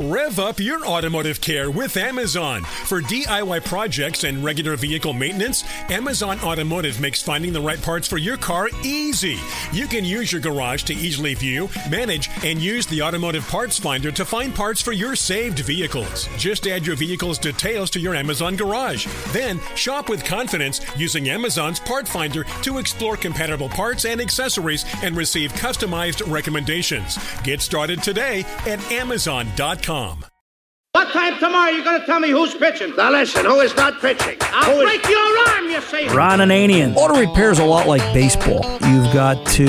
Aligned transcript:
Rev 0.00 0.38
up 0.38 0.60
your 0.60 0.86
automotive 0.86 1.40
care 1.40 1.72
with 1.72 1.96
Amazon. 1.96 2.62
For 2.62 3.00
DIY 3.00 3.64
projects 3.64 4.22
and 4.22 4.44
regular 4.44 4.76
vehicle 4.76 5.12
maintenance, 5.12 5.64
Amazon 5.90 6.38
Automotive 6.38 7.00
makes 7.00 7.20
finding 7.20 7.52
the 7.52 7.60
right 7.60 7.82
parts 7.82 8.06
for 8.06 8.16
your 8.16 8.36
car 8.36 8.68
easy. 8.84 9.40
You 9.72 9.88
can 9.88 10.04
use 10.04 10.30
your 10.30 10.40
garage 10.40 10.84
to 10.84 10.94
easily 10.94 11.34
view, 11.34 11.68
manage, 11.90 12.30
and 12.44 12.62
use 12.62 12.86
the 12.86 13.02
automotive 13.02 13.44
parts 13.48 13.76
finder 13.76 14.12
to 14.12 14.24
find 14.24 14.54
parts 14.54 14.80
for 14.80 14.92
your 14.92 15.16
saved 15.16 15.58
vehicles. 15.58 16.28
Just 16.36 16.68
add 16.68 16.86
your 16.86 16.94
vehicle's 16.94 17.36
details 17.36 17.90
to 17.90 17.98
your 17.98 18.14
Amazon 18.14 18.54
garage. 18.54 19.08
Then 19.32 19.58
shop 19.74 20.08
with 20.08 20.24
confidence 20.24 20.80
using 20.96 21.28
Amazon's 21.28 21.80
part 21.80 22.06
finder 22.06 22.44
to 22.62 22.78
explore 22.78 23.16
compatible 23.16 23.68
parts 23.68 24.04
and 24.04 24.20
accessories 24.20 24.84
and 25.02 25.16
receive 25.16 25.52
customized 25.54 26.30
recommendations. 26.30 27.18
Get 27.42 27.60
started 27.62 28.00
today 28.00 28.44
at 28.64 28.80
Amazon.com. 28.92 29.87
What 29.88 31.12
time 31.12 31.38
tomorrow 31.38 31.70
are 31.70 31.72
you 31.72 31.82
going 31.82 31.98
to 31.98 32.04
tell 32.04 32.20
me 32.20 32.28
who's 32.28 32.54
pitching? 32.54 32.94
Now 32.96 33.10
listen, 33.10 33.46
who 33.46 33.60
is 33.60 33.74
not 33.74 34.00
pitching? 34.02 34.36
I'll 34.42 34.74
Who 34.74 34.80
is- 34.80 34.84
break 34.84 35.08
your 35.08 35.48
arm, 35.48 35.70
you 35.70 35.80
say. 35.80 36.08
Ron 36.08 36.40
Ananian. 36.40 36.94
Auto 36.94 37.18
repair 37.18 37.50
is 37.50 37.58
a 37.58 37.64
lot 37.64 37.86
like 37.86 38.02
baseball. 38.12 38.62
You've 38.86 39.10
got 39.14 39.46
to 39.52 39.64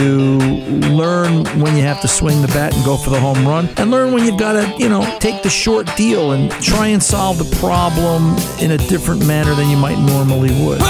learn 0.89 1.45
when 1.61 1.77
you 1.77 1.83
have 1.83 2.01
to 2.01 2.09
swing 2.09 2.41
the 2.41 2.49
bat 2.49 2.75
and 2.75 2.83
go 2.83 2.97
for 2.97 3.11
the 3.11 3.19
home 3.19 3.47
run, 3.47 3.69
and 3.77 3.91
learn 3.91 4.11
when 4.11 4.25
you've 4.25 4.39
got 4.39 4.53
to, 4.53 4.75
you 4.77 4.89
know, 4.89 5.05
take 5.19 5.41
the 5.41 5.49
short 5.49 5.87
deal 5.95 6.33
and 6.33 6.51
try 6.61 6.87
and 6.87 7.01
solve 7.01 7.37
the 7.37 7.55
problem 7.57 8.35
in 8.59 8.71
a 8.71 8.77
different 8.77 9.25
manner 9.25 9.55
than 9.55 9.69
you 9.69 9.77
might 9.77 9.99
normally 9.99 10.51
would. 10.65 10.81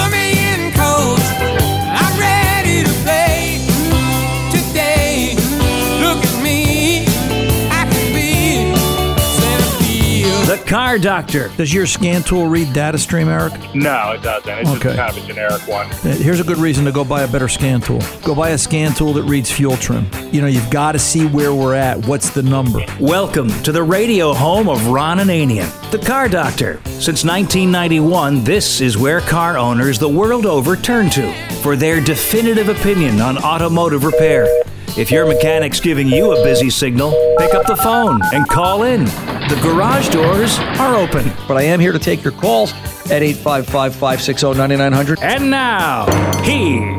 The 10.49 10.57
car 10.65 10.97
doctor. 10.97 11.51
Does 11.57 11.71
your 11.71 11.85
scan 11.85 12.23
tool 12.23 12.47
read 12.47 12.73
data 12.73 12.97
stream, 12.97 13.27
Eric? 13.27 13.53
No, 13.75 14.13
it 14.13 14.23
doesn't. 14.23 14.49
It's 14.49 14.67
Okay. 14.71 14.81
just 14.81 14.95
kind 14.95 15.15
of 15.15 15.23
a 15.23 15.27
generic 15.27 15.61
one. 15.67 15.85
Uh, 15.91 16.15
Here's 16.15 16.39
a 16.39 16.43
good 16.43 16.57
reason 16.57 16.85
to 16.85 16.91
go 16.91 17.03
buy 17.03 17.21
a 17.21 17.27
better 17.27 17.47
scan 17.47 17.81
tool. 17.81 18.01
Go 18.23 18.33
buy 18.33 18.49
a 18.49 18.57
scan 18.57 18.95
tool 18.95 19.13
that 19.13 19.25
reads 19.25 19.51
fuel 19.51 19.77
trim. 19.77 20.07
You 20.31 20.41
know, 20.41 20.47
you've 20.47 20.71
got 20.71 20.93
to 20.93 20.99
see 20.99 21.27
where 21.27 21.53
we're 21.53 21.75
at. 21.75 22.03
What's 22.07 22.31
the 22.31 22.41
number? 22.41 22.83
Welcome 22.99 23.49
to 23.61 23.71
the 23.71 23.83
radio 23.83 24.33
home 24.33 24.69
of 24.69 24.87
Ron 24.87 25.19
Ananian, 25.19 25.69
the 25.91 25.99
car 25.99 26.27
doctor. 26.27 26.81
Since 26.85 27.23
1991, 27.23 28.43
this 28.43 28.81
is 28.81 28.97
where 28.97 29.21
car 29.21 29.55
owners 29.55 29.99
the 29.99 30.09
world 30.09 30.47
over 30.47 30.75
turn 30.75 31.11
to 31.11 31.31
for 31.61 31.75
their 31.75 32.01
definitive 32.01 32.69
opinion 32.69 33.21
on 33.21 33.37
automotive 33.37 34.03
repair. 34.03 34.47
If 34.97 35.11
your 35.11 35.25
mechanic's 35.25 35.79
giving 35.79 36.07
you 36.07 36.31
a 36.33 36.43
busy 36.43 36.69
signal, 36.69 37.11
pick 37.37 37.53
up 37.53 37.65
the 37.67 37.75
phone 37.75 38.19
and 38.33 38.47
call 38.47 38.83
in. 38.83 39.05
The 39.05 39.59
garage 39.61 40.09
doors 40.09 40.57
are 40.79 40.95
open. 40.95 41.31
But 41.47 41.57
I 41.57 41.63
am 41.63 41.79
here 41.79 41.91
to 41.91 41.99
take 41.99 42.23
your 42.23 42.33
calls 42.33 42.73
at 43.11 43.21
855 43.23 43.93
560 43.93 44.53
9900. 44.53 45.19
And 45.21 45.51
now, 45.51 46.05
here's 46.43 46.93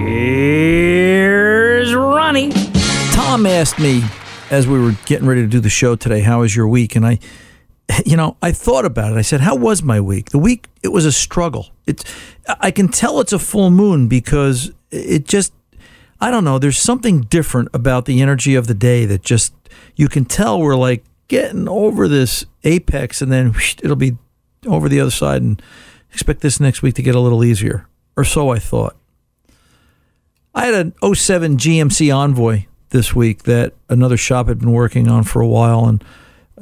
Ronnie. 1.94 2.52
Tom 3.12 3.46
asked 3.46 3.78
me 3.78 4.02
as 4.50 4.66
we 4.66 4.78
were 4.80 4.92
getting 5.06 5.26
ready 5.28 5.42
to 5.42 5.48
do 5.48 5.60
the 5.60 5.70
show 5.70 5.96
today, 5.96 6.20
how 6.20 6.40
was 6.40 6.54
your 6.56 6.68
week? 6.68 6.96
And 6.96 7.06
I, 7.06 7.18
you 8.04 8.16
know, 8.16 8.36
I 8.42 8.52
thought 8.52 8.84
about 8.84 9.12
it. 9.12 9.16
I 9.16 9.22
said, 9.22 9.40
how 9.40 9.56
was 9.56 9.82
my 9.82 10.00
week? 10.00 10.30
The 10.30 10.38
week, 10.38 10.66
it 10.82 10.88
was 10.88 11.04
a 11.06 11.12
struggle. 11.12 11.68
It's, 11.86 12.04
I 12.60 12.70
can 12.70 12.88
tell 12.88 13.20
it's 13.20 13.32
a 13.32 13.38
full 13.38 13.70
moon 13.70 14.08
because 14.08 14.72
it 14.90 15.26
just, 15.26 15.52
I 16.20 16.31
don't 16.31 16.44
know, 16.44 16.58
there's 16.58 16.78
something 16.78 17.22
different 17.22 17.69
about 17.72 18.04
the 18.04 18.20
energy 18.20 18.54
of 18.54 18.66
the 18.66 18.75
day 18.75 19.06
that 19.06 19.22
just, 19.22 19.54
you 19.97 20.08
can 20.08 20.25
tell 20.25 20.60
we're 20.60 20.76
like 20.76 21.04
getting 21.28 21.69
over 21.69 22.08
this 22.08 22.44
apex 22.64 23.22
and 23.22 23.32
then 23.32 23.53
whoosh, 23.53 23.76
it'll 23.82 23.97
be 23.97 24.19
over 24.66 24.88
the 24.88 25.00
other 25.00 25.10
side 25.10 25.42
and 25.42 25.62
expect 26.12 26.41
this 26.41 26.60
next 26.60 26.82
week 26.82 26.94
to 26.97 27.03
get 27.03 27.14
a 27.14 27.20
little 27.20 27.44
easier. 27.44 27.86
Or 28.16 28.25
so 28.25 28.50
I 28.50 28.58
thought. 28.58 28.97
I 30.54 30.66
had 30.66 30.75
an 30.75 31.14
07 31.14 31.56
GMC 31.56 32.14
Envoy 32.14 32.66
this 32.91 33.14
week 33.14 33.44
that 33.44 33.72
another 33.88 34.16
shop 34.16 34.48
had 34.48 34.58
been 34.58 34.72
working 34.72 35.08
on 35.08 35.22
for 35.22 35.41
a 35.41 35.48
while, 35.48 35.87
and 35.87 36.04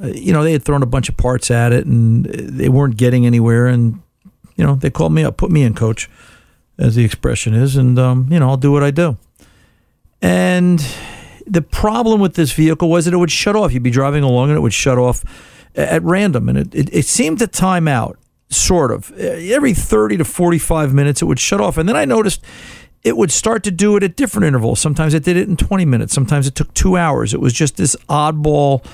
uh, 0.00 0.08
you 0.08 0.32
know 0.32 0.44
they 0.44 0.52
had 0.52 0.62
thrown 0.62 0.82
a 0.82 0.86
bunch 0.86 1.08
of 1.08 1.16
parts 1.16 1.50
at 1.50 1.72
it, 1.72 1.86
and 1.86 2.26
they 2.26 2.68
weren't 2.68 2.96
getting 2.96 3.26
anywhere. 3.26 3.66
And 3.66 4.02
you 4.56 4.64
know 4.64 4.74
they 4.74 4.90
called 4.90 5.12
me 5.12 5.24
up, 5.24 5.36
put 5.36 5.50
me 5.50 5.62
in 5.62 5.74
coach, 5.74 6.08
as 6.78 6.94
the 6.94 7.04
expression 7.04 7.54
is, 7.54 7.76
and 7.76 7.98
um, 7.98 8.28
you 8.30 8.38
know 8.38 8.50
I'll 8.50 8.56
do 8.56 8.70
what 8.70 8.82
I 8.82 8.90
do. 8.90 9.16
And 10.20 10.84
the 11.46 11.62
problem 11.62 12.20
with 12.20 12.34
this 12.34 12.52
vehicle 12.52 12.90
was 12.90 13.04
that 13.04 13.14
it 13.14 13.18
would 13.18 13.30
shut 13.30 13.56
off. 13.56 13.72
You'd 13.72 13.82
be 13.82 13.90
driving 13.90 14.24
along, 14.24 14.50
and 14.50 14.56
it 14.56 14.60
would 14.60 14.74
shut 14.74 14.98
off 14.98 15.24
at 15.74 16.02
random, 16.02 16.48
and 16.48 16.58
it, 16.58 16.74
it, 16.74 16.92
it 16.92 17.04
seemed 17.06 17.38
to 17.38 17.46
time 17.46 17.86
out, 17.86 18.18
sort 18.50 18.90
of 18.90 19.12
uh, 19.12 19.22
every 19.24 19.74
thirty 19.74 20.16
to 20.16 20.24
forty-five 20.24 20.92
minutes. 20.92 21.22
It 21.22 21.26
would 21.26 21.38
shut 21.38 21.60
off, 21.60 21.78
and 21.78 21.88
then 21.88 21.96
I 21.96 22.04
noticed 22.04 22.42
it 23.04 23.16
would 23.16 23.30
start 23.30 23.62
to 23.64 23.70
do 23.70 23.96
it 23.96 24.02
at 24.02 24.16
different 24.16 24.46
intervals. 24.46 24.80
Sometimes 24.80 25.14
it 25.14 25.22
did 25.22 25.36
it 25.36 25.48
in 25.48 25.56
20 25.56 25.84
minutes. 25.84 26.12
Sometimes 26.12 26.46
it 26.46 26.54
took 26.54 26.72
two 26.74 26.96
hours. 26.96 27.32
It 27.32 27.40
was 27.40 27.52
just 27.52 27.76
this 27.76 27.94
oddball, 28.08 28.84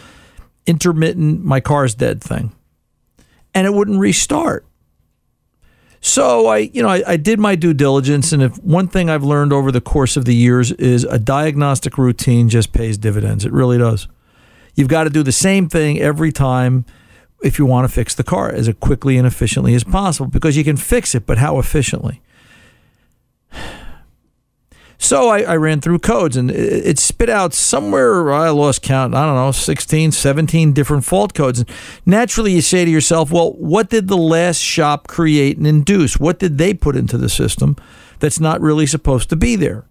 intermittent, 0.67 1.43
my 1.45 1.61
car's 1.61 1.95
dead 1.95 2.23
thing. 2.23 2.53
And 3.55 3.67
it 3.67 3.73
wouldn't 3.73 3.99
restart. 3.99 4.67
So 6.07 6.49
I, 6.49 6.59
you 6.59 6.83
know, 6.83 6.91
I, 6.91 7.03
I 7.07 7.17
did 7.17 7.41
my 7.41 7.55
due 7.55 7.73
diligence, 7.73 8.31
and 8.31 8.43
if 8.43 8.59
one 8.59 8.89
thing 8.89 9.09
I've 9.09 9.25
learned 9.25 9.55
over 9.55 9.73
the 9.73 9.81
course 9.81 10.19
of 10.19 10.27
the 10.27 10.35
years 10.35 10.71
is 10.73 11.05
a 11.05 11.19
diagnostic 11.19 11.97
routine 11.97 12.51
just 12.51 12.75
pays 12.75 12.99
dividends. 12.99 13.47
It 13.47 13.53
really 13.53 13.79
does. 13.79 14.07
You've 14.75 14.89
got 14.89 15.05
to 15.05 15.11
do 15.11 15.23
the 15.23 15.33
same 15.33 15.67
thing 15.67 15.99
every 15.99 16.31
time 16.31 16.85
if 17.43 17.59
you 17.59 17.65
want 17.65 17.89
to 17.89 17.93
fix 17.93 18.15
the 18.15 18.23
car 18.23 18.53
as 18.53 18.71
quickly 18.81 19.17
and 19.17 19.27
efficiently 19.27 19.75
as 19.75 19.83
possible 19.83 20.29
because 20.29 20.59
you 20.59 20.63
can 20.63 20.77
fix 20.77 21.15
it, 21.15 21.25
but 21.25 21.39
how 21.39 21.59
efficiently? 21.59 22.21
So 24.99 25.29
I, 25.29 25.41
I 25.43 25.57
ran 25.57 25.81
through 25.81 25.99
codes 25.99 26.37
and 26.37 26.51
it, 26.51 26.87
it 26.87 26.99
spit 26.99 27.29
out 27.29 27.53
somewhere, 27.53 28.33
I 28.33 28.51
lost 28.51 28.83
count, 28.83 29.15
I 29.15 29.27
don't 29.27 29.35
know, 29.35 29.53
16, 29.53 30.13
17 30.13 30.73
different 30.73 31.05
fault 31.05 31.35
codes. 31.35 31.61
And 31.61 31.71
naturally, 32.07 32.53
you 32.53 32.63
say 32.63 32.85
to 32.85 32.91
yourself, 32.91 33.31
well, 33.31 33.53
what 33.53 33.91
did 33.91 34.09
the 34.09 34.17
last 34.17 34.59
shop 34.59 35.07
create 35.07 35.57
and 35.57 35.67
induce? 35.67 36.19
What 36.19 36.39
did 36.39 36.59
they 36.59 36.75
put 36.75 36.97
into 36.97 37.19
the 37.19 37.29
system 37.29 37.77
that's 38.19 38.41
not 38.41 38.61
really 38.61 38.87
supposed 38.87 39.29
to 39.31 39.37
be 39.37 39.57
there? 39.57 39.85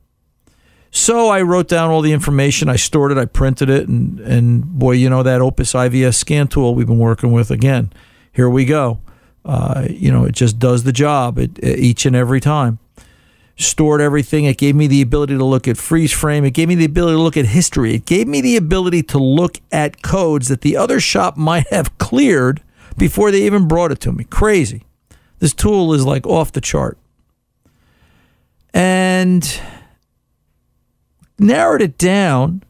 So 0.95 1.29
I 1.29 1.41
wrote 1.41 1.67
down 1.67 1.89
all 1.89 2.01
the 2.01 2.13
information. 2.13 2.69
I 2.69 2.75
stored 2.75 3.11
it. 3.11 3.17
I 3.17 3.25
printed 3.25 3.67
it, 3.67 3.87
and 3.87 4.19
and 4.19 4.63
boy, 4.63 4.91
you 4.91 5.09
know 5.09 5.23
that 5.23 5.41
Opus 5.41 5.73
IVS 5.73 6.13
scan 6.13 6.47
tool 6.47 6.75
we've 6.75 6.85
been 6.85 6.99
working 6.99 7.31
with 7.31 7.49
again. 7.49 7.91
Here 8.31 8.47
we 8.47 8.63
go. 8.63 8.99
Uh, 9.43 9.87
you 9.89 10.11
know, 10.11 10.23
it 10.23 10.33
just 10.33 10.59
does 10.59 10.83
the 10.83 10.93
job 10.93 11.39
it, 11.39 11.57
each 11.63 12.05
and 12.05 12.15
every 12.15 12.39
time. 12.39 12.77
Stored 13.63 14.01
everything. 14.01 14.45
It 14.45 14.57
gave 14.57 14.75
me 14.75 14.87
the 14.87 15.01
ability 15.01 15.37
to 15.37 15.45
look 15.45 15.67
at 15.67 15.77
freeze 15.77 16.11
frame. 16.11 16.45
It 16.45 16.51
gave 16.51 16.67
me 16.67 16.75
the 16.75 16.85
ability 16.85 17.15
to 17.15 17.21
look 17.21 17.37
at 17.37 17.45
history. 17.45 17.95
It 17.95 18.05
gave 18.05 18.27
me 18.27 18.41
the 18.41 18.57
ability 18.57 19.03
to 19.03 19.17
look 19.17 19.59
at 19.71 20.01
codes 20.01 20.49
that 20.49 20.61
the 20.61 20.77
other 20.77 20.99
shop 20.99 21.37
might 21.37 21.67
have 21.69 21.97
cleared 21.97 22.61
before 22.97 23.31
they 23.31 23.43
even 23.43 23.67
brought 23.67 23.91
it 23.91 23.99
to 24.01 24.11
me. 24.11 24.25
Crazy. 24.25 24.83
This 25.39 25.53
tool 25.53 25.93
is 25.93 26.05
like 26.05 26.27
off 26.27 26.51
the 26.51 26.61
chart. 26.61 26.97
And 28.73 29.59
narrowed 31.39 31.81
it 31.81 31.97
down 31.97 32.63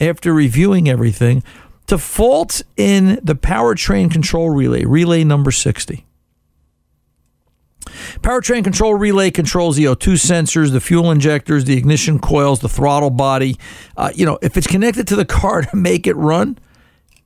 after 0.00 0.32
reviewing 0.32 0.88
everything 0.88 1.42
to 1.86 1.98
faults 1.98 2.62
in 2.76 3.18
the 3.22 3.34
powertrain 3.34 4.10
control 4.10 4.50
relay, 4.50 4.84
relay 4.84 5.24
number 5.24 5.50
60. 5.50 6.06
Powertrain 8.20 8.64
control 8.64 8.94
relay 8.94 9.30
controls 9.30 9.76
the 9.76 9.84
O2 9.84 10.14
sensors, 10.14 10.72
the 10.72 10.80
fuel 10.80 11.10
injectors, 11.10 11.64
the 11.64 11.76
ignition 11.76 12.18
coils, 12.18 12.60
the 12.60 12.68
throttle 12.68 13.10
body. 13.10 13.56
Uh, 13.96 14.10
you 14.14 14.26
know, 14.26 14.38
if 14.42 14.56
it's 14.56 14.66
connected 14.66 15.06
to 15.08 15.16
the 15.16 15.24
car 15.24 15.62
to 15.70 15.76
make 15.76 16.06
it 16.06 16.14
run, 16.14 16.58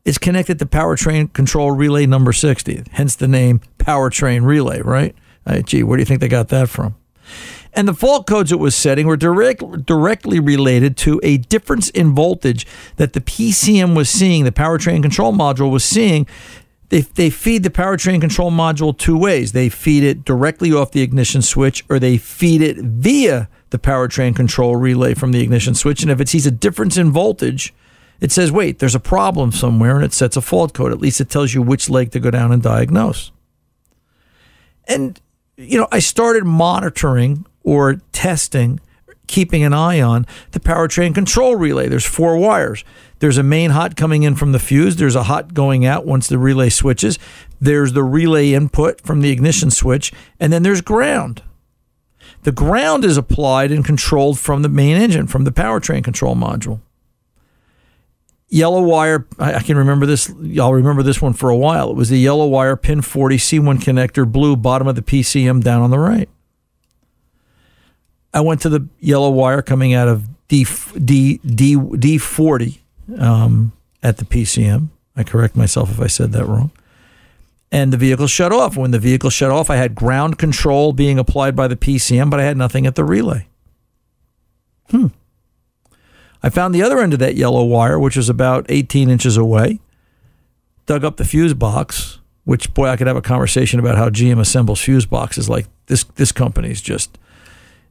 it's 0.05 0.19
connected 0.19 0.58
to 0.61 0.67
powertrain 0.67 1.32
control 1.32 1.73
relay 1.73 2.06
number 2.06 2.32
60. 2.32 2.85
Hence 2.93 3.17
the 3.17 3.29
name 3.29 3.61
powertrain 3.79 4.44
relay, 4.44 4.81
right? 4.81 5.14
Uh, 5.44 5.61
gee, 5.61 5.82
where 5.82 5.97
do 5.97 6.00
you 6.00 6.06
think 6.06 6.20
they 6.20 6.29
got 6.29 6.49
that 6.49 6.69
from? 6.69 6.94
And 7.73 7.87
the 7.87 7.94
fault 7.94 8.26
codes 8.26 8.52
it 8.52 8.59
was 8.59 8.75
setting 8.75 9.06
were 9.06 9.19
direct, 9.19 9.85
directly 9.85 10.41
related 10.41 10.97
to 10.99 11.20
a 11.23 11.37
difference 11.37 11.91
in 11.91 12.14
voltage 12.14 12.67
that 12.97 13.12
the 13.12 13.20
PCM 13.20 13.94
was 13.94 14.09
seeing, 14.09 14.44
the 14.44 14.52
powertrain 14.52 15.02
control 15.02 15.32
module 15.32 15.70
was 15.70 15.85
seeing. 15.85 16.26
They, 16.88 17.00
they 17.00 17.31
feed 17.31 17.62
the 17.62 17.71
powertrain 17.71 18.21
control 18.21 18.50
module 18.50 18.97
two 18.97 19.19
ways. 19.19 19.53
They 19.53 19.69
feed 19.69 20.05
it 20.05 20.25
directly 20.25 20.73
off 20.73 20.93
the 20.93 21.03
ignition 21.03 21.43
switch 21.43 21.85
or 21.88 21.99
they 21.99 22.17
feed 22.17 22.62
it 22.62 22.77
via 22.79 23.49
the 23.71 23.79
powertrain 23.79 24.37
control 24.37 24.77
relay 24.77 25.15
from 25.15 25.33
the 25.33 25.43
ignition 25.43 25.75
switch. 25.75 26.03
And 26.03 26.11
if 26.11 26.21
it 26.21 26.29
sees 26.29 26.47
a 26.47 26.50
difference 26.50 26.97
in 26.97 27.11
voltage, 27.11 27.75
it 28.21 28.31
says, 28.31 28.53
wait, 28.53 28.79
there's 28.79 28.94
a 28.94 29.00
problem 29.00 29.53
somewhere 29.53 29.97
and 29.97 30.05
it 30.05 30.12
sets 30.12 30.37
a 30.37 30.41
fault 30.41 30.73
code. 30.75 30.93
At 30.93 31.00
least 31.00 31.21
it 31.21 31.29
tells 31.29 31.55
you 31.55 31.61
which 31.61 31.91
leg 31.91 32.12
to 32.12 32.21
go 32.21 32.31
down 32.31 32.53
and 32.53 32.62
diagnose. 32.62 33.33
And, 34.88 35.21
you 35.56 35.79
know, 35.79 35.88
I 35.91 35.99
started 35.99 36.44
monitoring 36.44 37.47
or 37.65 37.97
testing, 38.12 38.81
keeping 39.26 39.62
an 39.62 39.73
eye 39.73 40.00
on 40.00 40.26
the 40.52 40.61
powertrain 40.61 41.14
control 41.14 41.56
relay. 41.56 41.88
There's 41.88 42.06
four 42.06 42.37
wires. 42.37 42.84
There's 43.19 43.38
a 43.38 43.43
main 43.43 43.70
hot 43.70 43.96
coming 43.96 44.23
in 44.23 44.34
from 44.34 44.52
the 44.52 44.58
fuse. 44.58 44.96
There's 44.96 45.17
a 45.17 45.25
hot 45.25 45.55
going 45.55 45.87
out 45.87 46.05
once 46.05 46.28
the 46.28 46.38
relay 46.38 46.69
switches. 46.69 47.19
There's 47.61 47.93
the 47.93 48.05
relay 48.05 48.52
input 48.52 49.00
from 49.00 49.20
the 49.20 49.31
ignition 49.31 49.70
switch. 49.70 50.12
And 50.38 50.52
then 50.52 50.62
there's 50.62 50.82
ground. 50.82 51.43
The 52.43 52.52
ground 52.52 53.05
is 53.05 53.17
applied 53.17 53.73
and 53.73 53.84
controlled 53.84 54.38
from 54.38 54.62
the 54.62 54.69
main 54.69 54.96
engine, 54.96 55.26
from 55.26 55.44
the 55.44 55.50
powertrain 55.50 56.05
control 56.05 56.37
module. 56.37 56.81
Yellow 58.49 58.82
wire, 58.82 59.26
I 59.40 59.61
can 59.61 59.76
remember 59.76 60.06
this. 60.06 60.32
Y'all 60.40 60.73
remember 60.73 61.02
this 61.02 61.20
one 61.20 61.32
for 61.32 61.50
a 61.50 61.56
while. 61.56 61.90
It 61.90 61.96
was 61.96 62.11
the 62.11 62.19
yellow 62.19 62.46
wire 62.46 62.76
pin 62.76 63.02
40 63.02 63.38
C1 63.38 63.78
connector, 63.78 64.31
blue, 64.31 64.55
bottom 64.55 64.87
of 64.87 64.94
the 64.94 65.02
PCM 65.02 65.64
down 65.64 65.82
on 65.82 65.90
the 65.90 65.99
right. 65.99 66.28
I 68.37 68.41
went 68.41 68.61
to 68.61 68.69
the 68.69 68.87
yellow 69.00 69.31
wire 69.31 69.62
coming 69.62 69.94
out 69.94 70.09
of 70.09 70.29
D 70.49 70.67
D 71.03 71.38
D 71.38 71.77
D 71.77 72.19
forty 72.19 72.83
um, 73.19 73.73
at 74.03 74.19
the 74.19 74.27
PCM. 74.27 74.88
I 75.17 75.23
correct 75.23 75.56
myself 75.56 75.91
if 75.91 75.99
I 75.99 76.06
said 76.06 76.33
that 76.33 76.44
wrong. 76.44 76.71
And 77.73 77.94
the 77.94 77.97
vehicle 77.97 78.27
shut 78.27 78.53
off. 78.53 78.77
When 78.77 78.91
the 78.91 78.99
vehicle 78.99 79.31
shut 79.31 79.50
off, 79.50 79.71
I 79.71 79.77
had 79.77 79.94
ground 79.94 80.37
control 80.37 80.93
being 80.93 81.19
applied 81.19 81.56
by 81.56 81.67
the 81.67 81.77
PCM, 81.77 82.29
but 82.29 82.38
I 82.38 82.43
had 82.43 82.59
nothing 82.59 82.87
at 82.87 82.94
the 82.94 83.05
relay. 83.05 83.47
Hmm. 84.91 85.06
I 86.43 86.50
found 86.50 86.75
the 86.75 86.83
other 86.83 86.99
end 87.00 87.15
of 87.15 87.19
that 87.21 87.37
yellow 87.37 87.65
wire, 87.65 87.99
which 87.99 88.17
was 88.17 88.29
about 88.29 88.67
18 88.69 89.09
inches 89.09 89.38
away, 89.38 89.81
dug 90.85 91.06
up 91.06 91.17
the 91.17 91.25
fuse 91.25 91.55
box, 91.55 92.19
which, 92.44 92.75
boy, 92.75 92.88
I 92.88 92.97
could 92.99 93.06
have 93.06 93.17
a 93.17 93.23
conversation 93.23 93.81
about 93.81 93.97
how 93.97 94.11
GM 94.11 94.38
assembles 94.38 94.83
fuse 94.83 95.06
boxes. 95.06 95.49
Like 95.49 95.67
this, 95.87 96.05
this 96.05 96.33
company's 96.33 96.83
just 96.83 97.19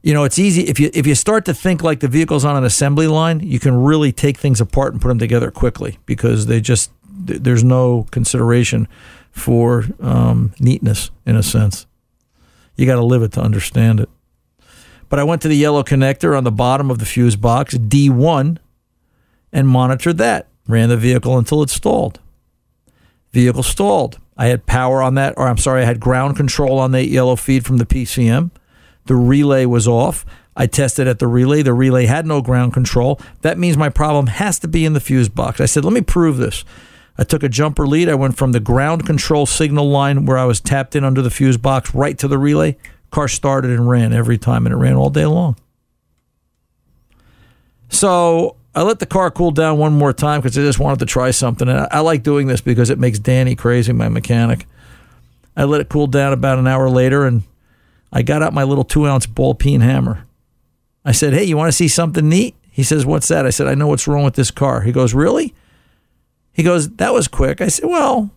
you 0.06 0.14
know, 0.14 0.22
it's 0.22 0.38
easy 0.38 0.62
if 0.68 0.78
you 0.78 0.88
if 0.94 1.04
you 1.04 1.16
start 1.16 1.44
to 1.46 1.52
think 1.52 1.82
like 1.82 1.98
the 1.98 2.06
vehicle's 2.06 2.44
on 2.44 2.54
an 2.54 2.62
assembly 2.62 3.08
line, 3.08 3.40
you 3.40 3.58
can 3.58 3.74
really 3.82 4.12
take 4.12 4.38
things 4.38 4.60
apart 4.60 4.92
and 4.92 5.02
put 5.02 5.08
them 5.08 5.18
together 5.18 5.50
quickly 5.50 5.98
because 6.06 6.46
they 6.46 6.60
just 6.60 6.92
there's 7.02 7.64
no 7.64 8.06
consideration 8.12 8.86
for 9.32 9.86
um, 10.00 10.54
neatness 10.60 11.10
in 11.26 11.34
a 11.34 11.42
sense. 11.42 11.88
You 12.76 12.86
got 12.86 12.94
to 12.94 13.04
live 13.04 13.22
it 13.22 13.32
to 13.32 13.40
understand 13.40 13.98
it. 13.98 14.08
But 15.08 15.18
I 15.18 15.24
went 15.24 15.42
to 15.42 15.48
the 15.48 15.56
yellow 15.56 15.82
connector 15.82 16.38
on 16.38 16.44
the 16.44 16.52
bottom 16.52 16.88
of 16.88 17.00
the 17.00 17.04
fuse 17.04 17.34
box, 17.34 17.74
D1, 17.76 18.58
and 19.52 19.66
monitored 19.66 20.18
that. 20.18 20.46
Ran 20.68 20.88
the 20.88 20.96
vehicle 20.96 21.36
until 21.36 21.64
it 21.64 21.70
stalled. 21.70 22.20
Vehicle 23.32 23.64
stalled. 23.64 24.20
I 24.36 24.46
had 24.46 24.66
power 24.66 25.02
on 25.02 25.16
that, 25.16 25.34
or 25.36 25.48
I'm 25.48 25.58
sorry, 25.58 25.82
I 25.82 25.86
had 25.86 25.98
ground 25.98 26.36
control 26.36 26.78
on 26.78 26.92
that 26.92 27.06
yellow 27.06 27.34
feed 27.34 27.66
from 27.66 27.78
the 27.78 27.86
PCM. 27.86 28.52
The 29.06 29.16
relay 29.16 29.64
was 29.64 29.88
off. 29.88 30.24
I 30.56 30.66
tested 30.66 31.06
at 31.06 31.18
the 31.18 31.26
relay. 31.26 31.62
The 31.62 31.74
relay 31.74 32.06
had 32.06 32.26
no 32.26 32.40
ground 32.40 32.72
control. 32.72 33.20
That 33.42 33.58
means 33.58 33.76
my 33.76 33.88
problem 33.88 34.26
has 34.28 34.58
to 34.60 34.68
be 34.68 34.84
in 34.84 34.94
the 34.94 35.00
fuse 35.00 35.28
box. 35.28 35.60
I 35.60 35.66
said, 35.66 35.84
let 35.84 35.92
me 35.92 36.00
prove 36.00 36.38
this. 36.38 36.64
I 37.18 37.24
took 37.24 37.42
a 37.42 37.48
jumper 37.48 37.86
lead. 37.86 38.08
I 38.08 38.14
went 38.14 38.36
from 38.36 38.52
the 38.52 38.60
ground 38.60 39.06
control 39.06 39.46
signal 39.46 39.88
line 39.88 40.26
where 40.26 40.38
I 40.38 40.44
was 40.44 40.60
tapped 40.60 40.96
in 40.96 41.04
under 41.04 41.22
the 41.22 41.30
fuse 41.30 41.56
box 41.56 41.94
right 41.94 42.16
to 42.18 42.28
the 42.28 42.38
relay. 42.38 42.76
Car 43.10 43.28
started 43.28 43.70
and 43.70 43.88
ran 43.88 44.12
every 44.12 44.36
time, 44.36 44.66
and 44.66 44.72
it 44.72 44.76
ran 44.76 44.94
all 44.94 45.10
day 45.10 45.26
long. 45.26 45.56
So 47.88 48.56
I 48.74 48.82
let 48.82 48.98
the 48.98 49.06
car 49.06 49.30
cool 49.30 49.52
down 49.52 49.78
one 49.78 49.94
more 49.94 50.12
time 50.12 50.40
because 50.40 50.58
I 50.58 50.62
just 50.62 50.78
wanted 50.78 50.98
to 50.98 51.06
try 51.06 51.30
something. 51.30 51.68
And 51.68 51.86
I 51.90 52.00
like 52.00 52.22
doing 52.22 52.46
this 52.46 52.60
because 52.60 52.90
it 52.90 52.98
makes 52.98 53.18
Danny 53.18 53.54
crazy, 53.54 53.92
my 53.92 54.08
mechanic. 54.08 54.66
I 55.56 55.64
let 55.64 55.80
it 55.80 55.88
cool 55.88 56.06
down 56.06 56.32
about 56.32 56.58
an 56.58 56.66
hour 56.66 56.90
later 56.90 57.24
and 57.24 57.44
I 58.12 58.22
got 58.22 58.42
out 58.42 58.52
my 58.52 58.64
little 58.64 58.84
two 58.84 59.06
ounce 59.06 59.26
ball 59.26 59.54
peen 59.54 59.80
hammer. 59.80 60.26
I 61.04 61.12
said, 61.12 61.32
Hey, 61.32 61.44
you 61.44 61.56
want 61.56 61.68
to 61.68 61.76
see 61.76 61.88
something 61.88 62.28
neat? 62.28 62.54
He 62.70 62.82
says, 62.82 63.06
What's 63.06 63.28
that? 63.28 63.46
I 63.46 63.50
said, 63.50 63.68
I 63.68 63.74
know 63.74 63.86
what's 63.88 64.06
wrong 64.06 64.24
with 64.24 64.34
this 64.34 64.50
car. 64.50 64.82
He 64.82 64.92
goes, 64.92 65.14
Really? 65.14 65.54
He 66.52 66.62
goes, 66.62 66.90
That 66.96 67.14
was 67.14 67.28
quick. 67.28 67.60
I 67.60 67.68
said, 67.68 67.88
Well, 67.88 68.30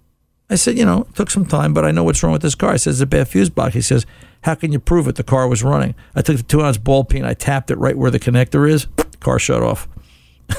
I 0.49 0.55
said, 0.55 0.77
You 0.77 0.85
know, 0.85 1.01
it 1.09 1.15
took 1.15 1.29
some 1.29 1.45
time, 1.45 1.73
but 1.73 1.83
I 1.83 1.91
know 1.91 2.03
what's 2.03 2.23
wrong 2.23 2.33
with 2.33 2.41
this 2.41 2.55
car. 2.55 2.71
I 2.71 2.77
said, 2.77 2.91
It's 2.91 3.01
a 3.01 3.05
bad 3.05 3.27
fuse 3.27 3.49
box. 3.49 3.73
He 3.73 3.81
says, 3.81 4.05
How 4.43 4.55
can 4.55 4.71
you 4.71 4.79
prove 4.79 5.07
it? 5.07 5.15
The 5.15 5.23
car 5.23 5.47
was 5.47 5.63
running. 5.63 5.95
I 6.15 6.21
took 6.21 6.37
the 6.37 6.43
two 6.43 6.61
ounce 6.61 6.77
ball 6.77 7.03
peen, 7.03 7.25
I 7.25 7.33
tapped 7.33 7.71
it 7.71 7.77
right 7.77 7.97
where 7.97 8.11
the 8.11 8.19
connector 8.19 8.69
is, 8.69 8.87
car 9.19 9.39
shut 9.39 9.63
off. 9.63 9.87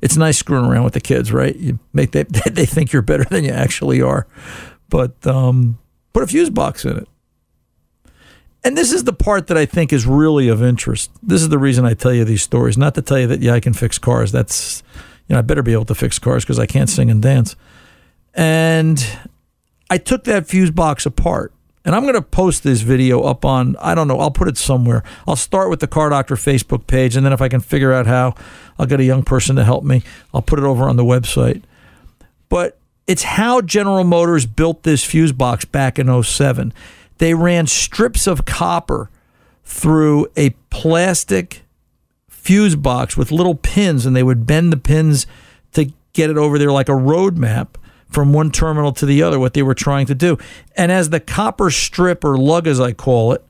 it's 0.00 0.16
nice 0.16 0.38
screwing 0.38 0.66
around 0.66 0.84
with 0.84 0.94
the 0.94 1.00
kids, 1.00 1.32
right? 1.32 1.56
You 1.56 1.78
make 1.92 2.12
they, 2.12 2.22
they 2.50 2.66
think 2.66 2.92
you're 2.92 3.02
better 3.02 3.24
than 3.24 3.44
you 3.44 3.50
actually 3.50 4.02
are. 4.02 4.26
But 4.88 5.26
um, 5.26 5.78
put 6.12 6.22
a 6.22 6.26
fuse 6.26 6.50
box 6.50 6.84
in 6.84 6.98
it. 6.98 7.08
And 8.66 8.76
this 8.76 8.90
is 8.90 9.04
the 9.04 9.12
part 9.12 9.46
that 9.46 9.56
I 9.56 9.64
think 9.64 9.92
is 9.92 10.06
really 10.06 10.48
of 10.48 10.60
interest. 10.60 11.12
This 11.22 11.40
is 11.40 11.50
the 11.50 11.58
reason 11.58 11.84
I 11.84 11.94
tell 11.94 12.12
you 12.12 12.24
these 12.24 12.42
stories, 12.42 12.76
not 12.76 12.96
to 12.96 13.02
tell 13.02 13.16
you 13.16 13.28
that 13.28 13.40
yeah, 13.40 13.52
I 13.52 13.60
can 13.60 13.72
fix 13.72 13.96
cars. 13.96 14.32
That's 14.32 14.82
you 15.28 15.34
know, 15.34 15.38
I 15.38 15.42
better 15.42 15.62
be 15.62 15.72
able 15.72 15.84
to 15.84 15.94
fix 15.94 16.18
cars 16.18 16.44
because 16.44 16.58
I 16.58 16.66
can't 16.66 16.90
sing 16.90 17.08
and 17.08 17.22
dance. 17.22 17.54
And 18.34 19.06
I 19.88 19.98
took 19.98 20.24
that 20.24 20.48
fuse 20.48 20.72
box 20.72 21.06
apart. 21.06 21.52
And 21.84 21.94
I'm 21.94 22.02
going 22.02 22.14
to 22.14 22.22
post 22.22 22.64
this 22.64 22.80
video 22.80 23.22
up 23.22 23.44
on, 23.44 23.76
I 23.80 23.94
don't 23.94 24.08
know, 24.08 24.18
I'll 24.18 24.32
put 24.32 24.48
it 24.48 24.58
somewhere. 24.58 25.04
I'll 25.28 25.36
start 25.36 25.70
with 25.70 25.78
the 25.78 25.86
Car 25.86 26.10
Doctor 26.10 26.34
Facebook 26.34 26.88
page. 26.88 27.14
And 27.14 27.24
then 27.24 27.32
if 27.32 27.40
I 27.40 27.48
can 27.48 27.60
figure 27.60 27.92
out 27.92 28.08
how, 28.08 28.34
I'll 28.80 28.86
get 28.86 28.98
a 28.98 29.04
young 29.04 29.22
person 29.22 29.54
to 29.54 29.62
help 29.62 29.84
me. 29.84 30.02
I'll 30.34 30.42
put 30.42 30.58
it 30.58 30.64
over 30.64 30.88
on 30.88 30.96
the 30.96 31.04
website. 31.04 31.62
But 32.48 32.76
it's 33.06 33.22
how 33.22 33.60
General 33.60 34.02
Motors 34.02 34.44
built 34.44 34.82
this 34.82 35.04
fuse 35.04 35.30
box 35.30 35.64
back 35.64 36.00
in 36.00 36.24
07 36.24 36.74
they 37.18 37.34
ran 37.34 37.66
strips 37.66 38.26
of 38.26 38.44
copper 38.44 39.10
through 39.64 40.28
a 40.36 40.50
plastic 40.70 41.62
fuse 42.28 42.76
box 42.76 43.16
with 43.16 43.32
little 43.32 43.54
pins, 43.54 44.06
and 44.06 44.14
they 44.14 44.22
would 44.22 44.46
bend 44.46 44.72
the 44.72 44.76
pins 44.76 45.26
to 45.72 45.92
get 46.12 46.30
it 46.30 46.38
over 46.38 46.58
there 46.58 46.72
like 46.72 46.88
a 46.88 46.94
road 46.94 47.36
map 47.36 47.78
from 48.08 48.32
one 48.32 48.50
terminal 48.50 48.92
to 48.92 49.04
the 49.04 49.22
other, 49.22 49.38
what 49.38 49.52
they 49.54 49.62
were 49.62 49.74
trying 49.74 50.06
to 50.06 50.14
do. 50.14 50.38
And 50.76 50.92
as 50.92 51.10
the 51.10 51.20
copper 51.20 51.70
strip 51.70 52.24
or 52.24 52.38
lug, 52.38 52.66
as 52.66 52.80
I 52.80 52.92
call 52.92 53.32
it, 53.32 53.44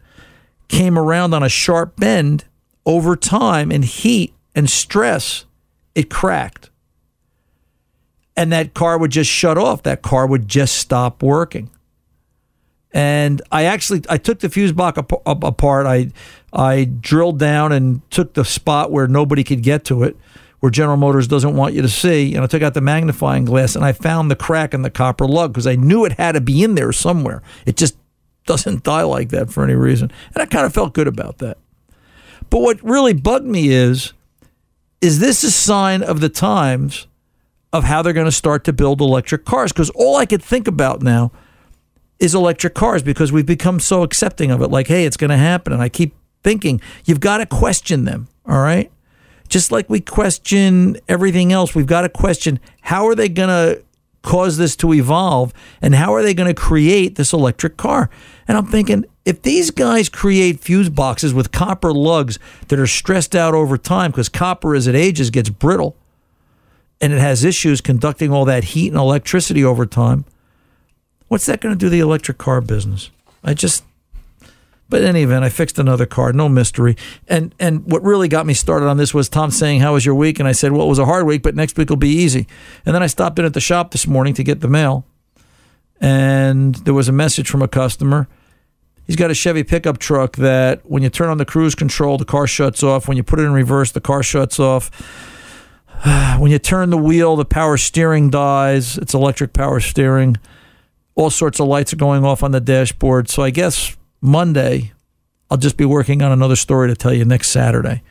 came 0.68 0.99
around 0.99 1.35
on 1.35 1.42
a 1.42 1.49
sharp 1.49 1.96
bend 1.96 2.44
over 2.85 3.16
time 3.16 3.70
and 3.70 3.85
heat 3.85 4.35
and 4.54 4.68
stress, 4.70 5.44
it 5.94 6.08
cracked. 6.08 6.70
And 8.37 8.52
that 8.52 8.75
car 8.75 8.99
would 8.99 9.12
just 9.12 9.30
shut 9.30 9.56
off. 9.58 9.82
That 9.82 10.02
car 10.02 10.26
would 10.26 10.49
just 10.49 10.76
stop 10.76 11.23
working. 11.23 11.70
And 12.96 13.42
I 13.52 13.64
actually 13.64 14.02
I 14.08 14.16
took 14.16 14.38
the 14.38 14.48
fuse 14.48 14.72
box 14.72 14.96
ap- 14.96 15.12
ap- 15.26 15.44
apart. 15.44 15.84
I 15.84 16.12
I 16.54 16.84
drilled 16.84 17.38
down 17.38 17.70
and 17.70 18.00
took 18.10 18.32
the 18.32 18.42
spot 18.42 18.90
where 18.90 19.06
nobody 19.06 19.44
could 19.44 19.62
get 19.62 19.84
to 19.84 20.02
it, 20.02 20.16
where 20.60 20.70
General 20.70 20.96
Motors 20.96 21.28
doesn't 21.28 21.54
want 21.54 21.74
you 21.74 21.82
to 21.82 21.90
see. 21.90 22.34
And 22.34 22.42
I 22.42 22.46
took 22.46 22.62
out 22.62 22.72
the 22.72 22.80
magnifying 22.80 23.44
glass 23.44 23.76
and 23.76 23.84
I 23.84 23.92
found 23.92 24.30
the 24.30 24.34
crack 24.34 24.72
in 24.72 24.80
the 24.80 24.88
copper 24.88 25.28
lug 25.28 25.52
because 25.52 25.66
I 25.66 25.76
knew 25.76 26.06
it 26.06 26.12
had 26.12 26.32
to 26.32 26.40
be 26.40 26.64
in 26.64 26.74
there 26.74 26.90
somewhere. 26.90 27.42
It 27.66 27.76
just 27.76 27.98
doesn't 28.46 28.82
die 28.82 29.02
like 29.02 29.28
that 29.28 29.50
for 29.50 29.62
any 29.62 29.74
reason. 29.74 30.10
And 30.34 30.42
I 30.42 30.46
kind 30.46 30.64
of 30.64 30.72
felt 30.72 30.94
good 30.94 31.06
about 31.06 31.36
that. 31.38 31.58
But 32.48 32.62
what 32.62 32.82
really 32.82 33.12
bugged 33.12 33.44
me 33.44 33.68
is 33.68 34.14
is 35.02 35.18
this 35.18 35.44
a 35.44 35.50
sign 35.50 36.02
of 36.02 36.20
the 36.20 36.30
times 36.30 37.08
of 37.74 37.84
how 37.84 38.00
they're 38.00 38.14
going 38.14 38.24
to 38.24 38.32
start 38.32 38.64
to 38.64 38.72
build 38.72 39.02
electric 39.02 39.44
cars? 39.44 39.70
Because 39.70 39.90
all 39.90 40.16
I 40.16 40.24
could 40.24 40.42
think 40.42 40.66
about 40.66 41.02
now 41.02 41.30
is 42.18 42.35
electric 42.35 42.75
cars 42.75 43.02
because 43.02 43.32
we've 43.32 43.46
become 43.46 43.80
so 43.80 44.02
accepting 44.02 44.50
of 44.50 44.62
it. 44.62 44.68
Like, 44.68 44.87
hey, 44.87 45.04
it's 45.04 45.16
going 45.16 45.30
to 45.30 45.37
happen. 45.37 45.73
And 45.73 45.82
I 45.82 45.88
keep 45.88 46.14
thinking, 46.42 46.80
you've 47.04 47.20
got 47.20 47.38
to 47.38 47.46
question 47.46 48.04
them. 48.04 48.28
All 48.46 48.61
right. 48.61 48.90
Just 49.49 49.70
like 49.70 49.88
we 49.88 50.00
question 50.00 50.96
everything 51.08 51.52
else, 51.52 51.75
we've 51.75 51.87
got 51.87 52.02
to 52.02 52.08
question 52.08 52.58
how 52.80 53.06
are 53.06 53.14
they 53.14 53.28
going 53.28 53.49
to 53.49 53.82
cause 54.23 54.56
this 54.56 54.75
to 54.76 54.92
evolve 54.92 55.52
and 55.80 55.94
how 55.94 56.12
are 56.12 56.23
they 56.23 56.35
going 56.35 56.52
to 56.52 56.61
create 56.61 57.14
this 57.14 57.32
electric 57.32 57.76
car? 57.76 58.11
And 58.49 58.58
I'm 58.58 58.66
thinking, 58.66 59.04
if 59.25 59.42
these 59.42 59.70
guys 59.70 60.08
create 60.08 60.61
fuse 60.61 60.88
boxes 60.88 61.32
with 61.32 61.52
copper 61.52 61.92
lugs 61.92 62.38
that 62.68 62.78
are 62.78 62.87
stressed 62.87 63.37
out 63.37 63.54
over 63.54 63.78
time 63.78 64.11
because 64.11 64.28
copper 64.28 64.75
as 64.75 64.87
it 64.87 64.94
ages 64.94 65.30
gets 65.30 65.50
brittle 65.50 65.96
and 67.00 67.12
it 67.12 67.18
has 67.18 67.44
issues 67.44 67.80
conducting 67.80 68.32
all 68.32 68.44
that 68.44 68.64
heat 68.64 68.88
and 68.88 68.96
electricity 68.96 69.64
over 69.64 69.85
time, 69.85 70.25
what's 71.28 71.47
that 71.47 71.61
going 71.61 71.75
to 71.75 71.78
do 71.78 71.88
the 71.88 72.00
electric 72.00 72.38
car 72.38 72.61
business? 72.61 73.11
I 73.45 73.54
just 73.54 73.85
but 74.88 75.02
in 75.02 75.09
any 75.09 75.23
event, 75.23 75.45
I 75.45 75.49
fixed 75.49 75.78
another 75.78 76.06
car, 76.06 76.33
no 76.33 76.49
mystery. 76.49 76.97
And 77.26 77.54
and 77.59 77.85
what 77.90 78.02
really 78.02 78.28
got 78.28 78.47
me 78.47 78.54
started 78.54 78.87
on 78.87 78.97
this 78.97 79.12
was 79.12 79.28
Tom 79.28 79.50
saying, 79.50 79.80
"How 79.80 79.95
was 79.95 80.06
your 80.06 80.14
week?" 80.14 80.38
And 80.38 80.49
I 80.49 80.52
said, 80.52 80.73
"Well, 80.73 80.87
it 80.87 80.88
was 80.88 80.99
a 80.99 81.06
hard 81.06 81.26
week, 81.26 81.42
but 81.42 81.56
next 81.56 81.76
week 81.76 81.90
will 81.90 81.97
be 81.97 82.09
easy." 82.09 82.47
And 82.85 82.95
then 82.95 83.02
I 83.02 83.09
stopped 83.09 83.38
in 83.38 83.45
at 83.45 83.54
the 83.54 83.61
shop 83.61 83.90
this 83.90 84.06
morning 84.06 84.35
to 84.35 84.45
get 84.45 84.61
the 84.61 84.68
mail, 84.68 85.04
and 86.00 86.76
there 86.76 86.95
was 86.95 87.09
a 87.09 87.12
message 87.12 87.49
from 87.49 87.62
a 87.62 87.68
customer. 87.68 88.28
He's 89.06 89.16
got 89.16 89.30
a 89.30 89.35
Chevy 89.35 89.62
pickup 89.62 89.99
truck 89.99 90.37
that 90.37 90.80
when 90.85 91.02
you 91.02 91.11
turn 91.11 91.30
on 91.30 91.38
the 91.38 91.45
cruise 91.45 91.75
control, 91.75 92.18
the 92.18 92.25
car 92.25 92.47
shuts 92.47 92.83
off. 92.83 93.06
When 93.09 93.16
you 93.16 93.23
put 93.23 93.38
it 93.38 93.45
in 93.45 93.52
reverse, 93.52 93.92
the 93.92 94.00
car 94.00 94.23
shuts 94.23 94.59
off. 94.61 94.90
When 96.38 96.50
you 96.50 96.59
turn 96.59 96.90
the 96.90 96.99
wheel, 96.99 97.35
the 97.35 97.47
power 97.47 97.78
steering 97.78 98.28
dies. 98.28 98.99
It's 98.99 99.14
electric 99.14 99.54
power 99.54 99.80
steering. 99.80 100.37
All 101.16 101.30
sorts 101.30 101.58
of 101.58 101.66
lights 101.66 101.92
are 101.92 101.96
going 101.96 102.25
off 102.25 102.42
on 102.42 102.52
the 102.52 102.61
dashboard. 102.61 103.28
So 103.28 103.42
I 103.42 103.50
guess 103.50 103.96
Monday, 104.20 104.92
I'll 105.50 105.58
just 105.58 105.76
be 105.76 105.85
working 105.85 106.23
on 106.23 106.30
another 106.30 106.56
story 106.56 106.88
to 106.88 106.94
tell 106.94 107.12
you 107.12 107.25
next 107.25 107.49
Saturday. 107.49 108.02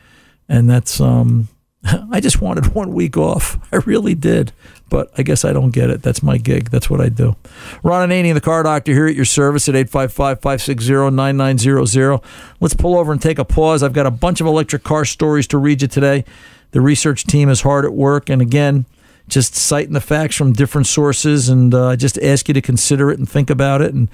And 0.48 0.68
that's, 0.68 1.00
um, 1.00 1.48
I 2.10 2.20
just 2.20 2.40
wanted 2.40 2.74
one 2.74 2.92
week 2.92 3.16
off. 3.16 3.58
I 3.72 3.76
really 3.76 4.14
did. 4.14 4.52
But 4.88 5.10
I 5.18 5.22
guess 5.22 5.44
I 5.44 5.52
don't 5.52 5.70
get 5.70 5.90
it. 5.90 6.02
That's 6.02 6.22
my 6.22 6.38
gig. 6.38 6.70
That's 6.70 6.88
what 6.88 7.00
I 7.00 7.08
do. 7.08 7.34
Ron 7.82 8.08
Ananian, 8.08 8.34
the 8.34 8.40
car 8.40 8.62
doctor, 8.62 8.92
here 8.92 9.08
at 9.08 9.16
your 9.16 9.24
service 9.24 9.68
at 9.68 9.74
855 9.74 10.40
560 10.40 11.10
9900. 11.10 12.20
Let's 12.60 12.74
pull 12.74 12.96
over 12.96 13.10
and 13.10 13.20
take 13.20 13.38
a 13.40 13.44
pause. 13.44 13.82
I've 13.82 13.92
got 13.92 14.06
a 14.06 14.12
bunch 14.12 14.40
of 14.40 14.46
electric 14.46 14.84
car 14.84 15.04
stories 15.04 15.48
to 15.48 15.58
read 15.58 15.82
you 15.82 15.88
today. 15.88 16.24
The 16.70 16.80
research 16.80 17.24
team 17.24 17.48
is 17.48 17.62
hard 17.62 17.84
at 17.84 17.94
work. 17.94 18.30
And 18.30 18.40
again, 18.40 18.86
just 19.28 19.54
citing 19.54 19.92
the 19.92 20.00
facts 20.00 20.36
from 20.36 20.52
different 20.52 20.86
sources. 20.86 21.48
And 21.48 21.74
uh, 21.74 21.96
just 21.96 22.18
ask 22.18 22.48
you 22.48 22.54
to 22.54 22.62
consider 22.62 23.10
it 23.10 23.18
and 23.18 23.28
think 23.28 23.50
about 23.50 23.82
it. 23.82 23.94
And 23.94 24.08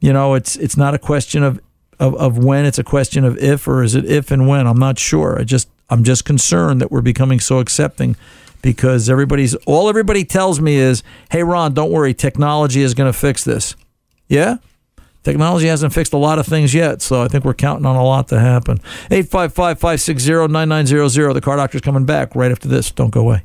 you 0.00 0.12
know, 0.12 0.34
it's 0.34 0.56
it's 0.56 0.76
not 0.76 0.94
a 0.94 0.98
question 0.98 1.42
of, 1.42 1.60
of 1.98 2.14
of 2.16 2.36
when; 2.36 2.64
it's 2.64 2.78
a 2.78 2.84
question 2.84 3.24
of 3.24 3.38
if, 3.38 3.68
or 3.68 3.82
is 3.82 3.94
it 3.94 4.04
if 4.04 4.30
and 4.30 4.48
when? 4.48 4.66
I'm 4.66 4.78
not 4.78 4.98
sure. 4.98 5.38
I 5.38 5.44
just 5.44 5.68
I'm 5.88 6.04
just 6.04 6.24
concerned 6.24 6.80
that 6.80 6.90
we're 6.90 7.02
becoming 7.02 7.38
so 7.38 7.60
accepting 7.60 8.16
because 8.62 9.08
everybody's 9.08 9.54
all 9.66 9.88
everybody 9.88 10.24
tells 10.24 10.60
me 10.60 10.74
is, 10.74 11.04
"Hey, 11.30 11.44
Ron, 11.44 11.74
don't 11.74 11.92
worry, 11.92 12.14
technology 12.14 12.82
is 12.82 12.94
going 12.94 13.12
to 13.12 13.18
fix 13.18 13.44
this." 13.44 13.76
Yeah, 14.28 14.56
technology 15.22 15.68
hasn't 15.68 15.92
fixed 15.92 16.12
a 16.12 16.18
lot 16.18 16.40
of 16.40 16.46
things 16.46 16.74
yet, 16.74 17.02
so 17.02 17.22
I 17.22 17.28
think 17.28 17.44
we're 17.44 17.54
counting 17.54 17.86
on 17.86 17.94
a 17.94 18.04
lot 18.04 18.26
to 18.28 18.40
happen. 18.40 18.78
855-560-9900. 19.10 21.34
The 21.34 21.40
car 21.40 21.56
doctor's 21.56 21.82
coming 21.82 22.06
back 22.06 22.34
right 22.34 22.50
after 22.50 22.68
this. 22.68 22.90
Don't 22.90 23.10
go 23.10 23.20
away. 23.20 23.44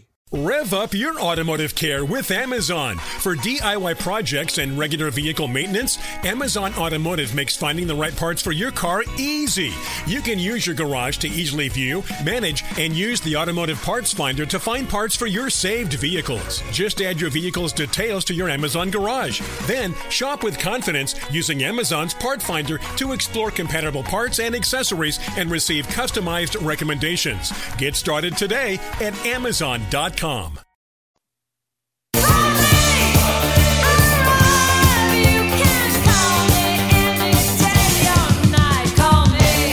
Rev 0.33 0.73
up 0.73 0.93
your 0.93 1.19
automotive 1.19 1.75
care 1.75 2.05
with 2.05 2.31
Amazon. 2.31 2.95
For 2.95 3.35
DIY 3.35 3.99
projects 3.99 4.59
and 4.59 4.79
regular 4.79 5.11
vehicle 5.11 5.49
maintenance, 5.49 5.97
Amazon 6.23 6.73
Automotive 6.75 7.35
makes 7.35 7.57
finding 7.57 7.85
the 7.85 7.95
right 7.95 8.15
parts 8.15 8.41
for 8.41 8.53
your 8.53 8.71
car 8.71 9.03
easy. 9.17 9.73
You 10.07 10.21
can 10.21 10.39
use 10.39 10.65
your 10.65 10.73
garage 10.73 11.17
to 11.17 11.27
easily 11.27 11.67
view, 11.67 12.01
manage, 12.23 12.63
and 12.79 12.93
use 12.93 13.19
the 13.19 13.35
automotive 13.35 13.81
parts 13.81 14.13
finder 14.13 14.45
to 14.45 14.57
find 14.57 14.87
parts 14.87 15.17
for 15.17 15.27
your 15.27 15.49
saved 15.49 15.95
vehicles. 15.95 16.63
Just 16.71 17.01
add 17.01 17.19
your 17.19 17.29
vehicle's 17.29 17.73
details 17.73 18.23
to 18.23 18.33
your 18.33 18.47
Amazon 18.47 18.89
garage. 18.89 19.41
Then 19.63 19.93
shop 20.09 20.45
with 20.45 20.57
confidence 20.57 21.13
using 21.29 21.63
Amazon's 21.63 22.13
part 22.13 22.41
finder 22.41 22.77
to 22.95 23.11
explore 23.11 23.51
compatible 23.51 24.03
parts 24.03 24.39
and 24.39 24.55
accessories 24.55 25.19
and 25.35 25.51
receive 25.51 25.87
customized 25.87 26.65
recommendations. 26.65 27.51
Get 27.77 27.97
started 27.97 28.37
today 28.37 28.79
at 29.01 29.13
Amazon.com. 29.25 30.20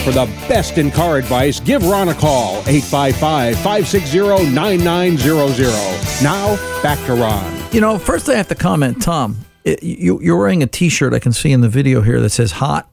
For 0.03 0.11
the 0.11 0.25
best 0.47 0.79
in 0.79 0.89
car 0.89 1.17
advice, 1.17 1.59
give 1.59 1.85
Ron 1.85 2.09
a 2.09 2.15
call, 2.15 2.63
855 2.65 3.57
560 3.57 4.51
9900. 4.51 5.67
Now, 6.23 6.55
back 6.81 6.97
to 7.05 7.13
Ron. 7.13 7.71
You 7.71 7.81
know, 7.81 7.99
first 7.99 8.27
I 8.27 8.33
have 8.33 8.47
to 8.47 8.55
comment, 8.55 9.03
Tom. 9.03 9.37
It, 9.65 9.83
you, 9.83 10.19
you're 10.19 10.37
wearing 10.37 10.63
a 10.63 10.67
T-shirt 10.67 11.13
I 11.13 11.19
can 11.19 11.31
see 11.31 11.51
in 11.51 11.61
the 11.61 11.69
video 11.69 12.01
here 12.01 12.19
that 12.21 12.31
says 12.31 12.53
"hot." 12.53 12.89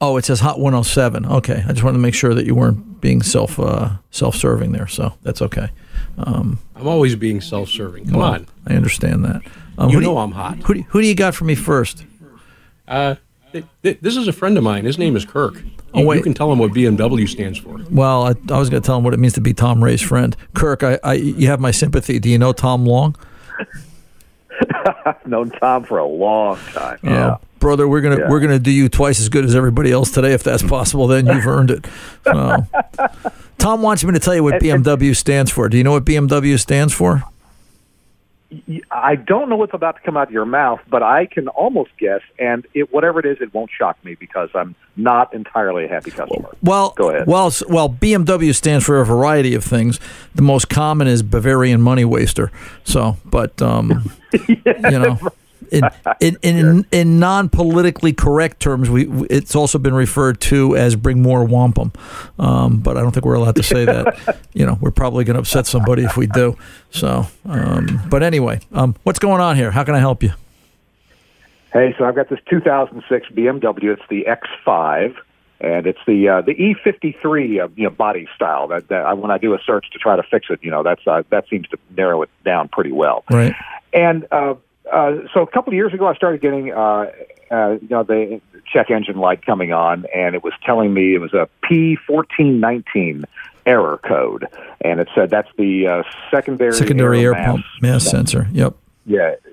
Oh, 0.00 0.16
it 0.16 0.24
says 0.24 0.40
"hot 0.40 0.58
107." 0.58 1.26
Okay, 1.26 1.62
I 1.68 1.72
just 1.72 1.82
wanted 1.82 1.98
to 1.98 2.02
make 2.02 2.14
sure 2.14 2.32
that 2.32 2.46
you 2.46 2.54
weren't 2.54 3.02
being 3.02 3.20
self 3.20 3.60
uh, 3.60 3.98
self-serving 4.10 4.72
there, 4.72 4.86
so 4.86 5.12
that's 5.22 5.42
okay. 5.42 5.68
Um, 6.18 6.58
I'm 6.74 6.86
always 6.88 7.14
being 7.16 7.40
self 7.40 7.68
serving. 7.68 8.06
Come 8.06 8.14
well, 8.18 8.34
on. 8.34 8.46
I 8.66 8.74
understand 8.74 9.24
that. 9.24 9.42
Um, 9.78 9.90
You 9.90 9.96
who 9.96 10.00
do 10.00 10.06
know 10.06 10.18
I'm 10.18 10.32
hot. 10.32 10.58
Who 10.64 10.74
do, 10.74 10.82
who 10.88 11.00
do 11.02 11.06
you 11.06 11.14
got 11.14 11.34
for 11.34 11.44
me 11.44 11.54
first? 11.54 12.04
Uh, 12.88 13.16
th- 13.52 13.64
th- 13.82 13.98
this 14.00 14.16
is 14.16 14.26
a 14.28 14.32
friend 14.32 14.56
of 14.56 14.64
mine. 14.64 14.84
His 14.84 14.96
name 14.98 15.16
is 15.16 15.24
Kirk. 15.24 15.62
Oh, 15.92 16.00
You- 16.00 16.06
wait. 16.06 16.16
You 16.18 16.22
can 16.22 16.34
tell 16.34 16.50
him 16.50 16.58
what 16.58 16.72
BMW 16.72 17.28
stands 17.28 17.58
for. 17.58 17.80
Well, 17.90 18.22
I, 18.26 18.34
I 18.52 18.58
was 18.58 18.70
going 18.70 18.80
to 18.82 18.86
tell 18.86 18.96
him 18.96 19.04
what 19.04 19.12
it 19.14 19.18
means 19.20 19.34
to 19.34 19.40
be 19.40 19.52
Tom 19.52 19.82
Ray's 19.84 20.00
friend. 20.02 20.34
Kirk, 20.54 20.82
I, 20.82 20.98
I, 21.04 21.14
you 21.14 21.48
have 21.48 21.60
my 21.60 21.70
sympathy. 21.70 22.18
Do 22.18 22.30
you 22.30 22.38
know 22.38 22.52
Tom 22.52 22.86
Long? 22.86 23.14
I've 25.04 25.26
known 25.26 25.50
Tom 25.50 25.84
for 25.84 25.98
a 25.98 26.06
long 26.06 26.56
time. 26.72 26.98
Yeah. 27.02 27.34
Oh, 27.36 27.40
brother, 27.58 27.86
we're 27.88 28.00
gonna 28.00 28.18
Yeah. 28.20 28.30
we're 28.30 28.40
gonna 28.40 28.58
do 28.58 28.70
you 28.70 28.88
twice 28.88 29.20
as 29.20 29.28
good 29.28 29.44
as 29.44 29.54
everybody 29.54 29.92
else 29.92 30.10
today, 30.10 30.32
if 30.32 30.42
that's 30.42 30.62
possible. 30.62 31.06
Then 31.06 31.26
you've 31.26 31.46
earned 31.46 31.70
it. 31.70 31.86
So, 32.24 32.66
Tom 33.66 33.82
wants 33.82 34.04
me 34.04 34.12
to 34.12 34.20
tell 34.20 34.32
you 34.32 34.44
what 34.44 34.62
BMW 34.62 35.16
stands 35.16 35.50
for. 35.50 35.68
Do 35.68 35.76
you 35.76 35.82
know 35.82 35.90
what 35.90 36.04
BMW 36.04 36.56
stands 36.56 36.94
for? 36.94 37.24
I 38.92 39.16
don't 39.16 39.48
know 39.48 39.56
what's 39.56 39.74
about 39.74 39.96
to 39.96 40.02
come 40.02 40.16
out 40.16 40.28
of 40.28 40.32
your 40.32 40.44
mouth, 40.44 40.78
but 40.88 41.02
I 41.02 41.26
can 41.26 41.48
almost 41.48 41.90
guess, 41.98 42.20
and 42.38 42.64
it, 42.74 42.92
whatever 42.92 43.18
it 43.18 43.26
is, 43.26 43.38
it 43.40 43.52
won't 43.52 43.72
shock 43.76 43.96
me 44.04 44.14
because 44.14 44.50
I'm 44.54 44.76
not 44.94 45.34
entirely 45.34 45.84
a 45.84 45.88
happy 45.88 46.12
customer. 46.12 46.48
Well, 46.62 46.94
Go 46.96 47.10
ahead. 47.10 47.26
Well, 47.26 47.52
well, 47.68 47.88
BMW 47.88 48.54
stands 48.54 48.84
for 48.84 49.00
a 49.00 49.04
variety 49.04 49.52
of 49.56 49.64
things. 49.64 49.98
The 50.36 50.42
most 50.42 50.68
common 50.68 51.08
is 51.08 51.24
Bavarian 51.24 51.82
money 51.82 52.04
waster. 52.04 52.52
So, 52.84 53.16
but 53.24 53.60
um, 53.60 54.12
you 54.48 54.62
know, 54.66 55.18
in 56.20 56.36
in 56.42 56.58
in, 56.58 56.86
in 56.92 57.18
non 57.18 57.48
politically 57.48 58.12
correct 58.12 58.60
terms, 58.60 58.90
we 58.90 59.08
it's 59.28 59.54
also 59.54 59.78
been 59.78 59.94
referred 59.94 60.40
to 60.42 60.76
as 60.76 60.96
bring 60.96 61.22
more 61.22 61.44
wampum. 61.44 61.92
Um, 62.38 62.78
but 62.78 62.96
I 62.96 63.00
don't 63.02 63.12
think 63.12 63.24
we're 63.24 63.34
allowed 63.34 63.56
to 63.56 63.62
say 63.62 63.84
that. 63.84 64.38
you 64.52 64.66
know, 64.66 64.78
we're 64.80 64.90
probably 64.90 65.24
going 65.24 65.34
to 65.34 65.40
upset 65.40 65.66
somebody 65.66 66.04
if 66.04 66.16
we 66.16 66.26
do. 66.26 66.56
So, 66.90 67.26
um, 67.44 68.00
but 68.08 68.22
anyway, 68.22 68.60
um, 68.72 68.94
what's 69.02 69.18
going 69.18 69.40
on 69.40 69.56
here? 69.56 69.70
How 69.70 69.84
can 69.84 69.94
I 69.94 69.98
help 69.98 70.22
you? 70.22 70.32
Hey, 71.72 71.94
so 71.98 72.04
I've 72.04 72.14
got 72.14 72.30
this 72.30 72.38
2006 72.48 73.28
BMW. 73.32 73.92
It's 73.92 74.02
the 74.08 74.26
X5, 74.26 75.14
and 75.60 75.86
it's 75.86 75.98
the 76.06 76.28
uh, 76.28 76.40
the 76.40 76.54
E53 76.54 77.64
uh, 77.64 77.68
you 77.76 77.84
know 77.84 77.90
body 77.90 78.26
style. 78.34 78.68
That, 78.68 78.88
that 78.88 79.04
I, 79.04 79.12
when 79.12 79.30
I 79.30 79.38
do 79.38 79.52
a 79.52 79.58
search 79.58 79.90
to 79.90 79.98
try 79.98 80.16
to 80.16 80.22
fix 80.22 80.46
it, 80.48 80.60
you 80.62 80.70
know 80.70 80.82
that's 80.82 81.06
uh, 81.06 81.22
that 81.30 81.48
seems 81.48 81.68
to 81.68 81.78
narrow 81.94 82.22
it 82.22 82.30
down 82.44 82.68
pretty 82.68 82.92
well. 82.92 83.24
Right. 83.30 83.54
And 83.92 84.26
uh, 84.30 84.54
uh, 84.92 85.12
so 85.32 85.42
a 85.42 85.46
couple 85.46 85.70
of 85.70 85.74
years 85.74 85.92
ago, 85.92 86.06
I 86.06 86.14
started 86.14 86.40
getting 86.40 86.72
uh, 86.72 87.10
uh, 87.50 87.78
you 87.80 87.88
know 87.88 88.02
the 88.02 88.40
check 88.72 88.90
engine 88.90 89.18
light 89.18 89.44
coming 89.44 89.72
on, 89.72 90.06
and 90.14 90.34
it 90.34 90.42
was 90.42 90.52
telling 90.64 90.92
me 90.92 91.14
it 91.14 91.20
was 91.20 91.34
a 91.34 91.48
P1419 91.64 93.24
error 93.64 93.98
code, 93.98 94.46
and 94.80 95.00
it 95.00 95.08
said 95.14 95.30
that's 95.30 95.50
the 95.56 95.86
uh, 95.86 96.02
secondary 96.30 96.72
Secondary 96.72 97.22
air 97.22 97.32
mass 97.32 97.46
pump 97.46 97.64
mass 97.80 98.10
sensor. 98.10 98.48
Yep. 98.52 98.74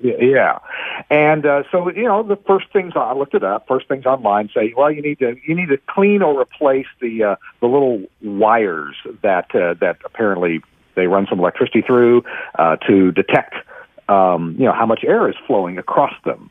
yeah, 0.02 0.14
yeah. 0.20 0.60
And 1.12 1.46
uh, 1.46 1.64
so 1.72 1.90
you 1.92 2.06
know, 2.06 2.24
the 2.24 2.36
first 2.36 2.72
things 2.74 2.94
I 2.96 3.14
looked 3.14 3.36
it 3.36 3.44
up. 3.44 3.68
First 3.68 3.88
things 3.88 4.06
online 4.06 4.50
say, 4.54 4.74
well, 4.76 4.92
you 4.92 5.02
need 5.02 5.20
to 5.20 5.36
you 5.46 5.56
need 5.56 5.70
to 5.70 5.78
clean 5.88 6.22
or 6.22 6.40
replace 6.40 6.88
the 7.00 7.24
uh, 7.24 7.36
the 7.60 7.68
little 7.68 8.04
wires 8.22 8.96
that 9.22 9.54
uh, 9.54 9.76
that 9.76 9.98
apparently 10.06 10.62
they 10.96 11.08
run 11.08 11.28
some 11.28 11.40
electricity 11.40 11.82
through 11.82 12.24
uh, 12.58 12.78
to 12.88 13.12
detect 13.12 13.56
um, 14.10 14.56
you 14.58 14.66
know 14.66 14.74
how 14.74 14.86
much 14.86 15.04
air 15.04 15.30
is 15.30 15.36
flowing 15.48 15.78
across 15.78 16.14
them. 16.26 16.50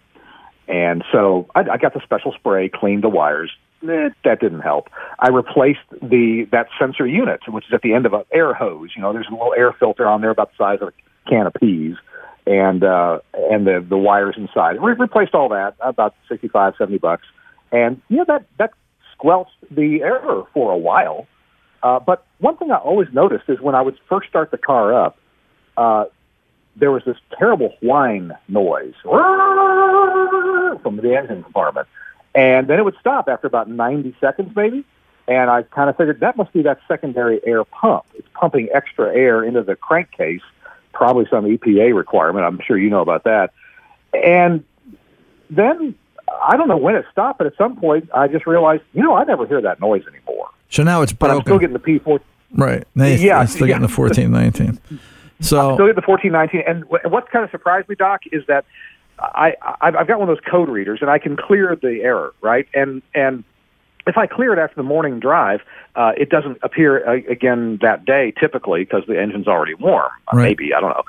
And 0.69 1.05
so 1.13 1.49
I, 1.55 1.61
I 1.61 1.77
got 1.77 1.95
the 1.95 2.01
special 2.03 2.33
spray, 2.33 2.69
cleaned 2.69 3.03
the 3.03 3.09
wires. 3.09 3.51
Eh, 3.83 4.11
that 4.25 4.41
didn't 4.41 4.61
help. 4.61 4.89
I 5.19 5.29
replaced 5.29 5.81
the 6.01 6.47
that 6.53 6.69
sensor 6.79 7.07
unit, 7.07 7.41
which 7.49 7.67
is 7.67 7.75
at 7.75 7.83
the 7.83 7.95
end 7.95 8.07
of 8.07 8.13
an 8.13 8.23
air 8.33 8.55
hose. 8.55 8.91
You 8.95 9.03
know, 9.03 9.13
there's 9.13 9.27
a 9.29 9.33
little 9.33 9.55
air 9.57 9.73
filter 9.73 10.07
on 10.07 10.21
there 10.21 10.31
about 10.31 10.51
the 10.53 10.57
size 10.65 10.79
of 10.81 10.89
a 10.89 10.93
can 11.29 11.47
of 11.47 11.55
peas, 11.55 11.97
and 12.47 12.85
uh, 12.85 13.19
and 13.35 13.67
the 13.67 13.85
the 13.87 13.99
wires 13.99 14.37
inside. 14.39 14.81
Re- 14.81 14.95
replaced 14.95 15.35
all 15.35 15.49
that 15.49 15.75
about 15.81 16.15
sixty 16.29 16.49
five, 16.49 16.75
seventy 16.79 16.99
bucks, 16.99 17.27
and 17.73 18.01
you 18.09 18.19
know 18.19 18.25
that 18.29 18.47
that 18.59 18.71
squelched 19.13 19.57
the 19.71 20.03
error 20.03 20.45
for 20.55 20.73
a 20.73 20.79
while. 20.79 21.27
Uh, 21.83 21.99
but 21.99 22.25
one 22.39 22.57
thing 22.57 22.71
I 22.71 22.77
always 22.77 23.09
noticed 23.13 23.45
is 23.49 23.61
when 23.61 23.75
I 23.75 23.83
would 23.83 23.99
first 24.09 24.29
start 24.29 24.53
the 24.53 24.59
car 24.59 24.95
up, 24.95 25.17
uh, 25.77 26.05
there 26.77 26.91
was 26.91 27.03
this 27.05 27.17
terrible 27.39 27.75
whine 27.81 28.33
noise 28.49 28.95
from 29.03 30.97
the 30.97 31.17
engine 31.17 31.43
compartment. 31.43 31.87
And 32.35 32.67
then 32.69 32.79
it 32.79 32.85
would 32.85 32.97
stop 32.99 33.29
after 33.29 33.47
about 33.47 33.69
90 33.69 34.17
seconds, 34.21 34.55
maybe. 34.57 34.85
And 35.29 35.51
I 35.51 35.63
kind 35.63 35.89
of 35.91 35.97
figured 35.97 36.21
that 36.21 36.37
must 36.37 36.53
be 36.53 36.63
that 36.63 36.81
secondary 36.89 37.41
air 37.47 37.65
pump. 37.65 38.05
It's 38.15 38.27
pumping 38.35 38.69
extra 38.75 39.15
air 39.15 39.45
into 39.45 39.63
the 39.63 39.77
crankcase, 39.77 40.41
probably 40.93 41.27
some 41.31 41.45
EPA 41.45 41.95
requirement. 41.95 42.45
I'm 42.45 42.61
sure 42.67 42.79
you 42.79 42.91
know 42.91 43.03
about 43.03 43.25
that. 43.25 43.53
And 44.15 44.65
then 45.51 45.95
I 46.43 46.57
don't 46.57 46.69
know 46.69 46.77
when 46.77 46.97
it 46.97 47.05
stopped, 47.13 47.39
but 47.39 47.47
at 47.47 47.57
some 47.57 47.77
point 47.77 48.09
I 48.15 48.29
just 48.29 48.47
realized, 48.47 48.83
you 48.95 49.03
know, 49.03 49.15
I 49.15 49.25
never 49.25 49.47
hear 49.47 49.61
that 49.61 49.81
noise 49.81 50.05
anymore. 50.07 50.49
So 50.71 50.83
now 50.83 51.03
it's 51.03 51.13
But 51.13 51.31
I'm 51.31 51.43
still 51.43 51.59
getting 51.59 51.75
the 51.75 51.79
P4. 51.79 52.21
Right. 52.55 52.85
Now 52.95 53.07
Yeah, 53.07 53.45
still 53.45 53.67
yeah. 53.67 53.75
getting 53.75 53.87
the 53.87 53.93
fourteen 53.93 54.31
nineteen. 54.31 54.79
So 55.43 55.75
still 55.75 55.87
get 55.87 55.97
the 55.97 56.03
fourteen 56.03 56.33
nineteen. 56.33 56.63
And 56.67 56.85
what 56.89 57.31
kind 57.31 57.45
of 57.45 57.51
surprised 57.51 57.89
me, 57.89 57.95
Doc, 57.95 58.23
is 58.31 58.45
that 58.47 58.65
I, 59.19 59.55
I 59.63 59.89
I've 59.89 60.07
got 60.07 60.19
one 60.19 60.29
of 60.29 60.37
those 60.37 60.45
code 60.51 60.69
readers, 60.69 61.01
and 61.01 61.11
I 61.11 61.19
can 61.19 61.37
clear 61.37 61.77
the 61.81 62.01
error, 62.03 62.33
right? 62.41 62.67
And 62.75 63.03
and 63.15 63.45
if 64.07 64.17
I 64.17 64.27
clear 64.27 64.53
it 64.53 64.59
after 64.59 64.77
the 64.77 64.83
morning 64.83 65.21
drive, 65.21 65.61
uh, 65.95 66.13
it 66.17 66.29
doesn't 66.29 66.59
appear 66.63 67.09
uh, 67.09 67.31
again 67.31 67.79
that 67.83 68.05
day, 68.05 68.33
typically 68.39 68.85
because 68.85 69.05
the 69.07 69.21
engine's 69.21 69.49
already 69.49 69.75
warm. 69.75 70.11
Uh, 70.33 70.37
Right. 70.37 70.59
Maybe 70.59 70.75
I 70.75 70.81
don't 70.81 70.91
know. 70.91 71.05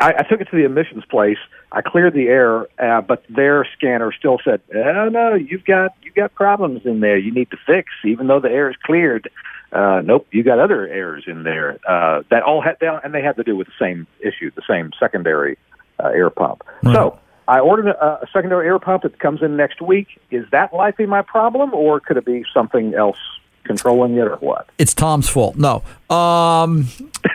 I, 0.00 0.14
I 0.18 0.22
took 0.22 0.40
it 0.40 0.48
to 0.50 0.56
the 0.56 0.64
emissions 0.64 1.04
place. 1.10 1.38
I 1.72 1.82
cleared 1.82 2.14
the 2.14 2.28
air, 2.28 2.68
uh, 2.78 3.00
but 3.00 3.24
their 3.28 3.66
scanner 3.76 4.12
still 4.12 4.38
said, 4.44 4.60
"Oh 4.74 5.08
no, 5.08 5.34
you've 5.34 5.64
got 5.64 5.94
you've 6.02 6.14
got 6.14 6.34
problems 6.34 6.82
in 6.84 7.00
there. 7.00 7.18
You 7.18 7.32
need 7.32 7.50
to 7.50 7.58
fix, 7.66 7.90
even 8.04 8.26
though 8.28 8.40
the 8.40 8.50
air 8.50 8.70
is 8.70 8.76
cleared." 8.84 9.28
Uh, 9.72 10.00
nope, 10.02 10.26
you 10.30 10.42
got 10.42 10.58
other 10.58 10.86
errors 10.88 11.24
in 11.26 11.42
there 11.42 11.78
uh, 11.86 12.22
that 12.30 12.42
all 12.42 12.62
had, 12.62 12.76
they, 12.80 12.88
and 13.04 13.12
they 13.12 13.22
had 13.22 13.36
to 13.36 13.44
do 13.44 13.54
with 13.54 13.66
the 13.66 13.72
same 13.78 14.06
issue, 14.20 14.50
the 14.54 14.62
same 14.68 14.90
secondary 14.98 15.58
uh, 16.02 16.08
air 16.08 16.30
pump. 16.30 16.64
So 16.84 17.18
I 17.46 17.60
ordered 17.60 17.88
a, 17.88 18.22
a 18.22 18.26
secondary 18.32 18.66
air 18.66 18.78
pump 18.78 19.02
that 19.02 19.18
comes 19.18 19.42
in 19.42 19.56
next 19.56 19.82
week. 19.82 20.08
Is 20.30 20.46
that 20.52 20.72
likely 20.72 21.06
my 21.06 21.22
problem, 21.22 21.74
or 21.74 22.00
could 22.00 22.16
it 22.16 22.24
be 22.24 22.44
something 22.54 22.94
else 22.94 23.18
controlling 23.64 24.14
it, 24.14 24.20
or 24.20 24.36
what? 24.36 24.70
it's 24.78 24.94
Tom's 24.94 25.28
fault. 25.28 25.56
No. 25.56 25.82
Um, 26.08 26.88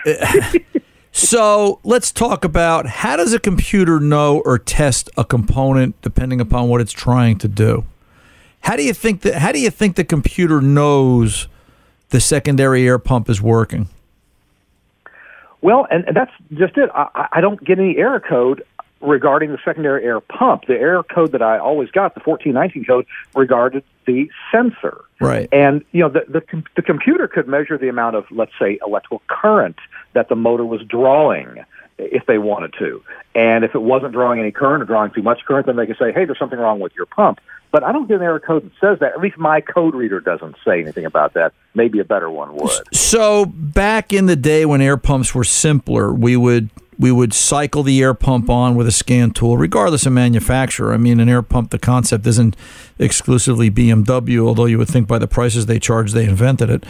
So 1.16 1.80
let's 1.84 2.12
talk 2.12 2.44
about 2.44 2.88
how 2.88 3.18
does 3.18 3.34
a 3.34 3.40
computer 3.40 4.00
know 4.00 4.42
or 4.44 4.58
test 4.58 5.12
a 5.16 5.24
component 5.24 6.02
depending 6.02 6.42
upon 6.42 6.70
what 6.70 6.82
it's 6.82 6.92
trying 6.92 7.38
to 7.38 7.48
do. 7.48 7.86
How 8.62 8.76
do 8.76 8.84
you 8.84 8.96
think 8.96 9.22
that? 9.22 9.36
How 9.36 9.52
do 9.52 9.60
you 9.60 9.70
think 9.70 9.96
the 9.96 10.04
computer 10.04 10.60
knows 10.60 11.48
the 12.14 12.20
secondary 12.20 12.88
air 12.88 13.00
pump 13.00 13.28
is 13.28 13.42
working? 13.42 13.90
Well, 15.62 15.88
and, 15.90 16.06
that's 16.14 16.32
just 16.54 16.78
it. 16.78 16.92
I, 16.94 17.28
I 17.34 17.42
don't 17.42 17.62
get 17.62 17.80
any 17.80 17.98
error 17.98 18.20
code 18.20 18.64
regarding 19.02 19.52
the 19.52 19.58
secondary 19.66 20.06
air 20.06 20.20
pump. 20.22 20.66
The 20.68 20.76
error 20.76 21.02
code 21.02 21.32
that 21.32 21.42
I 21.42 21.58
always 21.58 21.90
got, 21.90 22.14
the 22.14 22.22
1419 22.22 22.86
code, 22.86 23.08
regarded 23.36 23.84
the 24.06 24.30
sensor. 24.52 25.02
Right. 25.20 25.50
And 25.52 25.84
you 25.92 26.02
know, 26.02 26.10
the, 26.10 26.24
the 26.30 26.42
com- 26.42 26.66
the 26.76 26.84
computer 26.84 27.28
could 27.28 27.48
measure 27.48 27.80
the 27.80 27.90
amount 27.90 28.16
of, 28.16 28.26
let's 28.30 28.52
say, 28.60 28.78
electrical 28.86 29.24
current 29.28 29.78
that 30.14 30.30
the 30.30 30.36
motor 30.36 30.66
was 30.66 30.82
drawing 30.84 31.66
if 31.98 32.28
they 32.28 32.38
wanted 32.38 32.76
to. 32.78 33.04
And 33.34 33.64
if 33.66 33.74
it 33.74 33.82
wasn't 33.82 34.14
drawing 34.14 34.40
any 34.40 34.52
current 34.52 34.84
or 34.84 34.86
drawing 34.86 35.12
too 35.12 35.24
much 35.24 35.46
current, 35.46 35.66
then 35.66 35.78
they 35.78 35.88
could 35.88 35.98
say, 35.98 36.12
"Hey, 36.12 36.26
there's 36.26 36.38
something 36.38 36.60
wrong 36.60 36.80
with 36.80 36.94
your 36.96 37.08
pump." 37.08 37.40
But 37.74 37.84
I 37.84 37.92
don't 37.92 38.08
get 38.08 38.18
an 38.18 38.22
error 38.24 38.40
code 38.40 38.64
that 38.66 38.72
says 38.80 39.00
that. 39.00 39.14
At 39.14 39.20
least 39.20 39.38
my 39.40 39.60
code 39.60 39.96
reader 39.96 40.20
doesn't 40.22 40.56
say 40.64 40.80
anything 40.80 41.06
about 41.06 41.34
that. 41.34 41.54
Maybe 41.74 42.00
a 42.00 42.06
better 42.06 42.30
one 42.30 42.54
would. 42.56 42.72
So 42.96 43.46
back 43.48 44.14
in 44.14 44.28
the 44.28 44.36
day 44.36 44.64
when 44.64 44.80
air 44.80 44.96
pumps 44.96 45.34
were 45.34 45.44
simpler, 45.44 46.14
we 46.14 46.38
would 46.38 46.70
we 47.00 47.12
would 47.12 47.34
cycle 47.34 47.82
the 47.82 48.00
air 48.04 48.14
pump 48.14 48.48
on 48.52 48.76
with 48.76 48.88
a 48.88 48.92
scan 48.92 49.32
tool, 49.32 49.58
regardless 49.58 50.06
of 50.06 50.14
manufacturer. 50.14 50.94
I 50.94 50.98
mean, 50.98 51.20
an 51.20 51.28
air 51.28 51.42
pump, 51.42 51.72
the 51.72 51.80
concept 51.80 52.28
isn't 52.28 52.56
exclusively 53.00 53.72
BMW, 53.72 54.46
although 54.46 54.66
you 54.66 54.78
would 54.78 54.88
think 54.88 55.08
by 55.08 55.18
the 55.18 55.28
prices 55.28 55.66
they 55.66 55.80
charge, 55.80 56.12
they 56.14 56.26
invented 56.26 56.70
it. 56.70 56.84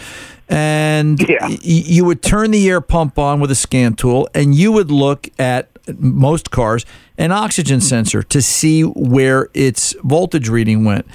And 0.50 1.20
Yeah. 1.28 1.48
y- 1.48 1.58
you 1.64 2.04
would 2.04 2.22
turn 2.22 2.52
the 2.52 2.70
air 2.70 2.82
pump 2.82 3.18
on 3.18 3.40
with 3.40 3.50
a 3.50 3.56
scan 3.56 3.94
tool, 3.94 4.28
and 4.36 4.54
you 4.54 4.74
would 4.74 4.92
look 4.92 5.30
at 5.40 5.70
most 5.98 6.52
cars 6.52 6.86
an 7.18 7.32
oxygen 7.32 7.80
hmm. 7.80 7.86
sensor 7.86 8.24
to 8.24 8.42
see 8.42 8.82
where 8.82 9.50
its 9.54 9.94
voltage 10.04 10.50
reading 10.50 10.84
went. 10.84 11.06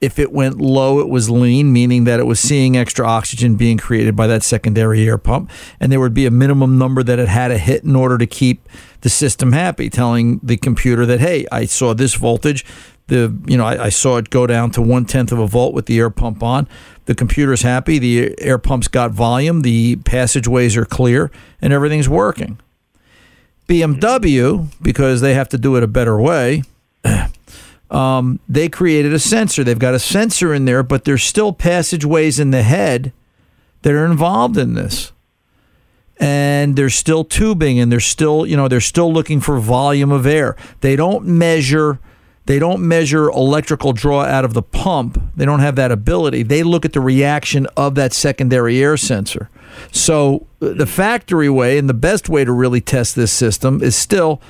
If 0.00 0.20
it 0.20 0.30
went 0.30 0.60
low, 0.60 1.00
it 1.00 1.08
was 1.08 1.28
lean, 1.28 1.72
meaning 1.72 2.04
that 2.04 2.20
it 2.20 2.26
was 2.26 2.38
seeing 2.38 2.76
extra 2.76 3.04
oxygen 3.04 3.56
being 3.56 3.78
created 3.78 4.14
by 4.14 4.28
that 4.28 4.44
secondary 4.44 5.04
air 5.08 5.18
pump. 5.18 5.50
And 5.80 5.90
there 5.90 5.98
would 5.98 6.14
be 6.14 6.24
a 6.24 6.30
minimum 6.30 6.78
number 6.78 7.02
that 7.02 7.18
it 7.18 7.26
had 7.26 7.48
to 7.48 7.58
hit 7.58 7.82
in 7.82 7.96
order 7.96 8.16
to 8.16 8.26
keep 8.26 8.68
the 9.00 9.08
system 9.08 9.50
happy, 9.50 9.90
telling 9.90 10.38
the 10.40 10.56
computer 10.56 11.04
that, 11.06 11.18
hey, 11.18 11.46
I 11.50 11.64
saw 11.64 11.94
this 11.94 12.14
voltage. 12.14 12.64
The 13.08 13.36
you 13.46 13.56
know 13.56 13.64
I, 13.64 13.84
I 13.84 13.88
saw 13.88 14.18
it 14.18 14.30
go 14.30 14.46
down 14.46 14.70
to 14.72 14.82
one 14.82 15.06
tenth 15.06 15.32
of 15.32 15.38
a 15.38 15.46
volt 15.46 15.72
with 15.72 15.86
the 15.86 15.98
air 15.98 16.10
pump 16.10 16.42
on. 16.42 16.68
The 17.06 17.14
computer's 17.14 17.62
happy. 17.62 17.98
The 17.98 18.34
air 18.38 18.58
pump's 18.58 18.86
got 18.86 19.12
volume. 19.12 19.62
The 19.62 19.96
passageways 19.96 20.76
are 20.76 20.84
clear, 20.84 21.30
and 21.60 21.72
everything's 21.72 22.08
working. 22.08 22.60
BMW, 23.68 24.66
because 24.82 25.20
they 25.20 25.34
have 25.34 25.48
to 25.50 25.58
do 25.58 25.76
it 25.76 25.82
a 25.82 25.86
better 25.86 26.18
way, 26.18 26.62
um, 27.90 28.40
they 28.48 28.68
created 28.68 29.12
a 29.12 29.18
sensor. 29.18 29.62
They've 29.62 29.78
got 29.78 29.94
a 29.94 29.98
sensor 29.98 30.54
in 30.54 30.64
there, 30.64 30.82
but 30.82 31.04
there's 31.04 31.22
still 31.22 31.52
passageways 31.52 32.40
in 32.40 32.50
the 32.50 32.62
head 32.62 33.12
that 33.82 33.92
are 33.92 34.06
involved 34.06 34.56
in 34.56 34.74
this. 34.74 35.12
And 36.18 36.74
there's 36.74 36.96
still 36.96 37.24
tubing 37.24 37.78
and 37.78 37.92
they're 37.92 38.00
still, 38.00 38.44
you 38.44 38.56
know, 38.56 38.66
they're 38.66 38.80
still 38.80 39.12
looking 39.12 39.40
for 39.40 39.60
volume 39.60 40.10
of 40.10 40.26
air. 40.26 40.56
They 40.80 40.96
don't 40.96 41.24
measure 41.26 42.00
they 42.46 42.58
don't 42.58 42.80
measure 42.80 43.28
electrical 43.28 43.92
draw 43.92 44.22
out 44.22 44.42
of 44.42 44.54
the 44.54 44.62
pump. 44.62 45.22
They 45.36 45.44
don't 45.44 45.60
have 45.60 45.76
that 45.76 45.92
ability. 45.92 46.44
They 46.44 46.62
look 46.62 46.86
at 46.86 46.94
the 46.94 47.00
reaction 47.00 47.66
of 47.76 47.94
that 47.96 48.14
secondary 48.14 48.82
air 48.82 48.96
sensor. 48.96 49.50
So 49.92 50.46
the 50.60 50.86
factory 50.86 51.48
way 51.48 51.78
and 51.78 51.88
the 51.88 51.94
best 51.94 52.28
way 52.28 52.44
to 52.44 52.52
really 52.52 52.80
test 52.80 53.16
this 53.16 53.32
system 53.32 53.82
is 53.82 53.96
still 53.96 54.40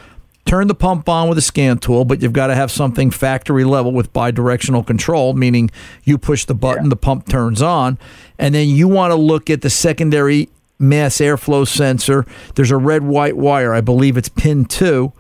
turn 0.45 0.67
the 0.67 0.75
pump 0.75 1.09
on 1.09 1.29
with 1.29 1.37
a 1.37 1.43
scan 1.43 1.79
tool, 1.79 2.07
but 2.07 2.23
you've 2.23 2.33
got 2.33 2.47
to 2.47 2.55
have 2.55 2.71
something 2.71 3.11
factory 3.11 3.65
level 3.65 3.93
with 3.93 4.13
bidirectional 4.15 4.87
control, 4.87 5.35
meaning 5.35 5.71
you 6.05 6.17
push 6.17 6.47
the 6.47 6.55
button, 6.55 6.89
the 6.89 6.97
pump 6.97 7.29
turns 7.29 7.61
on, 7.61 7.99
and 8.39 8.55
then 8.55 8.69
you 8.69 8.89
want 8.89 9.11
to 9.11 9.15
look 9.15 9.51
at 9.51 9.61
the 9.61 9.69
secondary 9.69 10.49
mass 10.79 11.19
airflow 11.19 11.67
sensor. 11.67 12.25
There's 12.55 12.71
a 12.71 12.79
red 12.79 13.03
white 13.03 13.37
wire, 13.37 13.75
I 13.75 13.83
believe 13.83 14.17
it's 14.17 14.31
pin 14.31 14.65
two. 14.65 15.13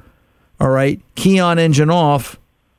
All 0.60 0.70
right, 0.70 1.00
key 1.14 1.38
on 1.38 1.58
engine 1.58 1.90
off. 1.90 2.38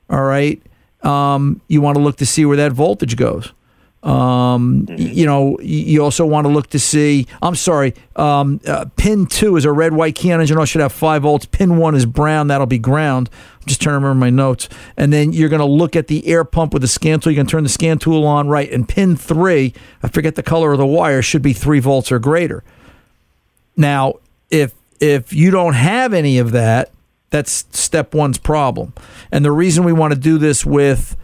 All 0.09 0.23
right, 0.23 0.59
um, 1.03 1.61
you 1.67 1.81
want 1.81 1.97
to 1.97 2.03
look 2.03 2.17
to 2.17 2.25
see 2.25 2.45
where 2.45 2.57
that 2.57 2.71
voltage 2.71 3.15
goes. 3.15 3.53
Um, 4.01 4.85
you 4.89 5.25
know, 5.25 5.59
you 5.59 6.01
also 6.01 6.25
want 6.25 6.45
to 6.45 6.49
look 6.49 6.67
to 6.67 6.79
see. 6.79 7.27
I'm 7.41 7.55
sorry. 7.55 7.93
Um, 8.15 8.61
uh, 8.65 8.85
pin 8.95 9.25
two 9.25 9.57
is 9.57 9.65
a 9.65 9.71
red, 9.71 9.93
white 9.93 10.15
key 10.15 10.31
on 10.31 10.39
engine. 10.39 10.63
should 10.65 10.81
have 10.81 10.93
five 10.93 11.23
volts. 11.23 11.45
Pin 11.45 11.77
one 11.77 11.95
is 11.95 12.05
brown. 12.05 12.47
That'll 12.47 12.65
be 12.65 12.79
ground. 12.79 13.29
I'm 13.59 13.67
just 13.67 13.81
trying 13.81 13.93
to 13.93 13.97
remember 13.97 14.19
my 14.19 14.29
notes. 14.29 14.69
And 14.95 15.11
then 15.11 15.33
you're 15.33 15.49
going 15.49 15.59
to 15.59 15.65
look 15.65 15.97
at 15.97 16.07
the 16.07 16.25
air 16.27 16.45
pump 16.45 16.71
with 16.71 16.81
the 16.81 16.87
scan 16.87 17.19
tool. 17.19 17.33
You 17.33 17.39
can 17.39 17.47
turn 17.47 17.63
the 17.63 17.69
scan 17.69 17.99
tool 17.99 18.25
on 18.25 18.47
right. 18.47 18.71
And 18.71 18.87
pin 18.87 19.17
three, 19.17 19.73
I 20.01 20.07
forget 20.07 20.35
the 20.35 20.43
color 20.43 20.71
of 20.71 20.77
the 20.77 20.85
wire, 20.85 21.21
should 21.21 21.41
be 21.41 21.53
three 21.53 21.79
volts 21.79 22.11
or 22.11 22.19
greater. 22.19 22.63
Now, 23.75 24.15
if 24.49 24.73
if 25.01 25.33
you 25.33 25.51
don't 25.51 25.73
have 25.73 26.13
any 26.13 26.37
of 26.39 26.51
that, 26.51 26.91
that's 27.29 27.65
step 27.71 28.13
one's 28.13 28.37
problem. 28.37 28.93
And 29.31 29.45
the 29.45 29.51
reason 29.51 29.83
we 29.83 29.93
want 29.93 30.13
to 30.13 30.19
do 30.19 30.37
this 30.37 30.65
with 30.65 31.15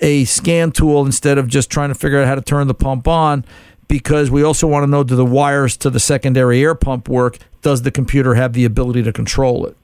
a 0.00 0.24
scan 0.24 0.72
tool 0.72 1.04
instead 1.06 1.38
of 1.38 1.48
just 1.48 1.70
trying 1.70 1.88
to 1.88 1.94
figure 1.94 2.20
out 2.20 2.26
how 2.26 2.34
to 2.34 2.40
turn 2.42 2.66
the 2.66 2.74
pump 2.74 3.06
on, 3.08 3.44
because 3.88 4.30
we 4.30 4.42
also 4.42 4.66
want 4.66 4.82
to 4.82 4.86
know 4.86 5.04
do 5.04 5.14
the 5.16 5.24
wires 5.24 5.76
to 5.78 5.90
the 5.90 6.00
secondary 6.00 6.62
air 6.62 6.74
pump 6.74 7.08
work? 7.08 7.38
Does 7.62 7.82
the 7.82 7.90
computer 7.90 8.34
have 8.34 8.52
the 8.52 8.64
ability 8.64 9.02
to 9.04 9.12
control 9.12 9.66
it? 9.66 9.76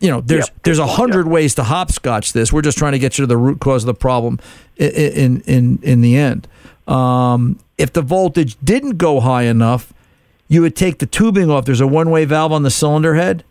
You 0.00 0.10
know, 0.10 0.20
there's 0.20 0.50
there's 0.64 0.78
a 0.78 0.86
hundred 0.86 1.26
ways 1.28 1.54
to 1.54 1.62
hopscotch 1.64 2.32
this. 2.34 2.52
We're 2.52 2.62
just 2.62 2.76
trying 2.76 2.92
to 2.92 2.98
get 2.98 3.16
you 3.16 3.22
to 3.22 3.26
the 3.26 3.36
root 3.38 3.60
cause 3.60 3.84
of 3.84 3.86
the 3.86 3.94
problem 3.94 4.38
in 4.76 5.40
in 5.42 5.78
in, 5.82 6.00
the 6.02 6.16
end. 6.16 6.46
Um, 6.86 7.58
if 7.78 7.92
the 7.92 8.02
voltage 8.02 8.56
didn't 8.62 8.98
go 8.98 9.20
high 9.20 9.44
enough, 9.44 9.94
you 10.48 10.60
would 10.60 10.76
take 10.76 10.98
the 10.98 11.06
tubing 11.06 11.48
off. 11.50 11.64
There's 11.64 11.80
a 11.80 11.86
one 11.86 12.10
way 12.10 12.26
valve 12.26 12.52
on 12.52 12.64
the 12.64 12.70
cylinder 12.70 13.14
head, 13.14 13.44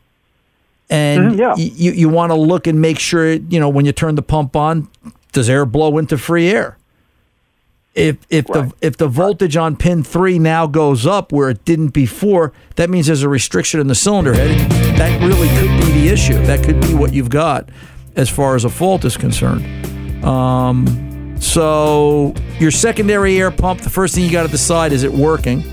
and 0.89 1.31
Mhm, 1.33 1.37
yeah. 1.39 1.55
you 1.55 1.91
you 1.93 2.09
want 2.09 2.29
to 2.31 2.35
look 2.35 2.67
and 2.67 2.79
make 2.79 2.99
sure 2.99 3.31
you 3.33 3.59
know 3.59 3.69
when 3.69 3.85
you 3.85 3.91
turn 3.91 4.13
the 4.15 4.21
pump 4.21 4.55
on, 4.55 4.87
does 5.33 5.49
air 5.49 5.65
blow 5.65 5.97
into 5.97 6.17
free 6.17 6.49
air? 6.49 6.77
If 7.95 8.17
if 8.29 8.47
the 8.47 8.73
if 8.81 8.97
the 8.97 9.07
voltage 9.07 9.55
on 9.55 9.75
pin 9.75 10.03
three 10.03 10.39
now 10.39 10.65
goes 10.65 11.05
up 11.05 11.31
where 11.31 11.51
it 11.51 11.63
didn't 11.63 11.89
before, 11.89 12.51
that 12.75 12.89
means 12.89 13.05
there's 13.05 13.21
a 13.21 13.29
restriction 13.29 13.79
in 13.79 13.87
the 13.87 13.95
cylinder 13.95 14.33
head. 14.33 14.57
That 14.97 15.21
really 15.21 15.47
could 15.49 15.85
be 15.85 16.01
the 16.01 16.07
issue. 16.09 16.33
That 16.45 16.63
could 16.63 16.81
be 16.81 16.95
what 16.95 17.13
you've 17.13 17.29
got 17.29 17.69
as 18.15 18.29
far 18.29 18.55
as 18.55 18.65
a 18.65 18.69
fault 18.69 19.05
is 19.05 19.15
concerned. 19.15 20.25
Um, 20.25 21.35
so 21.39 22.33
your 22.57 22.71
secondary 22.71 23.39
air 23.39 23.51
pump, 23.51 23.81
the 23.81 23.91
first 23.91 24.15
thing 24.15 24.23
you 24.23 24.31
got 24.31 24.43
to 24.43 24.51
decide 24.51 24.91
is 24.91 25.03
it 25.03 25.11
working, 25.11 25.63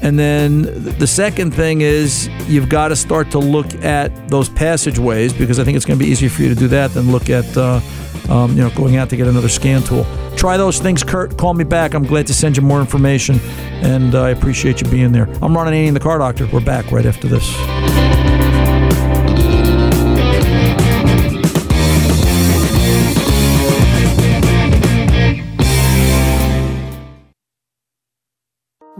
and 0.00 0.16
then 0.16 0.62
the 0.98 1.06
second 1.06 1.54
thing 1.54 1.80
is 1.80 2.28
you've 2.46 2.68
got 2.68 2.88
to 2.88 2.96
start 2.96 3.32
to 3.32 3.40
look 3.40 3.72
at 3.84 4.28
those 4.28 4.48
passageways 4.48 5.32
because 5.32 5.58
I 5.58 5.64
think 5.64 5.76
it's 5.76 5.86
going 5.86 5.98
to 5.98 6.04
be 6.04 6.10
easier 6.10 6.28
for 6.28 6.42
you 6.42 6.48
to 6.50 6.54
do 6.54 6.68
that 6.68 6.92
than 6.92 7.10
look 7.10 7.30
at 7.30 7.56
uh, 7.56 7.80
um, 8.28 8.56
you 8.56 8.62
know 8.62 8.70
going 8.70 8.96
out 8.96 9.10
to 9.10 9.16
get 9.16 9.26
another 9.26 9.48
scan 9.48 9.82
tool. 9.82 10.06
Try 10.36 10.56
those 10.56 10.78
things, 10.78 11.02
Kurt. 11.04 11.36
Call 11.36 11.54
me 11.54 11.64
back. 11.64 11.94
I'm 11.94 12.04
glad 12.04 12.26
to 12.28 12.34
send 12.34 12.56
you 12.56 12.62
more 12.62 12.80
information, 12.80 13.38
and 13.82 14.14
uh, 14.14 14.22
I 14.22 14.30
appreciate 14.30 14.80
you 14.80 14.88
being 14.88 15.12
there. 15.12 15.28
I'm 15.42 15.56
Ron 15.56 15.66
Ananian, 15.66 15.94
the 15.94 16.00
car 16.00 16.18
doctor. 16.18 16.46
We're 16.46 16.60
back 16.64 16.90
right 16.90 17.06
after 17.06 17.28
this. 17.28 17.91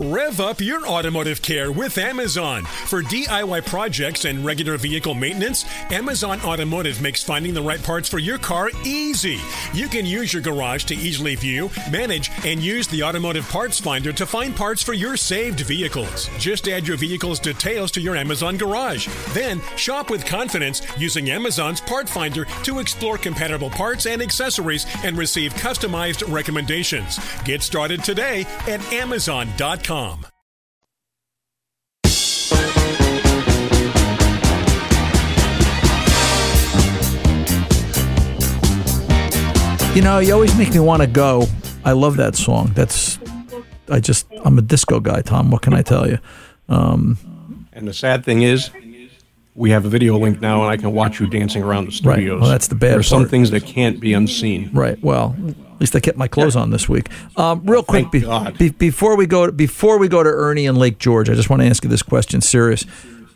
Rev 0.00 0.40
up 0.40 0.60
your 0.60 0.84
automotive 0.88 1.40
care 1.40 1.70
with 1.70 1.98
Amazon. 1.98 2.64
For 2.64 3.00
DIY 3.00 3.64
projects 3.66 4.24
and 4.24 4.44
regular 4.44 4.76
vehicle 4.76 5.14
maintenance, 5.14 5.64
Amazon 5.92 6.40
Automotive 6.40 7.00
makes 7.00 7.22
finding 7.22 7.54
the 7.54 7.62
right 7.62 7.80
parts 7.80 8.08
for 8.08 8.18
your 8.18 8.38
car 8.38 8.70
easy. 8.84 9.38
You 9.72 9.86
can 9.86 10.04
use 10.04 10.32
your 10.32 10.42
garage 10.42 10.82
to 10.86 10.96
easily 10.96 11.36
view, 11.36 11.70
manage, 11.92 12.32
and 12.44 12.60
use 12.60 12.88
the 12.88 13.04
automotive 13.04 13.48
parts 13.48 13.78
finder 13.78 14.12
to 14.14 14.26
find 14.26 14.56
parts 14.56 14.82
for 14.82 14.94
your 14.94 15.16
saved 15.16 15.60
vehicles. 15.60 16.28
Just 16.40 16.66
add 16.66 16.88
your 16.88 16.96
vehicle's 16.96 17.38
details 17.38 17.92
to 17.92 18.00
your 18.00 18.16
Amazon 18.16 18.56
garage. 18.56 19.06
Then 19.28 19.60
shop 19.76 20.10
with 20.10 20.26
confidence 20.26 20.82
using 20.98 21.30
Amazon's 21.30 21.80
part 21.80 22.08
finder 22.08 22.46
to 22.64 22.80
explore 22.80 23.16
compatible 23.16 23.70
parts 23.70 24.06
and 24.06 24.20
accessories 24.20 24.86
and 25.04 25.16
receive 25.16 25.54
customized 25.54 26.28
recommendations. 26.32 27.20
Get 27.44 27.62
started 27.62 28.02
today 28.02 28.44
at 28.66 28.82
Amazon.com. 28.92 29.83
You 39.94 40.02
know, 40.02 40.18
you 40.18 40.32
always 40.32 40.56
make 40.58 40.72
me 40.72 40.80
want 40.80 41.02
to 41.02 41.06
go. 41.06 41.46
I 41.84 41.92
love 41.92 42.16
that 42.16 42.34
song. 42.34 42.72
That's, 42.74 43.18
I 43.88 44.00
just, 44.00 44.26
I'm 44.44 44.58
a 44.58 44.62
disco 44.62 44.98
guy, 45.00 45.20
Tom. 45.20 45.50
What 45.52 45.62
can 45.62 45.72
I 45.72 45.82
tell 45.82 46.08
you? 46.08 46.18
Um, 46.68 47.18
And 47.72 47.86
the 47.86 47.92
sad 47.94 48.24
thing 48.24 48.42
is, 48.42 48.70
we 49.54 49.70
have 49.70 49.84
a 49.84 49.88
video 49.88 50.18
link 50.18 50.40
now, 50.40 50.62
and 50.62 50.70
I 50.70 50.76
can 50.76 50.92
watch 50.92 51.20
you 51.20 51.26
dancing 51.28 51.62
around 51.62 51.84
the 51.84 51.90
Right. 52.04 52.14
studios. 52.16 52.40
Well, 52.40 52.50
that's 52.50 52.66
the 52.66 52.74
bad 52.74 52.90
There 52.92 52.98
are 52.98 53.02
some 53.04 53.28
things 53.28 53.50
that 53.52 53.64
can't 53.64 54.00
be 54.00 54.12
unseen. 54.12 54.70
Right. 54.72 54.98
Well, 55.02 55.36
at 55.48 55.80
least 55.80 55.94
I 55.94 56.00
kept 56.00 56.18
my 56.18 56.26
clothes 56.28 56.56
on 56.56 56.70
this 56.70 56.88
week. 56.88 57.08
Um, 57.36 57.62
real 57.64 57.82
quick, 57.84 58.10
be- 58.10 58.24
be- 58.58 58.70
before 58.70 59.16
we 59.16 59.26
go 59.26 59.50
before 59.52 59.98
we 59.98 60.08
go 60.08 60.22
to 60.22 60.30
Ernie 60.30 60.66
and 60.66 60.76
Lake 60.78 60.98
George, 60.98 61.28
I 61.30 61.34
just 61.34 61.48
want 61.50 61.62
to 61.62 61.68
ask 61.68 61.84
you 61.84 61.90
this 61.90 62.02
question, 62.02 62.40
serious. 62.40 62.84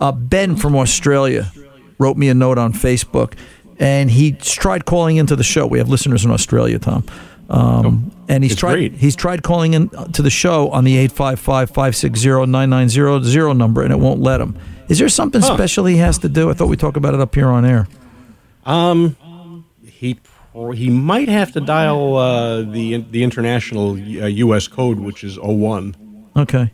Uh, 0.01 0.11
ben 0.13 0.57
from 0.57 0.75
Australia 0.77 1.53
wrote 1.99 2.17
me 2.17 2.29
a 2.29 2.35
note 2.35 2.59
on 2.59 2.73
Facebook, 2.73 3.35
and 3.79 4.11
he 4.11 4.33
tried 4.33 4.85
calling 4.87 5.17
into 5.19 5.37
the 5.37 5.45
show. 5.45 5.67
We 5.67 5.79
have 5.79 5.89
listeners 5.89 6.25
in 6.25 6.31
Australia, 6.33 6.79
Tom. 6.81 7.05
Um, 7.51 8.11
and 8.29 8.43
he's 8.45 8.55
tried 8.57 8.75
great. 8.75 8.93
he's 8.95 9.17
tried 9.17 9.43
calling 9.43 9.73
in 9.75 9.89
to 10.13 10.21
the 10.21 10.29
show 10.31 10.69
on 10.71 10.85
the 10.85 10.97
855-560-9900 11.09 13.57
number 13.57 13.83
and 13.83 13.93
it 13.93 13.99
won't 13.99 14.21
let 14.21 14.41
him. 14.41 14.57
Is 14.89 14.99
there 14.99 15.09
something 15.09 15.41
Huh. 15.43 15.55
special 15.55 15.85
he 15.87 15.97
has 15.99 16.19
to 16.19 16.29
do? 16.29 16.51
I 16.51 16.55
thought 16.55 16.69
we 16.69 16.77
talked 16.77 16.97
about 16.97 17.15
it 17.15 17.21
up 17.21 17.35
here 17.35 17.49
on 17.49 17.65
air. 17.65 17.87
Um, 18.65 19.17
he 19.85 20.19
he 20.75 20.91
might 20.91 21.29
have 21.29 21.53
to 21.53 21.61
dial 21.61 22.17
uh, 22.17 22.63
the 22.63 22.97
the 23.11 23.23
international 23.23 23.93
uh, 23.93 24.27
U.S. 24.27 24.67
code, 24.67 24.99
which 24.99 25.23
is 25.25 25.39
01. 25.39 25.95
Okay. 26.37 26.73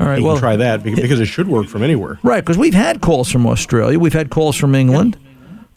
All 0.00 0.06
right. 0.08 0.18
He 0.18 0.24
well, 0.24 0.34
can 0.34 0.40
try 0.40 0.56
that 0.56 0.82
because, 0.82 1.20
it 1.20 1.26
should 1.26 1.46
work 1.48 1.68
from 1.68 1.82
anywhere. 1.82 2.18
Right, 2.24 2.44
because 2.44 2.58
we've 2.58 2.74
had 2.74 3.00
calls 3.00 3.30
from 3.30 3.46
Australia, 3.46 3.98
we've 3.98 4.12
had 4.12 4.30
calls 4.30 4.56
from 4.56 4.74
England. 4.74 5.16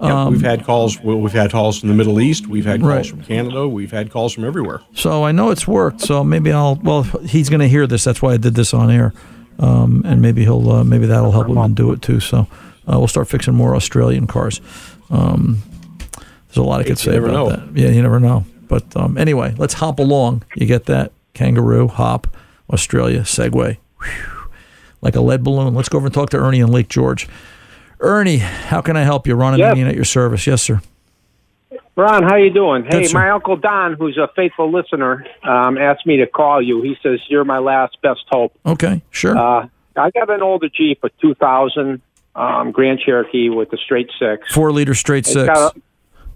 Yeah, 0.02 0.24
Um, 0.26 0.34
we've 0.34 0.42
had 0.42 0.66
calls. 0.66 1.00
We've 1.02 1.32
had 1.32 1.52
calls 1.52 1.80
from 1.80 1.90
the 1.90 1.96
Middle 1.96 2.20
East. 2.20 2.48
We've 2.48 2.66
had 2.66 2.82
calls 2.82 2.92
Right. 2.94 3.06
from 3.06 3.22
Canada. 3.22 3.68
We've 3.68 3.92
had 3.92 4.12
calls 4.12 4.34
from 4.34 4.44
everywhere. 4.44 4.82
So 4.94 5.24
I 5.24 5.32
know 5.32 5.52
it's 5.52 5.68
worked. 5.68 6.02
So 6.02 6.24
maybe 6.24 6.52
I'll. 6.52 6.76
Well, 6.82 7.04
he's 7.04 7.50
going 7.50 7.62
to 7.62 7.68
hear 7.70 7.86
this. 7.88 8.04
That's 8.04 8.22
why 8.22 8.34
I 8.34 8.38
did 8.38 8.56
this 8.56 8.74
on 8.74 8.90
air, 8.90 9.14
um, 9.60 10.02
and 10.06 10.22
maybe 10.22 10.44
he'll. 10.44 10.70
Uh, 10.70 10.84
maybe 10.84 11.06
that'll 11.06 11.32
help 11.32 11.48
him 11.48 11.58
and 11.58 11.76
do 11.76 11.92
it 11.92 12.02
too. 12.02 12.20
So 12.20 12.48
uh, 12.88 12.98
we'll 12.98 13.08
start 13.08 13.28
fixing 13.28 13.54
more 13.54 13.76
Australian 13.76 14.28
cars. 14.28 14.62
Um, 15.10 15.62
there's 16.48 16.58
a 16.58 16.64
lot 16.64 16.82
I 16.82 16.84
could 16.84 16.98
say 17.00 17.18
about 17.18 17.32
know. 17.32 17.50
that. 17.50 17.78
Yeah, 17.78 17.90
you 17.90 18.02
never 18.02 18.20
know. 18.20 18.46
But 18.68 18.96
um, 18.96 19.18
anyway, 19.18 19.54
let's 19.58 19.76
hop 19.76 20.00
along. 20.00 20.44
You 20.56 20.66
get 20.66 20.86
that? 20.86 21.12
Kangaroo, 21.34 21.88
hop, 21.88 22.28
Australia, 22.72 23.22
Segway, 23.22 23.78
Whew. 24.02 24.50
like 25.02 25.16
a 25.16 25.22
lead 25.22 25.44
balloon. 25.44 25.76
Let's 25.76 25.90
go 25.90 25.98
over 25.98 26.08
and 26.08 26.14
talk 26.14 26.30
to 26.32 26.38
Ernie 26.38 26.62
in 26.62 26.72
Lake 26.72 26.88
George. 26.88 27.28
Ernie, 28.00 28.38
how 28.38 28.82
can 28.82 28.96
I 28.98 29.04
help 29.04 29.28
you? 29.28 29.36
Ron 29.36 29.58
Ananian 29.60 29.88
at 29.88 29.96
your 29.96 30.06
service. 30.06 30.48
Yes, 30.48 30.62
sir. 30.62 30.82
Ron, 31.96 32.24
how 32.24 32.36
you 32.36 32.50
doing? 32.50 32.84
Hey, 32.84 33.08
my 33.14 33.30
uncle 33.30 33.56
Don, 33.56 33.94
who's 33.94 34.18
a 34.18 34.28
faithful 34.36 34.70
listener, 34.72 35.26
um, 35.44 35.78
asked 35.78 36.06
me 36.06 36.18
to 36.18 36.28
call 36.28 36.62
you. 36.62 36.82
He 36.82 36.98
says 37.02 37.22
you're 37.30 37.46
my 37.46 37.60
last 37.60 37.98
best 38.02 38.26
hope. 38.30 38.54
Okay, 38.66 39.02
sure. 39.12 39.38
Uh, 39.38 39.68
I 39.96 40.12
got 40.12 40.30
an 40.30 40.42
older 40.42 40.68
Jeep, 40.68 41.00
a 41.04 41.10
2000 41.22 42.02
um, 42.36 42.72
Grand 42.72 43.00
Cherokee 43.00 43.50
with 43.50 43.72
a 43.72 43.78
straight 43.78 44.10
six. 44.20 44.54
Four 44.54 44.74
liter 44.74 44.94
straight 44.94 45.20
It's 45.20 45.32
six. 45.32 45.46
got 45.48 45.74
a- 45.76 45.82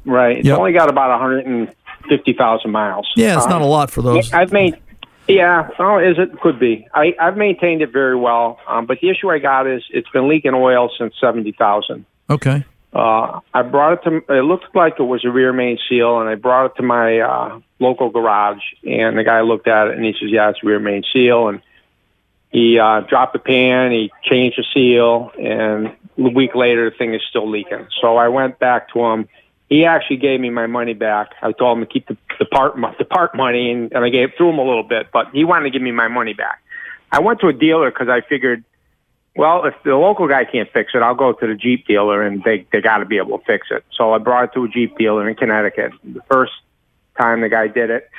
right. 0.05 0.37
It's 0.37 0.47
Yep. 0.47 0.57
only 0.59 0.71
got 0.71 0.89
about 0.89 1.09
150,000 1.11 2.71
miles. 2.71 3.11
Yeah, 3.17 3.35
it's 3.35 3.43
Um, 3.43 3.49
not 3.49 3.61
a 3.61 3.65
lot 3.65 3.91
for 3.91 4.01
those. 4.01 4.31
I've 4.31 4.53
made. 4.53 4.77
Yeah, 5.27 5.67
oh, 5.77 5.97
is 5.99 6.17
it? 6.17 6.39
Could 6.39 6.57
be. 6.57 6.87
I, 6.93 7.13
I've 7.19 7.35
maintained 7.37 7.81
it 7.81 7.91
very 7.91 8.15
well, 8.15 8.59
um, 8.67 8.85
but 8.85 8.99
the 9.01 9.09
issue 9.09 9.29
I 9.29 9.39
got 9.39 9.67
is 9.67 9.83
it's 9.91 10.09
been 10.09 10.27
leaking 10.29 10.53
oil 10.55 10.89
since 10.97 11.13
seventy 11.19 11.51
thousand. 11.51 12.05
Okay. 12.29 12.63
Uh, 12.91 13.39
I 13.53 13.61
brought 13.61 13.93
it 13.93 14.09
to. 14.09 14.33
It 14.33 14.41
looked 14.41 14.75
like 14.75 14.95
it 14.99 15.03
was 15.03 15.23
a 15.23 15.29
rear 15.29 15.53
main 15.53 15.77
seal, 15.87 16.19
and 16.19 16.29
I 16.29 16.35
brought 16.35 16.65
it 16.67 16.75
to 16.77 16.83
my 16.83 17.19
uh, 17.19 17.59
local 17.79 18.09
garage. 18.09 18.63
And 18.83 19.17
the 19.17 19.23
guy 19.23 19.41
looked 19.41 19.67
at 19.67 19.87
it, 19.87 19.95
and 19.95 20.03
he 20.03 20.13
says, 20.13 20.29
"Yeah, 20.31 20.49
it's 20.49 20.63
rear 20.63 20.79
main 20.79 21.03
seal." 21.13 21.49
And 21.49 21.61
he 22.51 22.79
uh, 22.79 23.01
dropped 23.01 23.33
the 23.33 23.39
pan, 23.39 23.91
he 23.91 24.11
changed 24.23 24.57
the 24.57 24.65
seal, 24.73 25.31
and 25.39 25.95
a 26.17 26.29
week 26.29 26.55
later, 26.55 26.89
the 26.89 26.95
thing 26.95 27.13
is 27.13 27.21
still 27.29 27.47
leaking. 27.49 27.87
So 28.01 28.17
I 28.17 28.27
went 28.27 28.57
back 28.57 28.91
to 28.93 29.05
him. 29.05 29.29
He 29.69 29.85
actually 29.85 30.17
gave 30.17 30.39
me 30.39 30.49
my 30.49 30.65
money 30.65 30.95
back. 30.95 31.29
I 31.43 31.51
told 31.51 31.77
him 31.77 31.85
to 31.85 31.91
keep 31.91 32.07
the, 32.07 32.17
the 32.39 32.45
part 32.45 32.73
the 32.97 33.05
part 33.05 33.35
money, 33.35 33.71
and, 33.71 33.93
and 33.93 34.03
I 34.03 34.09
gave 34.09 34.31
threw 34.35 34.49
him 34.49 34.57
a 34.57 34.63
little 34.63 34.83
bit, 34.83 35.09
but 35.13 35.27
he 35.31 35.43
wanted 35.43 35.65
to 35.65 35.69
give 35.69 35.83
me 35.83 35.91
my 35.91 36.07
money 36.07 36.33
back. 36.33 36.59
I 37.11 37.19
went 37.19 37.39
to 37.41 37.47
a 37.47 37.53
dealer 37.53 37.91
because 37.91 38.09
I 38.09 38.21
figured 38.21 38.63
well, 39.39 39.63
if 39.63 39.73
the 39.85 39.95
local 39.95 40.27
guy 40.27 40.43
can't 40.43 40.69
fix 40.73 40.91
it, 40.93 41.01
I'll 41.01 41.15
go 41.15 41.31
to 41.31 41.47
the 41.47 41.55
Jeep 41.55 41.87
dealer 41.87 42.21
and 42.21 42.43
they 42.43 42.67
they 42.73 42.81
got 42.81 42.97
to 42.97 43.05
be 43.05 43.19
able 43.19 43.39
to 43.39 43.45
fix 43.45 43.67
it. 43.71 43.85
So 43.95 44.11
I 44.13 44.17
brought 44.17 44.43
it 44.43 44.53
to 44.55 44.65
a 44.65 44.67
Jeep 44.67 44.97
dealer 44.97 45.29
in 45.29 45.35
Connecticut. 45.37 45.93
The 46.03 46.19
first 46.29 46.51
time 47.17 47.39
the 47.39 47.47
guy 47.47 47.67
did 47.67 47.89
it, 47.89 48.09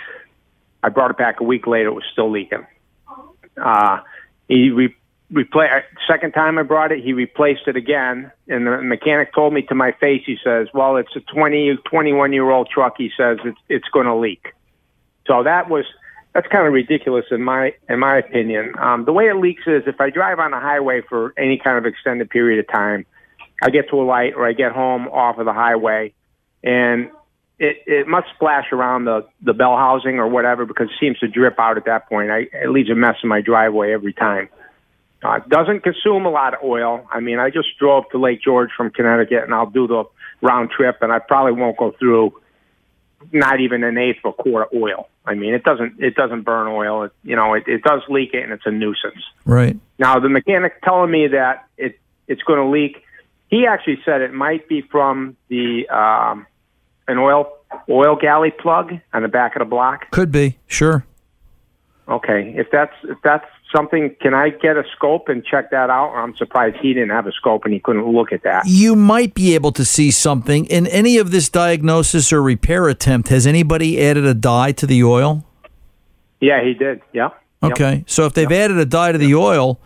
I 0.82 0.88
brought 0.88 1.10
it 1.10 1.18
back 1.18 1.40
a 1.40 1.44
week 1.44 1.66
later. 1.66 1.88
It 1.88 1.92
was 1.92 2.04
still 2.10 2.30
leaking. 2.30 2.66
Uh, 3.62 3.98
he 4.48 4.70
re- 4.70 4.96
replaced. 5.30 5.84
Second 6.08 6.32
time 6.32 6.56
I 6.56 6.62
brought 6.62 6.90
it, 6.90 7.04
he 7.04 7.12
replaced 7.12 7.68
it 7.68 7.76
again, 7.76 8.32
and 8.48 8.66
the 8.66 8.80
mechanic 8.80 9.34
told 9.34 9.52
me 9.52 9.60
to 9.64 9.74
my 9.74 9.92
face. 9.92 10.22
He 10.24 10.38
says, 10.42 10.68
"Well, 10.72 10.96
it's 10.96 11.14
a 11.14 11.20
20, 11.20 11.76
21 11.84 12.32
year 12.32 12.48
old 12.48 12.70
truck." 12.70 12.94
He 12.96 13.10
says 13.14 13.36
it's 13.44 13.58
it's 13.68 13.88
going 13.88 14.06
to 14.06 14.16
leak. 14.16 14.54
So 15.26 15.42
that 15.42 15.68
was 15.68 15.84
that's 16.32 16.46
kind 16.46 16.66
of 16.66 16.72
ridiculous 16.72 17.26
in 17.30 17.42
my 17.42 17.74
in 17.88 17.98
my 17.98 18.18
opinion. 18.18 18.74
Um, 18.78 19.04
the 19.04 19.12
way 19.12 19.26
it 19.26 19.36
leaks 19.36 19.62
is 19.66 19.82
if 19.86 20.00
I 20.00 20.10
drive 20.10 20.38
on 20.38 20.52
the 20.52 20.60
highway 20.60 21.02
for 21.08 21.34
any 21.36 21.58
kind 21.58 21.76
of 21.76 21.86
extended 21.86 22.30
period 22.30 22.60
of 22.60 22.68
time, 22.68 23.04
I 23.62 23.70
get 23.70 23.90
to 23.90 24.00
a 24.00 24.04
light 24.04 24.34
or 24.36 24.46
I 24.46 24.52
get 24.52 24.72
home 24.72 25.08
off 25.08 25.38
of 25.38 25.46
the 25.46 25.52
highway, 25.52 26.14
and 26.62 27.10
it 27.58 27.82
it 27.86 28.06
must 28.06 28.28
splash 28.34 28.72
around 28.72 29.04
the 29.04 29.26
the 29.42 29.52
bell 29.52 29.76
housing 29.76 30.18
or 30.18 30.28
whatever 30.28 30.64
because 30.64 30.88
it 30.88 30.96
seems 31.00 31.18
to 31.18 31.28
drip 31.28 31.58
out 31.58 31.76
at 31.76 31.84
that 31.86 32.08
point. 32.08 32.30
I, 32.30 32.48
it 32.52 32.70
leaves 32.70 32.90
a 32.90 32.94
mess 32.94 33.16
in 33.22 33.28
my 33.28 33.40
driveway 33.40 33.92
every 33.92 34.12
time. 34.12 34.48
Uh, 35.22 35.34
it 35.34 35.48
doesn't 35.50 35.82
consume 35.82 36.24
a 36.24 36.30
lot 36.30 36.54
of 36.54 36.60
oil. 36.64 37.06
I 37.12 37.20
mean, 37.20 37.38
I 37.38 37.50
just 37.50 37.76
drove 37.78 38.04
to 38.12 38.18
Lake 38.18 38.40
George 38.40 38.70
from 38.74 38.90
Connecticut, 38.90 39.44
and 39.44 39.52
I'll 39.52 39.68
do 39.68 39.86
the 39.86 40.04
round 40.40 40.70
trip, 40.70 40.96
and 41.02 41.12
I 41.12 41.18
probably 41.18 41.52
won't 41.52 41.76
go 41.76 41.90
through 41.98 42.40
not 43.30 43.60
even 43.60 43.84
an 43.84 43.98
eighth 43.98 44.24
of 44.24 44.32
a 44.38 44.42
quart 44.42 44.68
of 44.72 44.80
oil. 44.80 45.09
I 45.26 45.34
mean, 45.34 45.54
it 45.54 45.64
doesn't 45.64 46.00
it 46.02 46.14
doesn't 46.14 46.42
burn 46.42 46.66
oil. 46.66 47.04
It, 47.04 47.12
you 47.22 47.36
know, 47.36 47.54
it, 47.54 47.64
it 47.66 47.82
does 47.82 48.02
leak 48.08 48.30
it, 48.32 48.42
and 48.42 48.52
it's 48.52 48.66
a 48.66 48.70
nuisance. 48.70 49.22
Right. 49.44 49.78
Now, 49.98 50.18
the 50.18 50.28
mechanic 50.28 50.80
telling 50.82 51.10
me 51.10 51.28
that 51.28 51.68
it 51.76 51.98
it's 52.26 52.42
going 52.42 52.58
to 52.58 52.66
leak. 52.66 53.04
He 53.48 53.66
actually 53.66 54.00
said 54.04 54.22
it 54.22 54.32
might 54.32 54.68
be 54.68 54.80
from 54.80 55.36
the 55.48 55.88
um, 55.88 56.46
an 57.06 57.18
oil 57.18 57.52
oil 57.88 58.16
galley 58.16 58.50
plug 58.50 58.92
on 59.12 59.22
the 59.22 59.28
back 59.28 59.56
of 59.56 59.60
the 59.60 59.66
block. 59.66 60.10
Could 60.10 60.32
be. 60.32 60.58
Sure. 60.66 61.04
Okay, 62.08 62.54
if 62.56 62.70
that's 62.70 62.94
if 63.04 63.18
that's 63.22 63.46
something, 63.74 64.14
can 64.20 64.34
I 64.34 64.50
get 64.50 64.76
a 64.76 64.84
scope 64.96 65.28
and 65.28 65.44
check 65.44 65.70
that 65.70 65.90
out? 65.90 66.14
I'm 66.14 66.36
surprised 66.36 66.76
he 66.76 66.94
didn't 66.94 67.10
have 67.10 67.26
a 67.26 67.32
scope 67.32 67.64
and 67.64 67.72
he 67.72 67.80
couldn't 67.80 68.06
look 68.06 68.32
at 68.32 68.42
that. 68.42 68.66
You 68.66 68.96
might 68.96 69.34
be 69.34 69.54
able 69.54 69.72
to 69.72 69.84
see 69.84 70.10
something 70.10 70.66
in 70.66 70.86
any 70.86 71.18
of 71.18 71.30
this 71.30 71.48
diagnosis 71.48 72.32
or 72.32 72.42
repair 72.42 72.88
attempt. 72.88 73.28
Has 73.28 73.46
anybody 73.46 74.02
added 74.02 74.24
a 74.24 74.34
dye 74.34 74.72
to 74.72 74.86
the 74.86 75.02
oil? 75.04 75.44
Yeah, 76.40 76.62
he 76.62 76.74
did. 76.74 77.02
Yeah. 77.12 77.30
Okay. 77.62 78.04
So 78.06 78.24
if 78.26 78.32
they've 78.32 78.50
added 78.50 78.78
a 78.78 78.86
dye 78.86 79.12
to 79.12 79.18
the 79.18 79.34
oil, 79.34 79.80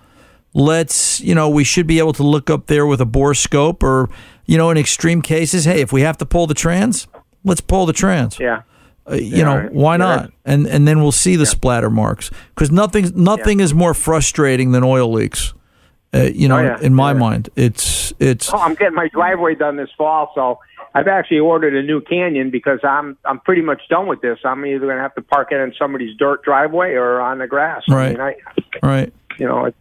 let's, 0.52 1.20
you 1.20 1.34
know, 1.34 1.48
we 1.48 1.64
should 1.64 1.86
be 1.86 1.98
able 1.98 2.12
to 2.14 2.22
look 2.22 2.48
up 2.48 2.66
there 2.66 2.86
with 2.86 3.00
a 3.00 3.06
bore 3.06 3.34
scope 3.34 3.82
or, 3.82 4.08
you 4.46 4.56
know, 4.56 4.70
in 4.70 4.76
extreme 4.76 5.20
cases, 5.22 5.64
hey, 5.64 5.80
if 5.80 5.92
we 5.92 6.02
have 6.02 6.16
to 6.18 6.26
pull 6.26 6.46
the 6.46 6.54
trans, 6.54 7.08
let's 7.42 7.60
pull 7.60 7.86
the 7.86 7.92
trans. 7.92 8.38
Yeah. 8.38 8.62
Uh, 9.10 9.14
you 9.16 9.44
know, 9.44 9.68
why 9.72 9.96
not? 9.96 10.32
And 10.44 10.66
and 10.66 10.88
then 10.88 11.00
we'll 11.02 11.12
see 11.12 11.36
the 11.36 11.46
splatter 11.46 11.90
marks 11.90 12.30
because 12.54 12.70
nothing 12.70 13.10
nothing 13.14 13.60
is 13.60 13.74
more 13.74 13.92
frustrating 13.94 14.72
than 14.72 14.82
oil 14.82 15.12
leaks. 15.12 15.52
Uh, 16.14 16.30
you 16.32 16.46
know, 16.48 16.58
Oh, 16.58 16.62
yeah. 16.62 16.78
in 16.80 16.94
my 16.94 17.12
mind, 17.12 17.50
it's 17.56 18.12
it's 18.20 18.52
Oh, 18.52 18.58
I'm 18.58 18.74
getting 18.74 18.94
my 18.94 19.08
driveway 19.08 19.56
done 19.56 19.76
this 19.76 19.90
fall, 19.98 20.30
so 20.34 20.58
I've 20.94 21.08
actually 21.08 21.40
ordered 21.40 21.74
a 21.74 21.82
new 21.82 22.00
Canyon 22.00 22.50
because 22.50 22.78
I'm 22.84 23.18
I'm 23.24 23.40
pretty 23.40 23.62
much 23.62 23.82
done 23.90 24.06
with 24.06 24.20
this. 24.22 24.38
I'm 24.44 24.64
either 24.64 24.78
going 24.86 24.96
to 24.96 25.02
have 25.02 25.14
to 25.16 25.22
park 25.22 25.48
it 25.50 25.56
in 25.56 25.74
somebody's 25.78 26.16
dirt 26.16 26.42
driveway 26.44 26.92
or 26.94 27.20
on 27.20 27.38
the 27.38 27.46
grass. 27.48 27.82
I 27.90 27.94
Right. 27.94 28.12
mean, 28.12 28.20
I, 28.20 28.34
right. 28.82 29.12
you 29.38 29.46
know, 29.46 29.64
it, 29.66 29.74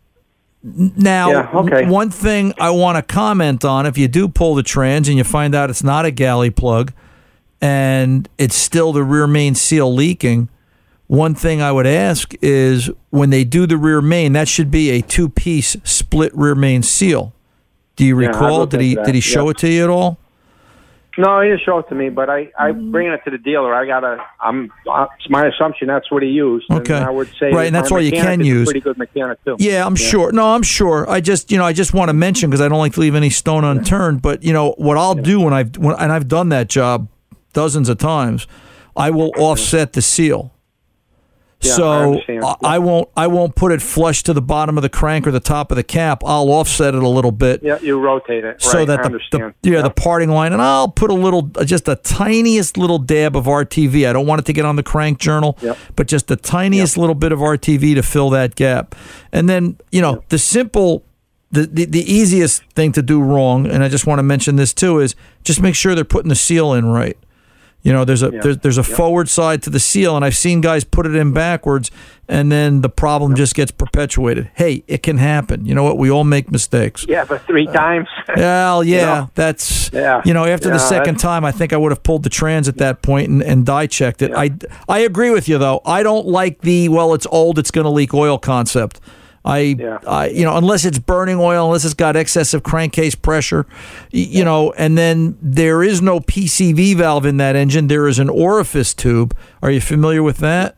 Now, 0.63 1.29
Yeah, 1.29 1.49
okay. 1.53 1.86
one 1.86 2.09
thing 2.09 2.53
I 2.59 2.71
want 2.71 2.95
to 2.97 3.03
comment 3.03 3.63
on 3.63 3.86
if 3.86 3.97
you 3.97 4.07
do 4.07 4.27
pull 4.27 4.55
the 4.55 4.63
trans 4.63 5.07
and 5.07 5.17
you 5.17 5.23
find 5.23 5.53
out 5.53 5.69
it's 5.69 5.83
not 5.83 6.05
a 6.05 6.12
galley 6.12 6.49
plug 6.49 6.93
and 7.63 8.28
it's 8.38 8.56
still 8.56 8.91
the 8.91 9.04
rear 9.06 9.26
main 9.26 9.56
seal 9.56 9.91
leaking, 9.91 10.49
one 11.08 11.34
thing 11.34 11.62
I 11.62 11.71
would 11.71 11.88
ask 11.88 12.34
is 12.41 12.91
when 13.10 13.30
they 13.30 13.45
do 13.45 13.65
the 13.65 13.78
rear 13.78 14.02
main, 14.02 14.34
that 14.34 14.49
should 14.49 14.69
be 14.69 14.89
a 14.89 15.02
two 15.02 15.30
piece 15.30 15.78
split 15.86 16.36
rear 16.36 16.56
main 16.56 16.84
seal. 16.84 17.34
Do 17.95 18.04
you 18.04 18.19
Yeah, 18.19 18.28
recall? 18.28 18.60
looked 18.60 18.71
Did 18.71 18.82
he 18.82 18.95
that, 18.95 19.06
did 19.06 19.15
he 19.15 19.21
show 19.21 19.45
yeah. 19.45 19.52
it 19.52 19.58
to 19.60 19.69
you 19.69 19.84
at 19.86 19.89
all? 19.89 20.17
no, 21.17 21.39
he 21.41 21.49
didn't 21.49 21.62
show 21.62 21.78
it 21.78 21.88
to 21.89 21.95
me, 21.95 22.10
but 22.10 22.30
I 22.30 22.52
I 22.60 22.71
bring 22.71 23.08
it 23.08 23.21
to 23.23 23.30
the 23.32 23.38
dealer. 23.38 23.73
I 23.73 23.86
gotta. 23.86 24.17
I'm. 24.41 24.69
Uh, 24.91 25.06
it's 25.17 25.30
my 25.30 25.45
assumption 25.45 25.88
that's 25.88 26.12
what 26.12 26.21
he 26.23 26.30
used. 26.30 26.69
Okay. 26.69 26.95
And 26.95 27.06
I 27.06 27.12
would 27.12 27.30
say 27.39 27.54
Right, 27.54 27.67
and 27.67 27.76
that's 27.76 27.91
my 27.91 27.97
all 27.97 28.04
you 28.04 28.12
can 28.12 28.41
is 28.41 28.47
a 28.47 28.49
use. 28.49 28.65
Pretty 28.67 28.82
good 28.82 28.97
mechanic 28.97 29.38
too. 29.45 29.56
Yeah, 29.60 29.86
I'm 29.86 29.95
sure. 29.95 30.34
No, 30.34 30.54
I'm 30.56 30.63
sure. 30.63 31.10
I 31.10 31.21
just, 31.21 31.49
you 31.52 31.58
know, 31.58 31.65
I 31.65 31.71
just 31.71 31.93
want 31.93 32.10
to 32.10 32.13
mention 32.13 32.49
because 32.49 32.60
I 32.62 32.67
don't 32.67 32.80
like 32.80 32.93
to 32.95 32.99
leave 32.99 33.15
any 33.15 33.30
stone 33.30 33.63
unturned. 33.63 34.21
But 34.21 34.43
you 34.43 34.52
know 34.52 34.71
what 34.80 34.97
I'll 34.97 35.15
do 35.15 35.39
when 35.39 35.54
I've 35.54 35.78
when, 35.78 35.95
and 35.97 36.12
I've 36.12 36.28
done 36.28 36.49
that 36.49 36.67
job 36.67 37.08
dozens 37.54 37.89
of 37.89 37.98
times, 37.98 38.48
I 38.96 39.10
will 39.10 39.32
offset 39.38 39.94
the 39.94 40.02
seal. 40.02 40.52
Yeah, 41.62 41.76
so. 41.76 42.20
I, 42.28 42.56
I 42.76 42.80
won't 42.80 43.08
I 43.16 43.28
won't 43.28 43.56
put 43.56 43.72
it 43.72 43.82
flush 43.82 44.22
to 44.24 44.34
the 44.34 44.42
bottom 44.42 44.78
of 44.78 44.82
the 44.82 44.89
crank 44.89 45.26
or 45.26 45.32
the 45.32 45.39
top 45.39 45.72
of 45.72 45.78
the 45.78 45.84
cap. 45.84 46.22
I'll 46.26 46.50
offset 46.50 46.94
it 46.94 47.02
a 47.02 47.08
little 47.08 47.32
bit 47.32 47.63
Yeah, 47.63 47.80
you 47.80 47.98
rotate 48.02 48.44
it. 48.44 48.62
so 48.62 48.80
right, 48.80 48.88
that 48.88 49.04
the, 49.04 49.18
the 49.32 49.72
yeah, 49.72 49.82
the 49.82 49.89
parting 49.89 50.30
line 50.30 50.52
and 50.52 50.62
I'll 50.62 50.89
put 50.89 51.10
a 51.10 51.13
little 51.13 51.44
just 51.63 51.88
a 51.88 51.96
tiniest 51.96 52.76
little 52.78 53.00
dab 53.00 53.38
of 53.38 53.46
RTV. 53.46 54.10
I 54.10 54.12
don't 54.12 54.28
want 54.28 54.39
it 54.42 54.46
to 54.48 54.52
get 54.54 54.66
on 54.66 54.76
the 54.76 54.84
crank 54.84 55.20
journal, 55.20 55.58
Yep. 55.62 55.78
but 55.96 56.08
just 56.10 56.28
the 56.28 56.36
tiniest 56.36 56.98
little 56.98 57.16
bit 57.16 57.32
of 57.32 57.39
RTV 57.39 57.96
to 57.96 58.04
fill 58.04 58.30
that 58.32 58.56
gap. 58.56 58.94
And 59.32 59.48
then, 59.48 59.78
you 59.89 60.02
know, 60.02 60.22
the 60.28 60.38
simple 60.39 61.06
the, 61.50 61.66
the 61.66 61.86
the 61.86 62.02
easiest 62.13 62.62
thing 62.76 62.92
to 62.92 63.02
do 63.02 63.22
wrong, 63.22 63.68
and 63.68 63.86
I 63.86 63.88
just 63.88 64.06
want 64.06 64.20
to 64.20 64.24
mention 64.24 64.58
this 64.58 64.74
too, 64.74 65.00
is 65.00 65.16
just 65.46 65.62
make 65.62 65.76
sure 65.76 65.96
they're 65.96 66.04
putting 66.04 66.28
the 66.30 66.36
seal 66.36 66.74
in 66.74 66.88
right. 66.88 67.18
You 67.84 67.91
know, 67.91 68.06
there's 68.06 68.24
a 68.24 68.32
Yeah. 68.32 68.39
there's, 68.41 68.58
there's 68.60 68.78
a 68.78 68.84
forward 68.84 69.28
side 69.28 69.62
to 69.63 69.69
the 69.69 69.80
seal, 69.80 70.15
and 70.15 70.24
I've 70.24 70.38
seen 70.38 70.62
guys 70.62 70.86
put 70.86 71.06
it 71.06 71.15
in 71.15 71.34
backwards, 71.34 71.91
and 72.30 72.50
then 72.50 72.80
the 72.80 72.88
problem 72.88 73.36
just 73.36 73.56
gets 73.56 73.72
perpetuated. 73.72 74.50
Hey, 74.56 74.84
it 74.88 75.04
can 75.04 75.17
happen. 75.17 75.65
You 75.65 75.76
know 75.76 75.84
what? 75.84 75.98
We 75.98 76.10
all 76.10 76.24
make 76.24 76.50
mistakes. 76.50 77.06
Yeah, 77.10 77.26
but 77.26 77.46
three 77.46 77.67
uh, 77.67 77.74
times. 77.74 78.08
Well, 78.38 78.84
yeah, 78.86 79.06
know? 79.06 79.30
that's 79.36 79.91
Yeah. 79.91 80.22
You 80.24 80.34
know, 80.34 80.46
after 80.46 80.69
the 80.69 80.80
second 80.80 81.15
that's- 81.15 81.22
time, 81.22 81.43
I 81.43 81.52
think 81.52 81.74
I 81.74 81.78
would 81.78 81.91
have 81.91 82.04
pulled 82.04 82.24
the 82.24 82.30
trans 82.30 82.67
at 82.69 82.78
that 82.78 83.02
point 83.02 83.30
and, 83.30 83.43
and 83.43 83.65
dye 83.65 83.88
checked 83.88 84.22
it. 84.22 84.32
I 84.34 84.52
I 84.88 85.00
agree 85.00 85.30
with 85.30 85.50
you 85.50 85.58
though. 85.58 85.82
I 85.86 86.04
don't 86.04 86.26
like 86.26 86.62
the 86.62 86.88
well, 86.89 87.13
it's 87.13 87.28
old, 87.30 87.60
it's 87.60 87.69
going 87.72 87.86
to 87.86 87.91
leak 87.91 88.13
oil 88.13 88.38
concept. 88.38 89.02
I, 89.45 89.60
Yeah. 89.77 89.97
I, 90.08 90.27
you 90.29 90.45
know, 90.45 90.56
unless 90.58 90.86
it's 90.86 90.99
burning 90.99 91.38
oil, 91.38 91.65
unless 91.65 91.84
it's 91.86 91.93
got 91.93 92.15
excessive 92.15 92.63
crankcase 92.63 93.15
pressure, 93.15 93.65
you 94.12 94.43
know, 94.45 94.71
and 94.77 94.97
then 94.97 95.38
there 95.41 95.84
is 95.84 96.01
no 96.01 96.19
PCV 96.21 96.95
valve 96.95 97.25
in 97.25 97.38
that 97.38 97.56
engine. 97.56 97.88
There 97.88 98.08
is 98.08 98.19
an 98.19 98.29
orifice 98.29 98.93
tube. 98.93 99.36
Are 99.62 99.69
you 99.71 99.82
familiar 99.82 100.23
with 100.23 100.38
that? 100.38 100.75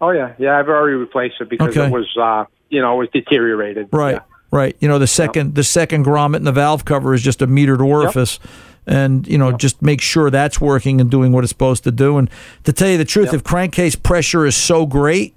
Oh 0.00 0.10
yeah, 0.10 0.32
yeah. 0.38 0.58
I've 0.58 0.68
already 0.68 0.96
replaced 0.96 1.36
it 1.40 1.48
because 1.50 1.76
Okay. 1.76 1.86
it 1.86 1.92
was, 1.92 2.08
uh, 2.20 2.46
you 2.68 2.80
know, 2.80 2.94
it 2.94 2.98
was 2.98 3.08
deteriorated. 3.12 3.88
Right, 3.92 4.14
Yeah. 4.14 4.20
right. 4.50 4.74
You 4.80 4.88
know, 4.88 4.98
the 4.98 5.06
second 5.06 5.54
the 5.54 5.62
second 5.64 6.04
grommet 6.06 6.36
in 6.36 6.44
the 6.44 6.52
valve 6.52 6.84
cover 6.84 7.14
is 7.14 7.22
just 7.22 7.42
a 7.42 7.46
metered 7.46 7.84
orifice. 7.84 8.38
And 8.86 9.28
you 9.28 9.36
know, 9.38 9.52
just 9.52 9.82
make 9.82 10.00
sure 10.00 10.30
that's 10.30 10.58
working 10.60 11.00
and 11.02 11.10
doing 11.10 11.32
what 11.32 11.44
it's 11.44 11.50
supposed 11.50 11.84
to 11.84 11.92
do. 11.92 12.16
And 12.16 12.28
to 12.64 12.72
tell 12.72 12.88
you 12.88 12.96
the 12.98 13.04
truth, 13.04 13.32
if 13.34 13.44
crankcase 13.44 13.94
pressure 13.94 14.46
is 14.46 14.56
so 14.56 14.86
great, 14.86 15.34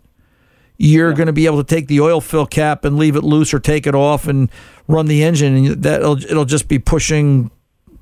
you're 0.77 1.13
going 1.13 1.27
to 1.27 1.33
be 1.33 1.45
able 1.45 1.63
to 1.63 1.75
take 1.75 1.87
the 1.87 2.01
oil 2.01 2.21
fill 2.21 2.45
cap 2.45 2.85
and 2.85 2.97
leave 2.97 3.15
it 3.15 3.23
loose, 3.23 3.53
or 3.53 3.59
take 3.59 3.87
it 3.87 3.95
off 3.95 4.27
and 4.27 4.49
run 4.87 5.07
the 5.07 5.23
engine, 5.23 5.55
and 5.55 5.83
that 5.83 6.01
it'll, 6.01 6.23
it'll 6.23 6.45
just 6.45 6.67
be 6.67 6.79
pushing 6.79 7.51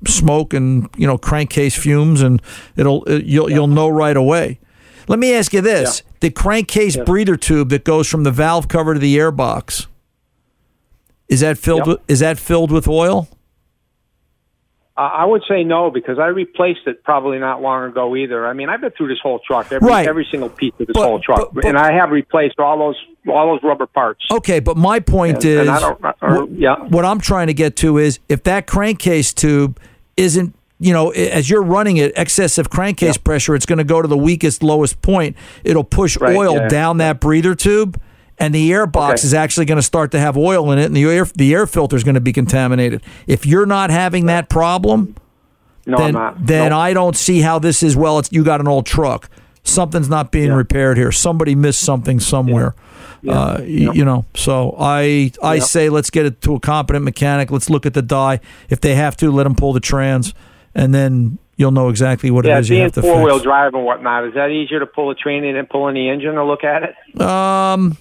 smoke 0.06 0.52
and 0.52 0.88
you 0.96 1.06
know 1.06 1.18
crankcase 1.18 1.76
fumes, 1.76 2.22
and 2.22 2.42
it'll 2.76 3.04
it, 3.04 3.24
you'll 3.24 3.50
you'll 3.50 3.66
know 3.68 3.88
right 3.88 4.16
away. 4.16 4.58
Let 5.08 5.18
me 5.18 5.34
ask 5.34 5.52
you 5.52 5.60
this: 5.60 6.02
the 6.20 6.30
crankcase 6.30 6.96
breather 6.96 7.36
tube 7.36 7.68
that 7.70 7.84
goes 7.84 8.08
from 8.08 8.22
the 8.22 8.30
valve 8.30 8.68
cover 8.68 8.94
to 8.94 9.00
the 9.00 9.16
airbox 9.16 9.86
is 11.32 11.40
that 11.40 11.56
filled 11.56 11.86
with 11.86 12.00
is 12.08 12.20
that 12.20 12.38
filled 12.38 12.70
with 12.70 12.86
oil? 12.86 13.26
Uh, 14.96 15.00
I 15.00 15.24
would 15.24 15.42
say 15.48 15.64
no 15.64 15.90
because 15.90 16.18
I 16.18 16.26
replaced 16.26 16.80
it 16.86 17.02
probably 17.02 17.38
not 17.38 17.62
long 17.62 17.84
ago 17.88 18.14
either. 18.14 18.46
I 18.46 18.52
mean, 18.52 18.68
I've 18.68 18.82
been 18.82 18.90
through 18.90 19.08
this 19.08 19.20
whole 19.22 19.38
truck, 19.38 19.72
every 19.72 19.88
Right. 19.88 20.06
every 20.06 20.26
single 20.30 20.50
piece 20.50 20.72
of 20.78 20.86
this 20.86 20.94
But- 20.94 21.02
whole 21.04 21.18
truck, 21.18 21.38
but- 21.38 21.54
but- 21.54 21.64
and 21.64 21.78
I 21.78 21.92
have 21.92 22.10
replaced 22.10 22.58
all 22.60 22.78
those 22.78 22.96
all 23.28 23.52
those 23.52 23.62
rubber 23.62 23.86
parts. 23.86 24.24
Okay, 24.32 24.58
but 24.58 24.76
my 24.76 24.98
point 24.98 25.36
And- 25.36 25.44
is, 25.44 25.60
and 25.60 25.70
I 25.70 25.90
or- 26.20 26.40
what, 26.40 26.50
yeah. 26.50 26.74
what 26.88 27.04
I'm 27.04 27.20
trying 27.20 27.46
to 27.46 27.54
get 27.54 27.76
to 27.76 27.96
is 27.98 28.18
if 28.28 28.42
that 28.42 28.66
crankcase 28.66 29.32
tube 29.32 29.78
isn't, 30.16 30.54
you 30.80 30.92
know, 30.92 31.10
as 31.10 31.48
you're 31.48 31.62
running 31.62 31.98
it, 31.98 32.12
excessive 32.16 32.68
crankcase 32.68 33.16
pressure, 33.16 33.54
it's 33.54 33.64
going 33.64 33.78
to 33.78 33.84
go 33.84 34.02
to 34.02 34.08
the 34.08 34.16
weakest, 34.16 34.64
lowest 34.64 35.00
point. 35.02 35.36
It'll 35.62 35.84
push 35.84 36.18
Right, 36.18 36.34
oil 36.36 36.54
yeah. 36.56 36.68
down 36.68 36.96
that 36.98 37.20
breather 37.20 37.54
tube, 37.54 37.96
and 38.42 38.54
the 38.54 38.72
air 38.72 38.86
box 38.86 39.20
Okay. 39.20 39.26
is 39.28 39.34
actually 39.34 39.66
going 39.66 39.76
to 39.78 39.82
start 39.82 40.10
to 40.12 40.18
have 40.18 40.36
oil 40.36 40.70
in 40.72 40.78
it, 40.78 40.86
and 40.86 40.96
the 40.96 41.04
air 41.04 41.24
the 41.34 41.54
air 41.54 41.66
filter 41.66 41.96
is 41.96 42.04
going 42.04 42.14
to 42.16 42.20
be 42.20 42.32
contaminated. 42.32 43.02
If 43.26 43.46
you're 43.46 43.66
not 43.66 43.90
having 43.90 44.26
that 44.26 44.48
problem, 44.48 45.14
No, 45.86 45.96
then 45.98 46.14
then 46.38 46.70
Nope. 46.70 46.78
I 46.78 46.92
don't 46.92 47.16
see 47.16 47.40
how 47.40 47.58
this 47.58 47.82
is. 47.82 47.96
Well, 47.96 48.18
it's 48.18 48.30
you 48.32 48.44
got 48.44 48.60
an 48.60 48.68
old 48.68 48.86
truck. 48.86 49.28
Something's 49.64 50.08
not 50.08 50.32
being 50.32 50.52
repaired 50.52 50.96
here. 50.98 51.12
Somebody 51.12 51.54
missed 51.54 51.80
something 51.80 52.18
somewhere. 52.20 52.74
Uh, 53.28 53.58
y- 53.60 53.64
You 53.94 54.04
know, 54.04 54.24
so 54.34 54.74
I 54.78 55.30
I 55.42 55.54
Yeah. 55.54 55.60
say 55.62 55.88
let's 55.88 56.10
get 56.10 56.26
it 56.26 56.40
to 56.42 56.54
a 56.56 56.60
competent 56.60 57.04
mechanic. 57.04 57.50
Let's 57.52 57.70
look 57.70 57.86
at 57.86 57.94
the 57.94 58.02
dye. 58.02 58.40
If 58.68 58.80
they 58.80 58.96
have 58.96 59.16
to, 59.18 59.30
let 59.30 59.44
them 59.44 59.54
pull 59.54 59.72
the 59.72 59.80
trans, 59.80 60.34
and 60.74 60.92
then 60.92 61.38
you'll 61.56 61.70
know 61.70 61.88
exactly 61.90 62.30
what 62.32 62.44
yeah, 62.44 62.56
it 62.56 62.60
is 62.60 62.68
you 62.70 62.74
being 62.74 62.82
have 62.84 62.92
to 62.92 63.02
four 63.02 63.22
wheel 63.22 63.38
drive 63.38 63.74
and 63.74 63.84
whatnot, 63.84 64.24
is 64.26 64.34
that 64.34 64.48
easier 64.50 64.80
to 64.80 64.86
pull 64.86 65.10
a 65.10 65.14
train 65.14 65.44
in 65.44 65.54
and 65.56 65.68
pull 65.70 65.86
in 65.86 65.94
the 65.94 66.08
engine 66.08 66.34
to 66.34 66.44
look 66.44 66.64
at 66.64 66.82
it? 66.82 67.20
Um, 67.20 67.96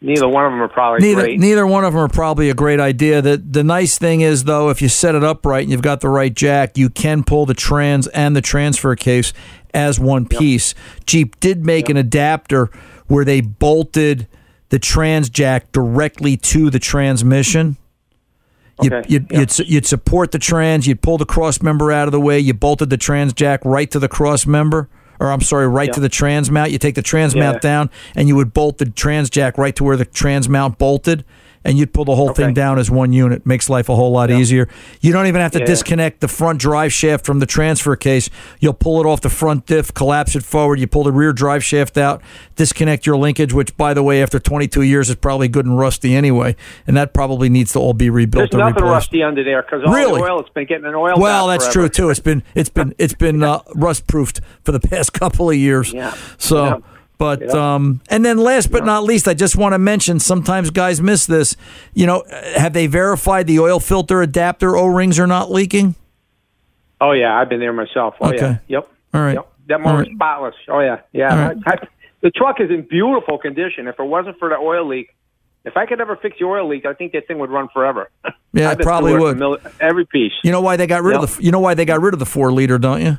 neither 0.00 0.28
one 0.28 0.46
of 0.46 0.52
them 0.52 0.62
are 0.62 0.68
probably 0.68 1.08
neither 1.08 1.22
great. 1.22 1.40
neither 1.40 1.66
one 1.66 1.84
of 1.84 1.92
them 1.92 2.02
are 2.02 2.08
probably 2.08 2.50
a 2.50 2.54
great 2.54 2.80
idea. 2.80 3.20
The 3.22 3.36
the 3.36 3.64
nice 3.64 3.98
thing 3.98 4.20
is 4.20 4.44
though, 4.44 4.70
if 4.70 4.80
you 4.80 4.88
set 4.88 5.14
it 5.14 5.22
up 5.24 5.44
right 5.44 5.62
and 5.62 5.70
you've 5.70 5.82
got 5.82 6.00
the 6.00 6.08
right 6.08 6.34
jack, 6.34 6.76
you 6.78 6.90
can 6.90 7.24
pull 7.24 7.46
the 7.46 7.54
trans 7.54 8.06
and 8.08 8.34
the 8.34 8.40
transfer 8.40 8.96
case 8.96 9.32
as 9.72 10.00
one 10.00 10.26
piece. 10.26 10.74
Jeep 11.06 11.38
did 11.40 11.64
make 11.64 11.88
an 11.88 11.96
adapter 11.96 12.70
where 13.06 13.24
they 13.24 13.40
bolted 13.40 14.26
the 14.70 14.78
trans 14.78 15.28
jack 15.28 15.72
directly 15.72 16.36
to 16.36 16.70
the 16.70 16.78
transmission. 16.78 17.76
You'd, 18.82 18.92
Okay, 18.92 19.08
you'd, 19.08 19.30
you'd, 19.30 19.58
you'd 19.58 19.86
support 19.86 20.32
the 20.32 20.38
trans, 20.38 20.86
you'd 20.86 21.02
pull 21.02 21.18
the 21.18 21.26
cross 21.26 21.60
member 21.60 21.92
out 21.92 22.08
of 22.08 22.12
the 22.12 22.20
way, 22.20 22.38
you 22.38 22.54
bolted 22.54 22.88
the 22.88 22.96
trans 22.96 23.32
jack 23.34 23.60
right 23.64 23.90
to 23.90 23.98
the 23.98 24.08
cross 24.08 24.46
member, 24.46 24.88
or 25.20 25.30
I'm 25.30 25.40
sorry, 25.42 25.68
right 25.68 25.88
Yeah. 25.88 25.92
to 25.94 26.00
the 26.00 26.08
trans 26.08 26.50
mount. 26.50 26.70
You 26.72 26.78
take 26.78 26.94
the 26.96 27.02
trans 27.02 27.34
Yeah. 27.34 27.44
mount 27.50 27.60
down, 27.62 27.90
and 28.16 28.26
you 28.26 28.34
would 28.36 28.52
bolt 28.52 28.78
the 28.78 28.86
trans 28.86 29.30
jack 29.30 29.58
right 29.58 29.76
to 29.76 29.84
where 29.84 29.96
the 29.96 30.04
trans 30.06 30.48
mount 30.48 30.78
bolted, 30.78 31.24
and 31.64 31.76
you'd 31.78 31.92
pull 31.92 32.04
the 32.04 32.14
whole 32.14 32.32
thing 32.32 32.54
down 32.54 32.78
as 32.78 32.90
one 32.90 33.12
unit. 33.12 33.44
Makes 33.44 33.68
life 33.68 33.88
a 33.88 33.94
whole 33.96 34.10
lot 34.12 34.30
easier. 34.30 34.68
You 35.00 35.12
don't 35.12 35.26
even 35.26 35.40
have 35.40 35.50
to 35.52 35.58
Yeah. 35.60 35.66
disconnect 35.66 36.20
the 36.20 36.28
front 36.28 36.58
drive 36.58 36.92
shaft 36.92 37.26
from 37.26 37.38
the 37.38 37.46
transfer 37.46 37.96
case. 37.96 38.30
You'll 38.60 38.72
pull 38.72 39.00
it 39.00 39.06
off 39.06 39.20
the 39.20 39.28
front 39.28 39.66
diff, 39.66 39.92
collapse 39.92 40.34
it 40.34 40.42
forward. 40.42 40.80
You 40.80 40.86
pull 40.86 41.04
the 41.04 41.12
rear 41.12 41.32
drive 41.32 41.62
shaft 41.62 41.98
out, 41.98 42.22
disconnect 42.56 43.04
your 43.06 43.16
linkage, 43.16 43.52
which, 43.52 43.76
by 43.76 43.92
the 43.94 44.02
way, 44.02 44.22
after 44.22 44.38
22 44.38 44.82
years 44.82 45.10
is 45.10 45.16
probably 45.16 45.48
good 45.48 45.66
and 45.66 45.78
rusty 45.78 46.14
anyway, 46.14 46.56
and 46.86 46.96
that 46.96 47.12
probably 47.12 47.48
needs 47.48 47.72
to 47.74 47.78
all 47.78 47.92
be 47.94 48.08
rebuilt 48.10 48.50
There's 48.50 48.58
nothing 48.58 48.76
replaced. 48.76 48.92
rusty 48.92 49.22
under 49.22 49.44
there 49.44 49.62
because 49.62 49.82
all 49.86 49.92
Really? 49.94 50.20
the 50.20 50.26
oil 50.30 50.40
it's 50.40 50.48
been 50.50 50.66
getting 50.66 50.86
an 50.86 50.94
oil. 50.94 51.14
Well, 51.18 51.46
that's 51.48 51.64
forever. 51.66 51.88
true 51.88 52.04
too. 52.06 52.10
It's 52.10 52.20
been 52.20 52.42
it's 52.54 52.70
been 52.70 52.94
it's 52.98 53.14
been 53.26 53.42
uh, 53.42 53.60
rust 53.74 54.06
proofed 54.06 54.40
for 54.64 54.72
the 54.72 54.80
past 54.80 55.12
couple 55.20 55.50
of 55.50 55.56
years. 55.56 55.92
Yeah. 55.92 56.14
So, 56.38 56.64
Yeah. 56.64 56.76
But 57.20 57.40
Yeah. 57.42 57.74
um, 57.74 58.00
and 58.08 58.24
then 58.24 58.38
last 58.38 58.72
but 58.72 58.84
not 58.84 59.04
least, 59.04 59.28
I 59.28 59.34
just 59.34 59.54
want 59.54 59.74
to 59.74 59.78
mention. 59.78 60.18
Sometimes 60.18 60.70
guys 60.70 61.00
miss 61.00 61.26
this. 61.26 61.54
You 61.94 62.06
know, 62.06 62.24
have 62.56 62.72
they 62.72 62.86
verified 62.88 63.46
the 63.46 63.60
oil 63.60 63.78
filter 63.78 64.22
adapter 64.22 64.76
O 64.76 64.86
rings 64.86 65.20
are 65.20 65.26
not 65.28 65.50
leaking? 65.52 65.94
Oh 67.00 67.12
yeah, 67.12 67.38
I've 67.38 67.48
been 67.48 67.60
there 67.60 67.72
myself. 67.72 68.14
Oh 68.20 68.28
Okay. 68.30 68.38
yeah. 68.38 68.58
Yep. 68.68 68.88
All 69.14 69.20
right. 69.20 69.34
Yep. 69.34 69.52
That 69.68 69.80
motor's 69.82 70.08
right. 70.08 70.16
spotless. 70.16 70.54
Oh 70.68 70.80
yeah. 70.80 71.00
Yeah. 71.12 71.48
Right. 71.48 71.56
I, 71.66 71.70
I, 71.72 71.76
the 72.22 72.30
truck 72.30 72.60
is 72.60 72.70
in 72.70 72.82
beautiful 72.88 73.38
condition. 73.38 73.86
If 73.86 74.00
it 74.00 74.04
wasn't 74.04 74.38
for 74.38 74.48
the 74.48 74.56
oil 74.56 74.86
leak, 74.88 75.14
if 75.64 75.76
I 75.76 75.84
could 75.86 76.00
ever 76.00 76.16
fix 76.16 76.38
the 76.38 76.46
oil 76.46 76.66
leak, 76.68 76.86
I 76.86 76.94
think 76.94 77.12
that 77.12 77.26
thing 77.28 77.38
would 77.38 77.50
run 77.50 77.68
forever. 77.72 78.10
Yeah, 78.54 78.72
it 78.72 78.80
probably 78.80 79.14
would. 79.16 79.40
every 79.78 80.06
piece. 80.06 80.32
You 80.42 80.52
know 80.52 80.60
why 80.62 80.76
they 80.76 80.86
got 80.86 81.02
rid 81.02 81.14
Yep. 81.14 81.22
of 81.22 81.36
the 81.36 81.42
You 81.44 81.52
know 81.52 81.60
why 81.60 81.74
they 81.74 81.84
got 81.84 82.00
rid 82.00 82.14
of 82.14 82.18
the 82.18 82.26
four 82.26 82.50
liter, 82.50 82.78
don't 82.78 83.02
you? 83.02 83.18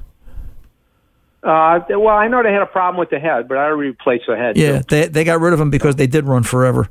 Uh, 1.43 1.79
well, 1.89 2.09
I 2.15 2.27
know 2.27 2.43
they 2.43 2.51
had 2.53 2.61
a 2.61 2.67
problem 2.67 2.99
with 2.99 3.09
the 3.09 3.19
head, 3.19 3.47
but 3.47 3.57
I 3.57 3.67
replaced 3.67 4.25
the 4.27 4.35
head. 4.37 4.57
Yeah, 4.57 4.79
too. 4.81 4.85
they 4.89 5.07
they 5.07 5.23
got 5.23 5.39
rid 5.41 5.53
of 5.53 5.59
them 5.59 5.69
because 5.71 5.95
they 5.95 6.07
did 6.07 6.25
run 6.25 6.43
forever. 6.43 6.87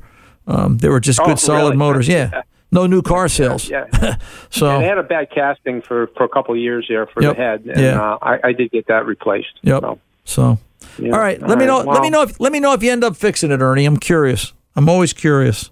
Um, 0.47 0.77
they 0.77 0.89
were 0.89 0.99
just 0.99 1.19
Oh, 1.21 1.25
good, 1.25 1.39
solid 1.39 1.61
really? 1.61 1.77
motors. 1.77 2.07
Yeah, 2.07 2.41
no 2.71 2.85
new 2.87 3.01
car 3.01 3.29
sales. 3.29 3.69
Yeah. 3.69 3.85
So 4.49 4.65
Yeah, 4.67 4.79
they 4.79 4.85
had 4.87 4.97
a 4.97 5.03
bad 5.03 5.29
casting 5.33 5.81
for, 5.81 6.07
for 6.17 6.25
a 6.25 6.29
couple 6.29 6.53
of 6.53 6.59
years 6.59 6.85
there 6.89 7.07
for 7.07 7.23
Yep. 7.23 7.35
the 7.37 7.41
head, 7.41 7.61
and 7.65 7.79
Yeah. 7.79 8.01
uh, 8.01 8.17
I, 8.21 8.39
I 8.49 8.51
did 8.51 8.71
get 8.71 8.87
that 8.87 9.05
replaced. 9.05 9.59
Yep. 9.61 9.81
So, 9.83 9.99
So, 10.25 10.57
yeah. 10.99 11.13
all 11.13 11.19
right. 11.19 11.41
Let 11.41 11.57
me 11.57 11.65
know. 11.65 11.77
All 11.77 11.85
Let 11.85 12.01
me 12.01 12.09
know. 12.09 12.23
If, 12.23 12.37
let 12.41 12.51
me 12.51 12.59
know 12.59 12.73
if 12.73 12.83
you 12.83 12.91
end 12.91 13.05
up 13.05 13.15
fixing 13.15 13.51
it, 13.51 13.61
Ernie. 13.61 13.85
I'm 13.85 13.95
curious. 13.97 14.51
I'm 14.75 14.89
always 14.89 15.13
curious. 15.13 15.71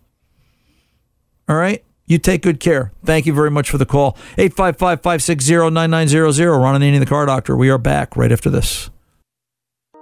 All 1.50 1.58
right. 1.58 1.84
You 2.10 2.18
take 2.18 2.41
good 2.41 2.60
care. 2.60 2.91
Thank 3.05 3.28
you 3.28 3.34
very 3.34 3.51
much 3.51 3.70
for 3.70 3.78
the 3.78 3.86
call. 3.86 4.18
855 4.38 5.01
560 5.01 5.70
9900. 5.70 6.57
Ron 6.57 6.82
Ananian, 6.82 6.99
the 6.99 7.05
car 7.05 7.28
doctor. 7.28 7.55
We 7.55 7.70
are 7.70 7.78
back 7.78 8.18
right 8.18 8.32
after 8.32 8.49
this. 8.49 8.89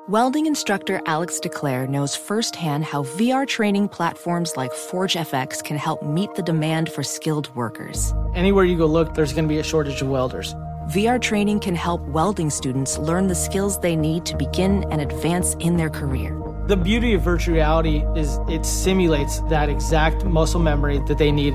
Welding 0.08 0.46
instructor 0.46 1.02
Alex 1.06 1.38
DeClaire 1.44 1.90
knows 1.90 2.16
firsthand 2.16 2.86
how 2.86 3.04
VR 3.04 3.46
training 3.46 3.90
platforms 3.90 4.56
like 4.56 4.72
ForgeFX 4.72 5.62
can 5.62 5.76
help 5.76 6.02
meet 6.02 6.34
the 6.34 6.42
demand 6.42 6.90
for 6.90 7.04
skilled 7.04 7.54
workers. 7.58 8.14
Anywhere 8.34 8.64
you 8.64 8.78
go 8.78 8.86
look, 8.86 9.14
there's 9.14 9.34
going 9.34 9.44
to 9.44 9.50
be 9.50 9.60
a 9.60 9.64
shortage 9.64 10.02
of 10.02 10.08
welders. 10.08 10.54
VR 10.94 11.22
training 11.22 11.60
can 11.60 11.76
help 11.76 12.00
welding 12.04 12.50
students 12.50 12.98
learn 12.98 13.28
the 13.28 13.36
skills 13.36 13.82
they 13.82 13.98
need 13.98 14.26
to 14.28 14.38
begin 14.38 14.86
and 14.92 15.02
advance 15.02 15.56
in 15.56 15.76
their 15.76 15.90
career. 15.90 16.42
The 16.68 16.78
beauty 16.78 17.14
of 17.14 17.22
virtual 17.22 17.56
reality 17.56 18.06
is 18.16 18.40
it 18.48 18.66
simulates 18.66 19.42
that 19.50 19.68
exact 19.68 20.24
muscle 20.24 20.62
memory 20.62 21.00
that 21.08 21.18
they 21.18 21.34
need. 21.34 21.54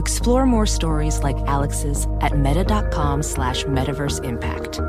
Explore 0.00 0.46
more 0.46 0.64
stories 0.64 1.22
like 1.22 1.36
Alex's 1.46 2.06
at 2.22 2.38
meta.com 2.38 3.22
slash 3.22 3.64
metaverse 3.64 4.24
impact. 4.24 4.80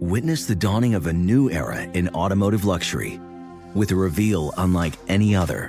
Witness 0.00 0.46
the 0.46 0.54
dawning 0.54 0.94
of 0.94 1.08
a 1.08 1.12
new 1.12 1.50
era 1.50 1.82
in 1.82 2.08
automotive 2.10 2.64
luxury 2.64 3.20
with 3.74 3.90
a 3.90 3.96
reveal 3.96 4.54
unlike 4.58 4.94
any 5.08 5.34
other 5.34 5.68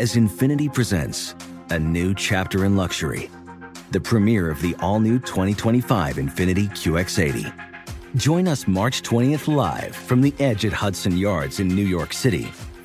as 0.00 0.16
Infiniti 0.16 0.72
presents 0.74 1.36
a 1.70 1.78
new 1.78 2.12
chapter 2.12 2.64
in 2.64 2.76
luxury, 2.76 3.30
the 3.92 4.00
premiere 4.00 4.50
of 4.50 4.60
the 4.62 4.74
all 4.80 4.98
new 4.98 5.20
2025 5.20 6.16
Infiniti 6.16 6.68
QX80. 6.70 7.52
Join 8.16 8.48
us 8.48 8.66
March 8.66 9.02
20th 9.02 9.54
live 9.54 9.94
from 9.94 10.22
the 10.22 10.34
edge 10.40 10.64
at 10.64 10.72
Hudson 10.72 11.16
Yards 11.16 11.60
in 11.60 11.68
New 11.68 11.86
York 11.86 12.12
City, 12.12 12.48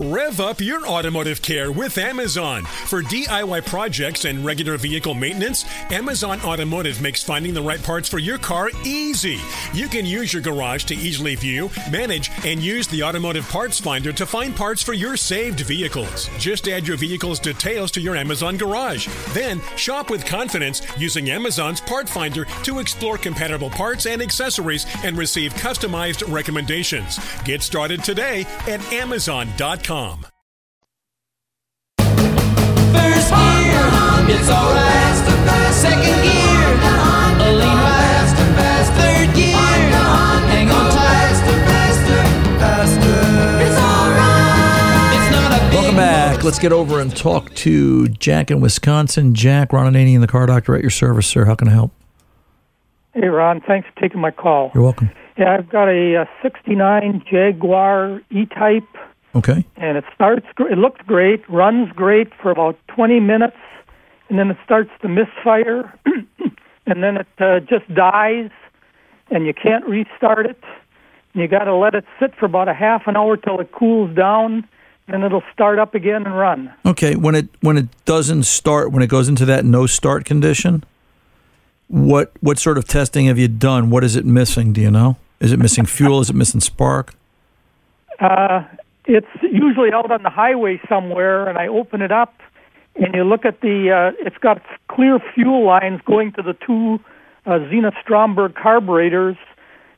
Rev 0.00 0.38
up 0.38 0.60
your 0.60 0.86
automotive 0.86 1.42
care 1.42 1.72
with 1.72 1.98
Amazon. 1.98 2.62
For 2.62 3.02
DIY 3.02 3.66
projects 3.66 4.26
and 4.26 4.44
regular 4.44 4.76
vehicle 4.76 5.12
maintenance, 5.12 5.64
Amazon 5.90 6.40
Automotive 6.42 7.02
makes 7.02 7.24
finding 7.24 7.52
the 7.52 7.62
right 7.62 7.82
parts 7.82 8.08
for 8.08 8.20
your 8.20 8.38
car 8.38 8.70
easy. 8.84 9.40
You 9.72 9.88
can 9.88 10.06
use 10.06 10.32
your 10.32 10.40
garage 10.40 10.84
to 10.84 10.94
easily 10.94 11.34
view, 11.34 11.68
manage, 11.90 12.30
and 12.46 12.62
use 12.62 12.86
the 12.86 13.02
automotive 13.02 13.48
parts 13.48 13.80
finder 13.80 14.12
to 14.12 14.24
find 14.24 14.54
parts 14.54 14.84
for 14.84 14.92
your 14.92 15.16
saved 15.16 15.58
vehicles. 15.62 16.30
Just 16.38 16.68
add 16.68 16.86
your 16.86 16.96
vehicle's 16.96 17.40
details 17.40 17.90
to 17.90 18.00
your 18.00 18.14
Amazon 18.14 18.56
garage. 18.56 19.08
Then 19.30 19.60
shop 19.74 20.10
with 20.10 20.24
confidence 20.24 20.80
using 20.96 21.30
Amazon's 21.30 21.80
part 21.80 22.08
finder 22.08 22.44
to 22.62 22.78
explore 22.78 23.18
compatible 23.18 23.70
parts 23.70 24.06
and 24.06 24.22
accessories 24.22 24.86
and 25.02 25.18
receive 25.18 25.52
customized 25.54 26.32
recommendations. 26.32 27.18
Get 27.42 27.64
started 27.64 28.04
today 28.04 28.46
at 28.68 28.80
Amazon.com. 28.92 29.87
First 29.88 29.96
gear, 29.96 30.20
It's 34.28 34.50
alright. 34.50 35.16
Second 35.72 36.20
gear, 36.20 36.76
a 37.40 37.48
lean 37.56 37.78
right. 37.80 38.28
Third 38.98 39.32
gear, 39.34 39.56
hang 39.56 40.68
on 40.68 40.90
tight. 40.92 41.40
It's 43.64 43.78
alright. 43.80 45.14
It's 45.16 45.30
not 45.32 45.52
a 45.56 45.74
Welcome 45.74 45.96
back. 45.96 46.44
Let's 46.44 46.58
get 46.58 46.72
over 46.72 47.00
and 47.00 47.16
talk 47.16 47.54
to 47.54 48.08
Jack 48.08 48.50
in 48.50 48.60
Wisconsin. 48.60 49.34
Jack 49.34 49.72
Ron 49.72 49.90
Ananian 49.90 50.16
in 50.16 50.20
the 50.20 50.26
car 50.26 50.44
doctor 50.44 50.74
at 50.74 50.82
your 50.82 50.90
service, 50.90 51.26
sir. 51.26 51.46
How 51.46 51.54
can 51.54 51.66
I 51.68 51.70
help? 51.72 51.92
Hey, 53.14 53.28
Ron. 53.28 53.62
Thanks 53.66 53.88
for 53.88 53.98
taking 54.02 54.20
my 54.20 54.32
call. 54.32 54.70
You're 54.74 54.84
welcome. 54.84 55.08
Yeah, 55.38 55.56
I've 55.56 55.70
got 55.70 55.88
a, 55.88 56.16
uh 56.16 56.24
69 56.42 57.22
Jaguar 57.30 58.20
E-Type, 58.30 58.82
Okay. 59.38 59.64
and 59.76 59.96
it 59.96 60.04
starts. 60.14 60.46
It 60.58 60.78
looks 60.78 61.00
great, 61.06 61.48
runs 61.48 61.90
great 61.92 62.28
for 62.42 62.50
about 62.50 62.76
20 62.88 63.20
minutes, 63.20 63.56
and 64.28 64.38
then 64.38 64.50
it 64.50 64.56
starts 64.64 64.90
to 65.02 65.08
misfire, 65.08 65.92
and 66.86 67.02
then 67.02 67.16
it 67.18 67.26
uh, 67.38 67.60
just 67.60 67.92
dies, 67.94 68.50
and 69.30 69.46
you 69.46 69.54
can't 69.54 69.86
restart 69.86 70.46
it. 70.46 70.62
You 71.34 71.46
got 71.46 71.64
to 71.64 71.74
let 71.74 71.94
it 71.94 72.04
sit 72.18 72.34
for 72.34 72.46
about 72.46 72.68
a 72.68 72.74
half 72.74 73.06
an 73.06 73.16
hour 73.16 73.36
till 73.36 73.60
it 73.60 73.70
cools 73.70 74.14
down, 74.16 74.66
and 75.06 75.22
it'll 75.22 75.44
start 75.52 75.78
up 75.78 75.94
again 75.94 76.26
and 76.26 76.36
run. 76.36 76.72
Okay. 76.84 77.14
When 77.14 77.34
it 77.34 77.48
when 77.60 77.76
it 77.76 77.88
doesn't 78.04 78.42
start, 78.44 78.92
when 78.92 79.02
it 79.02 79.08
goes 79.08 79.28
into 79.28 79.44
that 79.44 79.64
no 79.64 79.86
start 79.86 80.24
condition, 80.24 80.84
what 81.86 82.32
what 82.40 82.58
sort 82.58 82.76
of 82.76 82.86
testing 82.88 83.26
have 83.26 83.38
you 83.38 83.48
done? 83.48 83.90
What 83.90 84.02
is 84.04 84.16
it 84.16 84.24
missing? 84.24 84.72
Do 84.72 84.80
you 84.80 84.90
know? 84.90 85.16
Is 85.40 85.52
it 85.52 85.58
missing 85.58 85.86
fuel? 85.86 86.20
Is 86.20 86.30
it 86.30 86.36
missing 86.36 86.60
spark? 86.60 87.14
Uh, 88.18 88.64
it's 89.08 89.26
usually 89.42 89.90
out 89.92 90.10
on 90.10 90.22
the 90.22 90.30
highway 90.30 90.80
somewhere, 90.88 91.48
and 91.48 91.58
I 91.58 91.66
open 91.66 92.02
it 92.02 92.12
up, 92.12 92.34
and 92.94 93.14
you 93.14 93.24
look 93.24 93.44
at 93.44 93.62
the. 93.62 93.90
Uh, 93.90 94.24
it's 94.24 94.36
got 94.36 94.62
clear 94.88 95.18
fuel 95.34 95.64
lines 95.64 96.00
going 96.04 96.32
to 96.32 96.42
the 96.42 96.54
two 96.54 97.00
uh, 97.46 97.58
Zenith 97.70 97.94
Stromberg 98.02 98.54
carburetors, 98.54 99.36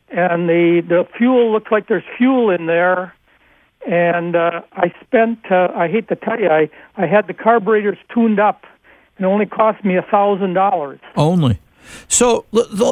and 0.09 0.49
the 0.49 0.83
the 0.89 1.07
fuel 1.19 1.53
looks 1.53 1.73
like 1.73 1.89
there's 1.89 2.05
fuel 2.17 2.51
in 2.51 2.67
there. 2.67 3.15
And 3.87 4.37
uh, 4.37 4.61
I 4.73 4.95
spent. 5.03 5.51
Uh, 5.51 5.69
I 5.75 5.89
hate 5.89 6.09
to 6.09 6.17
tell 6.17 6.39
you, 6.39 6.49
I 6.49 6.71
I 6.97 7.07
had 7.07 7.27
the 7.27 7.35
carburetors 7.35 7.99
tuned 8.15 8.39
up, 8.39 8.65
and 9.17 9.27
it 9.27 9.29
only 9.29 9.47
cost 9.47 9.85
me 9.85 9.97
a 9.97 10.03
thousand 10.03 10.55
dollars. 10.55 11.01
Only. 11.17 11.59
So, 12.09 12.45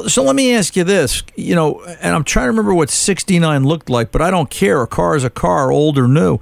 so 0.08 0.22
let 0.22 0.34
me 0.36 0.54
ask 0.54 0.76
you 0.76 0.84
this. 0.84 1.22
You 1.36 1.54
know, 1.54 1.82
and 2.00 2.14
I'm 2.14 2.24
trying 2.24 2.44
to 2.44 2.48
remember 2.50 2.74
what 2.74 2.90
69 2.90 3.64
looked 3.64 3.90
like, 3.90 4.12
but 4.12 4.22
I 4.22 4.30
don't 4.30 4.50
care. 4.50 4.82
A 4.82 4.86
car 4.86 5.16
is 5.16 5.24
a 5.24 5.30
car, 5.30 5.70
old 5.72 5.98
or 5.98 6.08
new. 6.08 6.38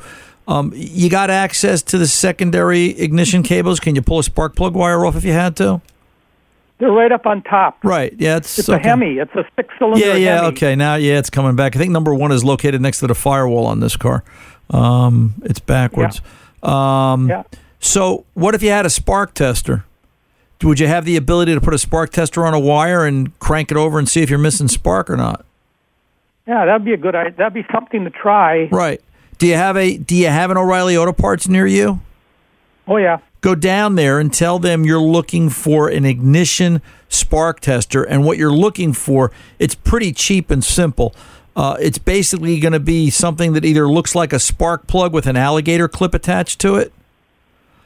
Um, 0.49 0.72
you 0.74 1.11
got 1.11 1.28
access 1.30 1.82
to 1.82 1.99
the 1.99 2.07
secondary 2.07 2.90
ignition 2.99 3.42
cables. 3.42 3.80
Can 3.80 3.94
you 3.97 4.03
pull 4.03 4.20
a 4.20 4.22
spark 4.22 4.55
plug 4.55 4.74
wire 4.74 5.05
off 5.05 5.16
if 5.16 5.24
you 5.24 5.32
had 5.32 5.57
to? 5.57 5.80
They're 6.78 6.90
right 6.92 7.11
up 7.11 7.26
on 7.26 7.42
top. 7.42 7.78
Right. 7.82 8.14
Yeah. 8.18 8.36
It's, 8.36 8.59
It's 8.59 8.68
a. 8.68 8.78
Hemi. 8.78 9.14
It's 9.18 9.34
a 9.34 9.44
six-cylinder 9.57 9.99
Yeah, 9.99 10.14
yeah, 10.14 10.34
Hemi. 10.36 10.49
okay. 10.49 10.76
Now, 10.76 10.97
yeah, 10.97 11.18
it's 11.18 11.30
coming 11.30 11.57
back. 11.57 11.74
I 11.74 11.78
think 11.78 11.90
number 11.90 12.14
one 12.14 12.32
is 12.32 12.44
located 12.44 12.80
next 12.82 13.01
to 13.01 13.07
the 13.07 13.14
firewall 13.14 13.66
on 13.66 13.80
this 13.80 13.97
car. 13.97 14.22
Um, 14.70 15.34
it's 15.44 15.59
backwards. 15.59 16.20
Um, 16.62 17.28
Yeah. 17.28 17.42
So, 17.80 18.24
what 18.34 18.55
if 18.55 18.62
you 18.62 18.70
had 18.70 18.84
a 18.86 18.90
spark 18.90 19.32
tester? 19.34 19.84
Would 20.62 20.80
you 20.80 20.86
have 20.86 21.04
the 21.04 21.16
ability 21.16 21.54
to 21.54 21.61
put 21.61 21.74
a 21.74 21.78
spark 21.78 22.11
tester 22.11 22.46
on 22.46 22.54
a 22.54 22.59
wire 22.59 23.04
and 23.04 23.38
crank 23.38 23.70
it 23.70 23.76
over 23.76 23.98
and 23.98 24.09
see 24.09 24.22
if 24.22 24.30
you're 24.30 24.38
missing 24.38 24.68
spark 24.68 25.11
or 25.11 25.16
not? 25.16 25.44
Yeah, 26.46 26.64
that'd 26.64 26.84
be 26.84 26.92
a 26.92 26.96
good 26.96 27.14
idea. 27.14 27.32
That'd 27.36 27.54
be 27.54 27.66
something 27.72 28.04
to 28.04 28.11
try. 28.11 28.68
Right. 28.70 29.00
Do 29.38 29.46
you 29.46 29.54
have 29.54 29.76
a 29.76 29.96
Do 29.96 30.14
you 30.14 30.28
have 30.28 30.50
an 30.50 30.57
O'Reilly 30.57 30.96
Auto 30.96 31.12
Parts 31.12 31.48
near 31.48 31.66
you? 31.66 32.00
Oh 32.88 32.96
yeah. 32.96 33.18
Go 33.42 33.54
down 33.54 33.96
there 33.96 34.18
and 34.18 34.32
tell 34.32 34.59
them 34.59 34.84
you're 34.84 34.98
looking 34.98 35.50
for 35.50 35.88
an 35.88 36.04
ignition 36.04 36.80
spark 37.09 37.61
tester, 37.61 38.02
and 38.02 38.24
what 38.24 38.38
you're 38.38 38.52
looking 38.52 38.92
for. 38.92 39.30
It's 39.59 39.74
pretty 39.74 40.12
cheap 40.12 40.50
and 40.50 40.64
simple. 40.64 41.14
Uh, 41.54 41.76
it's 41.80 41.98
basically 41.98 42.61
going 42.61 42.72
to 42.72 42.80
be 42.80 43.09
something 43.09 43.52
that 43.54 43.64
either 43.64 43.88
looks 43.88 44.14
like 44.14 44.32
a 44.32 44.38
spark 44.38 44.86
plug 44.86 45.12
with 45.12 45.26
an 45.26 45.36
alligator 45.36 45.88
clip 45.88 46.12
attached 46.12 46.61
to 46.61 46.76
it. 46.76 46.92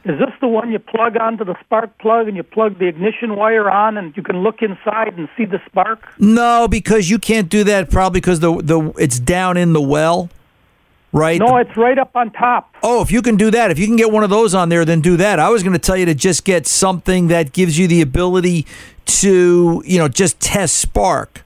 Is 0.03 0.17
this 0.17 0.31
the 0.39 0.47
one 0.47 0.71
you 0.71 0.79
plug 0.79 1.15
onto 1.15 1.45
the 1.45 1.55
spark 1.63 1.95
plug 1.99 2.27
and 2.27 2.35
you 2.35 2.41
plug 2.41 2.79
the 2.79 2.87
ignition 2.87 3.35
wire 3.35 3.69
on 3.69 3.97
and 3.97 4.17
you 4.17 4.23
can 4.23 4.41
look 4.41 4.63
inside 4.63 5.15
and 5.15 5.29
see 5.37 5.45
the 5.45 5.61
spark? 5.67 6.07
No, 6.17 6.67
because 6.67 7.09
you 7.09 7.19
can't 7.19 7.49
do 7.49 7.63
that. 7.65 7.91
Probably 7.91 8.19
because 8.19 8.39
the 8.39 8.55
the 8.63 8.91
it's 8.97 9.19
down 9.19 9.57
in 9.57 9.73
the 9.73 9.81
well, 9.81 10.29
right? 11.11 11.39
No, 11.39 11.57
it's 11.57 11.77
right 11.77 11.99
up 11.99 12.15
on 12.15 12.31
top. 12.31 12.73
Oh, 12.81 13.03
if 13.03 13.11
you 13.11 13.21
can 13.21 13.35
do 13.35 13.51
that, 13.51 13.69
if 13.69 13.77
you 13.77 13.85
can 13.85 13.95
get 13.95 14.11
one 14.11 14.23
of 14.23 14.31
those 14.31 14.55
on 14.55 14.69
there, 14.69 14.85
then 14.85 15.01
do 15.01 15.17
that. 15.17 15.37
I 15.37 15.49
was 15.49 15.61
going 15.61 15.73
to 15.73 15.79
tell 15.79 15.97
you 15.97 16.07
to 16.07 16.15
just 16.15 16.45
get 16.45 16.65
something 16.65 17.27
that 17.27 17.53
gives 17.53 17.77
you 17.77 17.87
the 17.87 18.01
ability 18.01 18.65
to, 19.05 19.83
you 19.85 19.99
know, 19.99 20.07
just 20.07 20.39
test 20.39 20.77
spark. 20.77 21.43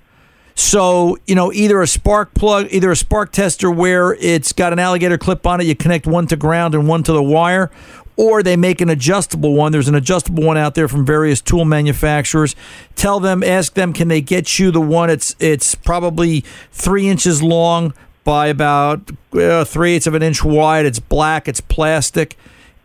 So, 0.58 1.18
you 1.28 1.36
know, 1.36 1.51
either 1.51 1.82
a 1.82 1.88
spark 1.88 2.34
plug, 2.34 2.68
either 2.72 2.89
a 2.89 2.95
spark 2.95 3.34
tester 3.34 3.70
where 3.70 4.14
it's 4.14 4.53
got 4.53 4.72
an 4.72 4.80
alligator 4.80 5.18
clip 5.18 5.45
on 5.45 5.60
it, 5.60 5.66
you 5.66 5.76
connect 5.76 6.08
one 6.08 6.28
to 6.28 6.38
ground 6.38 6.74
and 6.74 6.88
one 6.88 7.03
to 7.03 7.12
the 7.12 7.22
wire, 7.22 7.72
or 8.18 8.41
they 8.43 8.55
make 8.55 8.82
an 8.82 8.89
adjustable 8.89 9.53
one. 9.53 9.72
There's 9.72 9.88
an 9.88 9.95
adjustable 9.95 10.43
one 10.43 10.57
out 10.57 10.76
there 10.76 10.88
from 10.88 11.05
various 11.05 11.41
tool 11.41 11.66
manufacturers. 11.66 12.55
Tell 12.95 13.20
them, 13.20 13.43
ask 13.43 13.74
them, 13.74 13.93
can 13.93 14.07
they 14.07 14.22
get 14.22 14.57
you 14.59 14.72
the 14.72 14.82
one? 14.82 15.09
It's 15.09 15.36
it's 15.39 15.76
probably 15.76 16.43
three 16.72 17.07
inches 17.07 17.43
long 17.43 17.93
by 18.24 18.47
about 18.47 19.11
uh, 19.34 19.63
three 19.66 19.93
eighths 19.93 20.07
of 20.07 20.13
an 20.13 20.24
inch 20.24 20.43
wide. 20.43 20.86
It's 20.86 20.99
black. 20.99 21.47
It's 21.47 21.61
plastic, 21.61 22.38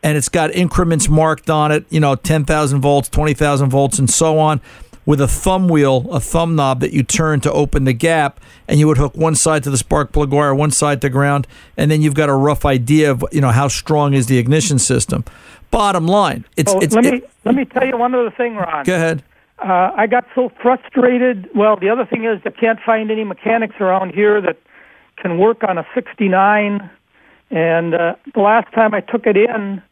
and 0.03 0.16
it's 0.16 0.28
got 0.28 0.53
increments 0.55 1.09
marked 1.09 1.49
on 1.49 1.72
it. 1.72 1.85
You 1.91 2.01
know, 2.01 2.14
ten 2.14 2.45
thousand 2.45 2.81
volts, 2.81 3.09
twenty 3.09 3.35
thousand 3.35 3.70
volts, 3.70 3.99
and 3.99 4.11
so 4.11 4.39
on. 4.39 4.61
With 5.07 5.21
a 5.21 5.27
thumb 5.29 5.69
wheel, 5.69 6.07
a 6.13 6.21
thumb 6.21 6.55
knob 6.55 6.81
that 6.81 6.93
you 6.93 7.03
turn 7.03 7.41
to 7.41 7.53
open 7.53 7.85
the 7.85 7.93
gap, 7.95 8.39
and 8.69 8.79
you 8.79 8.87
would 8.87 8.99
hook 8.99 9.17
one 9.17 9.35
side 9.35 9.63
to 9.65 9.71
the 9.71 9.79
spark 9.79 10.13
plug 10.13 10.31
wire, 10.31 10.55
one 10.55 10.71
side 10.71 11.01
to 11.01 11.09
ground, 11.09 11.47
and 11.77 11.91
then 11.91 12.03
you've 12.03 12.15
got 12.15 12.29
a 12.29 12.35
rough 12.35 12.65
idea 12.67 13.11
of 13.11 13.25
you 13.33 13.41
know 13.41 13.51
how 13.51 13.67
strong 13.67 14.13
is 14.15 14.27
the 14.27 14.39
ignition 14.39 14.79
system. 14.79 15.25
Bottom 15.71 16.07
line, 16.07 16.45
it's 16.57 16.73
oh, 16.73 16.81
it's. 16.81 16.95
let 16.95 17.07
it- 17.07 17.13
me 17.15 17.23
let 17.45 17.55
me 17.55 17.65
tell 17.65 17.87
you 17.87 17.97
one 17.97 18.15
other 18.15 18.31
thing, 18.31 18.57
Ron. 18.57 18.85
go 18.85 18.95
ahead. 18.95 19.23
Uh, 19.59 19.93
I 19.95 20.07
got 20.07 20.27
so 20.35 20.51
frustrated. 20.63 21.49
Well, 21.55 21.77
the 21.77 21.91
other 21.91 22.07
thing 22.07 22.25
is 22.25 22.41
I 22.45 22.51
can't 22.51 22.81
find 22.81 23.11
any 23.11 23.25
mechanics 23.25 23.75
around 23.79 24.15
here 24.15 24.41
that 24.41 24.57
can 25.17 25.39
work 25.39 25.63
on 25.65 25.77
a 25.77 25.87
69. 25.95 26.91
And 27.51 27.95
uh, 27.95 28.15
the 28.35 28.41
last 28.41 28.73
time 28.73 28.95
I 28.95 29.01
took 29.01 29.27
it 29.27 29.37
in, 29.37 29.83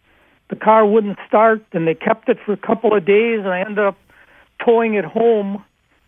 the 0.49 0.57
car 0.57 0.87
wouldn't 0.87 1.19
start, 1.27 1.63
and 1.73 1.87
they 1.87 1.95
kept 1.95 2.29
it 2.29 2.39
for 2.47 2.53
a 2.53 2.57
couple 2.57 2.95
of 2.97 3.05
days, 3.05 3.41
and 3.41 3.49
I 3.49 3.61
ended 3.61 3.81
up 3.81 3.99
towing 4.65 4.95
it 4.95 5.05
home. 5.05 5.65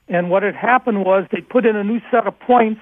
And 0.08 0.28
what 0.30 0.42
had 0.42 0.56
happened 0.56 1.04
was 1.04 1.26
they 1.30 1.40
put 1.40 1.64
in 1.66 1.76
a 1.76 1.84
new 1.84 2.00
set 2.10 2.26
of 2.26 2.38
points, 2.40 2.80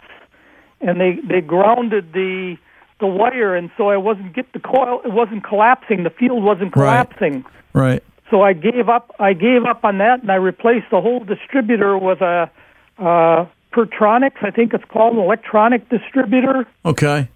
and 0.81 1.01
they 1.01 1.19
they 1.23 1.41
grounded 1.41 2.13
the 2.13 2.57
the 3.01 3.07
wire, 3.07 3.55
and 3.55 3.71
so 3.77 3.91
I 3.91 3.97
wasn't 3.97 4.35
get 4.35 4.53
the 4.53 4.59
coil. 4.61 5.01
It 5.05 5.13
wasn't 5.13 5.45
collapsing. 5.45 6.03
The 6.05 6.11
field 6.11 6.43
wasn't 6.43 6.75
Right. 6.75 7.07
collapsing. 7.07 7.45
Right. 7.73 8.03
So 8.31 8.43
I 8.43 8.53
gave 8.55 8.89
up. 8.89 9.15
I 9.19 9.35
gave 9.35 9.65
up 9.65 9.85
on 9.85 9.99
that, 9.99 10.23
and 10.23 10.31
I 10.33 10.37
replaced 10.37 10.87
the 10.91 11.01
whole 11.01 11.21
distributor 11.21 11.97
with 11.99 12.21
a 12.23 12.51
uh, 12.99 13.47
Pertronix. 13.73 14.33
I 14.43 14.51
think 14.51 14.73
it's 14.75 14.85
called 14.87 15.15
an 15.17 15.21
electronic 15.23 15.89
distributor, 15.91 16.67
Okay. 16.85 17.29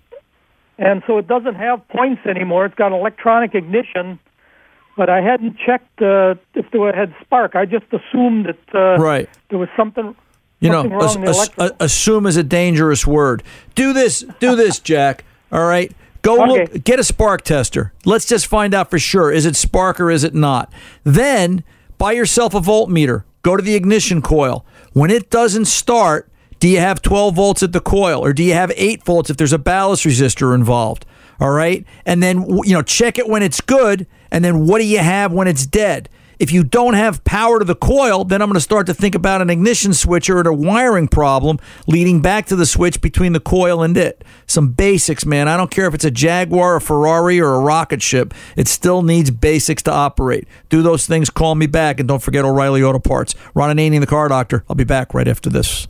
and 0.78 1.02
so 1.06 1.18
it 1.18 1.28
doesn't 1.28 1.54
have 1.54 1.86
points 1.88 2.26
anymore. 2.26 2.64
It's 2.64 2.74
got 2.74 2.92
electronic 2.92 3.54
ignition, 3.54 4.18
but 4.96 5.08
I 5.08 5.20
hadn't 5.20 5.56
checked 5.58 6.00
uh, 6.02 6.34
if 6.54 6.70
there 6.70 6.92
had 6.94 7.14
spark. 7.22 7.54
I 7.56 7.64
just 7.66 7.86
assumed 7.92 8.46
that 8.46 8.74
uh, 8.74 9.02
Right. 9.02 9.28
there 9.50 9.58
was 9.58 9.68
something. 9.76 10.14
You 10.60 10.70
know, 10.70 10.82
something 11.00 11.28
ass- 11.28 11.50
ass- 11.58 11.70
assume 11.80 12.24
is 12.26 12.36
a 12.36 12.44
dangerous 12.44 13.04
word. 13.06 13.42
Do 13.74 13.92
this, 13.92 14.24
do 14.38 14.54
this, 14.54 14.78
Jack. 14.90 15.24
All 15.50 15.66
right. 15.66 15.90
Go 16.22 16.36
look, 16.36 16.84
get 16.84 17.00
a 17.00 17.04
spark 17.04 17.42
tester. 17.42 17.92
Let's 18.04 18.26
just 18.26 18.46
find 18.46 18.72
out 18.74 18.88
for 18.88 19.00
sure. 19.00 19.32
Is 19.32 19.44
it 19.44 19.56
spark 19.56 19.98
or 19.98 20.08
is 20.08 20.22
it 20.22 20.34
not? 20.34 20.72
Then 21.02 21.64
buy 21.98 22.12
yourself 22.12 22.54
a 22.54 22.60
voltmeter. 22.60 23.24
Go 23.42 23.56
to 23.56 23.62
the 23.62 23.74
ignition 23.74 24.22
coil. 24.22 24.64
When 24.92 25.10
it 25.10 25.30
doesn't 25.30 25.64
start, 25.64 26.30
do 26.60 26.68
you 26.68 26.78
have 26.78 27.02
12 27.02 27.34
volts 27.34 27.64
at 27.64 27.72
the 27.72 27.80
coil 27.80 28.24
or 28.24 28.32
do 28.32 28.44
you 28.44 28.52
have 28.52 28.70
8 28.76 29.02
volts 29.04 29.30
if 29.30 29.36
there's 29.36 29.52
a 29.52 29.58
ballast 29.58 30.04
resistor 30.04 30.54
involved? 30.54 31.04
All 31.40 31.50
right. 31.50 31.84
And 32.06 32.22
then, 32.22 32.46
you 32.62 32.72
know, 32.72 32.82
check 32.82 33.18
it 33.18 33.28
when 33.28 33.42
it's 33.42 33.60
good. 33.60 34.06
And 34.32 34.44
then 34.44 34.66
what 34.66 34.78
do 34.78 34.84
you 34.84 34.98
have 34.98 35.30
when 35.30 35.46
it's 35.46 35.66
dead? 35.66 36.08
If 36.38 36.50
you 36.50 36.64
don't 36.64 36.94
have 36.94 37.22
power 37.22 37.60
to 37.60 37.64
the 37.64 37.76
coil, 37.76 38.24
then 38.24 38.42
I'm 38.42 38.48
going 38.48 38.54
to 38.54 38.60
start 38.60 38.86
to 38.86 38.94
think 38.94 39.14
about 39.14 39.42
an 39.42 39.50
ignition 39.50 39.94
switch 39.94 40.28
or 40.28 40.40
a 40.40 40.52
wiring 40.52 41.06
problem 41.06 41.58
leading 41.86 42.20
back 42.20 42.46
to 42.46 42.56
the 42.56 42.66
switch 42.66 43.00
between 43.00 43.32
the 43.32 43.38
coil 43.38 43.80
and 43.80 43.96
it. 43.96 44.24
Some 44.48 44.72
basics, 44.72 45.24
man. 45.24 45.46
I 45.46 45.56
don't 45.56 45.70
care 45.70 45.86
if 45.86 45.94
it's 45.94 46.04
a 46.04 46.10
Jaguar, 46.10 46.76
a 46.76 46.80
Ferrari, 46.80 47.40
or 47.40 47.54
a 47.54 47.60
rocket 47.60 48.02
ship. 48.02 48.34
It 48.56 48.66
still 48.66 49.02
needs 49.02 49.30
basics 49.30 49.84
to 49.84 49.92
operate. 49.92 50.48
Do 50.68 50.82
those 50.82 51.06
things, 51.06 51.30
call 51.30 51.54
me 51.54 51.68
back, 51.68 52.00
and 52.00 52.08
don't 52.08 52.22
forget 52.22 52.44
O'Reilly 52.44 52.82
Auto 52.82 52.98
Parts. 52.98 53.36
Ron 53.54 53.76
Ananian, 53.76 54.00
the 54.00 54.06
car 54.08 54.26
doctor. 54.26 54.64
I'll 54.68 54.74
be 54.74 54.82
back 54.82 55.14
right 55.14 55.28
after 55.28 55.48
this. 55.48 55.86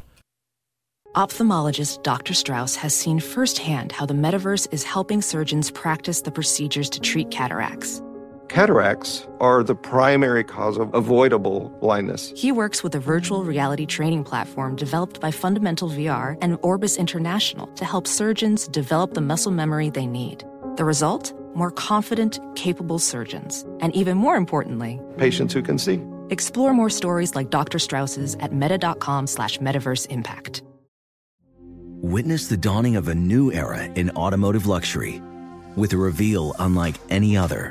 Ophthalmologist 1.15 2.03
Dr. 2.03 2.35
Strauss 2.35 2.75
has 2.77 2.95
seen 2.95 3.21
firsthand 3.21 3.93
how 3.93 4.05
the 4.05 4.15
metaverse 4.15 4.69
is 4.71 4.83
helping 4.83 5.23
surgeons 5.23 5.71
practice 5.71 6.21
the 6.21 6.31
procedures 6.31 6.91
to 6.91 7.01
treat 7.01 7.31
cataracts. 7.31 8.03
Cataracts 8.57 9.27
are 9.41 9.63
the 9.63 9.75
primary 9.75 10.45
cause 10.45 10.77
of 10.77 10.93
avoidable 10.93 11.71
blindness. 11.81 12.35
He 12.37 12.53
works 12.53 12.83
with 12.83 12.95
a 12.95 12.99
virtual 12.99 13.45
reality 13.45 13.87
training 13.87 14.25
platform 14.25 14.77
developed 14.77 15.23
by 15.23 15.31
Fundamental 15.31 15.89
VR 15.89 16.37
and 16.43 16.59
Orbis 16.61 16.99
International 16.99 17.67
to 17.69 17.87
help 17.87 18.07
surgeons 18.07 18.69
develop 18.69 19.15
the 19.15 19.23
muscle 19.23 19.53
memory 19.53 19.89
they 19.89 20.05
need. 20.05 20.45
The 20.77 20.85
result? 20.85 21.33
More 21.55 21.71
confident, 21.71 22.41
capable 22.55 22.99
surgeons. 22.99 23.65
And 23.81 23.97
even 23.97 24.19
more 24.19 24.37
importantly, 24.37 25.01
Patients 25.17 25.55
who 25.55 25.63
can 25.63 25.79
see. 25.79 26.03
explore 26.29 26.75
more 26.75 26.91
stories 26.91 27.35
like 27.35 27.49
Dr. 27.49 27.79
Strauss's 27.79 28.35
at 28.41 28.53
meta.com 28.53 29.29
slash 29.29 29.61
metaverse 29.61 30.07
impact. 30.11 30.63
Witness 32.03 32.49
the 32.49 32.59
dawning 32.59 32.97
of 32.97 33.09
a 33.09 33.15
new 33.15 33.51
era 33.51 33.85
in 33.95 34.11
automotive 34.11 34.67
luxury 34.67 35.23
with 35.75 35.95
a 35.95 35.97
reveal 35.97 36.55
unlike 36.59 36.97
any 37.09 37.35
other 37.35 37.71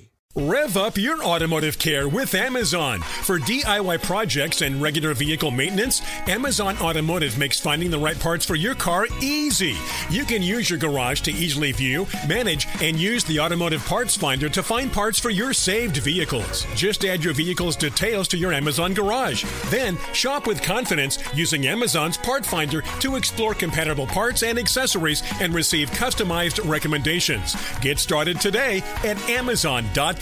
Rev 0.35 0.77
up 0.77 0.97
your 0.97 1.21
automotive 1.25 1.77
care 1.77 2.07
with 2.07 2.33
Amazon. 2.35 3.01
For 3.01 3.37
DIY 3.37 4.01
projects 4.01 4.61
and 4.61 4.81
regular 4.81 5.13
vehicle 5.13 5.51
maintenance, 5.51 6.01
Amazon 6.25 6.77
Automotive 6.77 7.37
makes 7.37 7.59
finding 7.59 7.91
the 7.91 7.99
right 7.99 8.17
parts 8.17 8.45
for 8.45 8.55
your 8.55 8.73
car 8.73 9.07
easy. 9.21 9.75
You 10.09 10.23
can 10.23 10.41
use 10.41 10.69
your 10.69 10.79
garage 10.79 11.19
to 11.21 11.33
easily 11.33 11.73
view, 11.73 12.07
manage, 12.29 12.65
and 12.81 12.97
use 12.97 13.25
the 13.25 13.41
automotive 13.41 13.85
parts 13.85 14.15
finder 14.15 14.47
to 14.47 14.63
find 14.63 14.89
parts 14.93 15.19
for 15.19 15.31
your 15.31 15.51
saved 15.51 15.97
vehicles. 15.97 16.65
Just 16.75 17.03
add 17.03 17.25
your 17.25 17.33
vehicle's 17.33 17.75
details 17.75 18.29
to 18.29 18.37
your 18.37 18.53
Amazon 18.53 18.93
garage. 18.93 19.43
Then 19.65 19.97
shop 20.13 20.47
with 20.47 20.63
confidence 20.63 21.19
using 21.35 21.67
Amazon's 21.67 22.17
part 22.17 22.45
finder 22.45 22.83
to 23.01 23.17
explore 23.17 23.53
compatible 23.53 24.07
parts 24.07 24.43
and 24.43 24.57
accessories 24.57 25.23
and 25.41 25.53
receive 25.53 25.91
customized 25.91 26.65
recommendations. 26.69 27.53
Get 27.81 27.99
started 27.99 28.39
today 28.39 28.81
at 29.03 29.19
Amazon.com. 29.29 30.20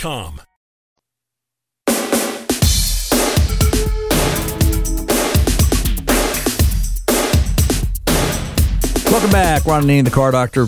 Welcome 9.11 9.31
back, 9.31 9.65
Ron 9.65 9.83
Ananian, 9.83 10.05
the 10.05 10.11
Car 10.11 10.31
Doctor. 10.31 10.67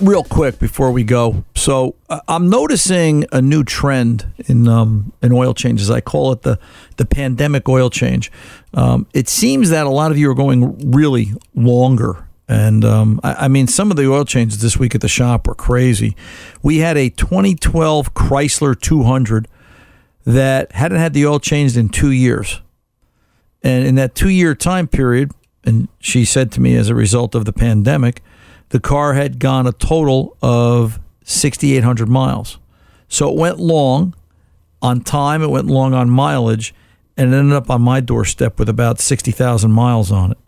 Real 0.00 0.24
quick 0.24 0.58
before 0.58 0.90
we 0.90 1.04
go, 1.04 1.44
so 1.54 1.94
uh, 2.08 2.20
I'm 2.26 2.50
noticing 2.50 3.24
a 3.30 3.40
new 3.40 3.62
trend 3.62 4.26
in 4.48 4.66
um, 4.66 5.12
in 5.22 5.30
oil 5.30 5.54
changes. 5.54 5.88
I 5.88 6.00
call 6.00 6.32
it 6.32 6.42
the 6.42 6.58
the 6.96 7.04
pandemic 7.04 7.68
oil 7.68 7.88
change. 7.88 8.32
Um, 8.74 9.06
it 9.14 9.28
seems 9.28 9.70
that 9.70 9.86
a 9.86 9.90
lot 9.90 10.10
of 10.10 10.18
you 10.18 10.28
are 10.28 10.34
going 10.34 10.90
really 10.90 11.34
longer, 11.54 12.26
and 12.48 12.84
um, 12.84 13.20
I, 13.22 13.34
I 13.44 13.48
mean 13.48 13.66
some 13.66 13.90
of 13.90 13.96
the 13.96 14.10
oil 14.10 14.24
changes 14.24 14.60
this 14.60 14.76
week 14.76 14.94
at 14.94 15.00
the 15.00 15.08
shop 15.08 15.46
were 15.46 15.54
crazy. 15.54 16.16
We 16.62 16.78
had 16.78 16.96
a 16.96 17.08
2012 17.10 18.14
Chrysler 18.14 18.78
200 18.78 19.48
that 20.24 20.72
hadn't 20.72 20.98
had 20.98 21.14
the 21.14 21.26
oil 21.26 21.40
changed 21.40 21.76
in 21.76 21.88
two 21.88 22.10
years, 22.10 22.60
and 23.62 23.86
in 23.86 23.94
that 23.96 24.14
two 24.14 24.28
year 24.28 24.54
time 24.54 24.88
period 24.88 25.32
and 25.64 25.88
she 26.00 26.24
said 26.24 26.50
to 26.52 26.60
me 26.60 26.76
as 26.76 26.88
a 26.88 26.94
result 26.94 27.34
of 27.34 27.44
the 27.44 27.52
pandemic, 27.52 28.22
the 28.70 28.80
car 28.80 29.14
had 29.14 29.38
gone 29.38 29.66
a 29.66 29.72
total 29.72 30.36
of 30.42 30.98
6,800 31.24 32.08
miles. 32.08 32.58
So 33.08 33.28
it 33.30 33.36
went 33.36 33.58
long 33.58 34.14
on 34.80 35.02
time, 35.02 35.42
it 35.42 35.50
went 35.50 35.66
long 35.66 35.94
on 35.94 36.10
mileage, 36.10 36.74
and 37.16 37.32
it 37.32 37.36
ended 37.36 37.54
up 37.54 37.70
on 37.70 37.82
my 37.82 38.00
doorstep 38.00 38.58
with 38.58 38.68
about 38.68 38.98
60,000 38.98 39.70
miles 39.70 40.10
on 40.10 40.32
it. 40.32 40.38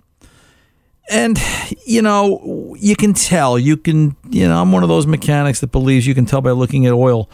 And, 1.10 1.38
you 1.84 2.00
know, 2.00 2.74
you 2.78 2.96
can 2.96 3.12
tell, 3.12 3.58
you 3.58 3.76
can, 3.76 4.16
you 4.30 4.48
know, 4.48 4.60
I'm 4.60 4.72
one 4.72 4.82
of 4.82 4.88
those 4.88 5.06
mechanics 5.06 5.60
that 5.60 5.70
believes 5.70 6.06
you 6.06 6.14
can 6.14 6.24
tell 6.24 6.40
by 6.40 6.52
looking 6.52 6.86
at 6.86 6.92
oil 6.92 7.28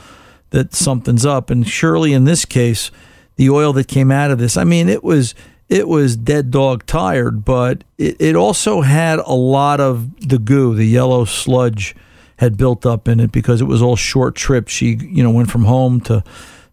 that 0.51 0.75
something's 0.75 1.25
up. 1.25 1.51
And 1.51 1.67
surely 1.67 2.13
in 2.13 2.25
this 2.25 2.45
case, 2.45 2.91
the 3.37 3.49
oil 3.49 3.73
that 3.75 3.87
came 3.87 4.11
out 4.11 4.31
of 4.31 4.39
this, 4.39 4.57
I 4.57 4.65
mean, 4.65 4.89
it 4.89 5.05
was 5.05 5.35
it 5.69 5.87
was 5.87 6.17
dead 6.17 6.51
dog 6.51 6.85
tired, 6.85 7.45
but 7.45 7.85
it, 7.97 8.17
it 8.21 8.35
also 8.35 8.81
had 8.81 9.21
a 9.21 9.33
lot 9.33 9.81
of 9.81 10.29
the 10.29 10.39
goo, 10.39 10.75
the 10.75 10.85
yellow 10.85 11.25
sludge 11.25 11.95
had 12.39 12.57
built 12.57 12.85
up 12.85 13.07
in 13.07 13.21
it 13.21 13.31
because 13.31 13.61
it 13.61 13.67
was 13.67 13.81
all 13.81 13.95
short 13.95 14.35
trips. 14.35 14.73
She, 14.73 14.97
you 15.01 15.23
know, 15.23 15.31
went 15.31 15.51
from 15.51 15.65
home 15.65 16.01
to 16.03 16.25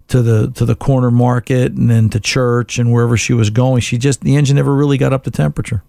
to 0.07 0.21
the 0.21 0.49
to 0.51 0.65
the 0.65 0.75
corner 0.75 1.11
market 1.11 1.73
and 1.73 1.89
then 1.89 2.09
to 2.09 2.19
church 2.19 2.79
and 2.79 2.91
wherever 2.91 3.17
she 3.17 3.33
was 3.33 3.49
going. 3.51 3.81
She 3.81 3.97
just 3.97 4.21
the 4.21 4.35
engine 4.35 4.55
never 4.55 4.73
really 4.73 4.97
got 4.97 5.13
up 5.13 5.23
to 5.25 5.31
temperature. 5.31 5.83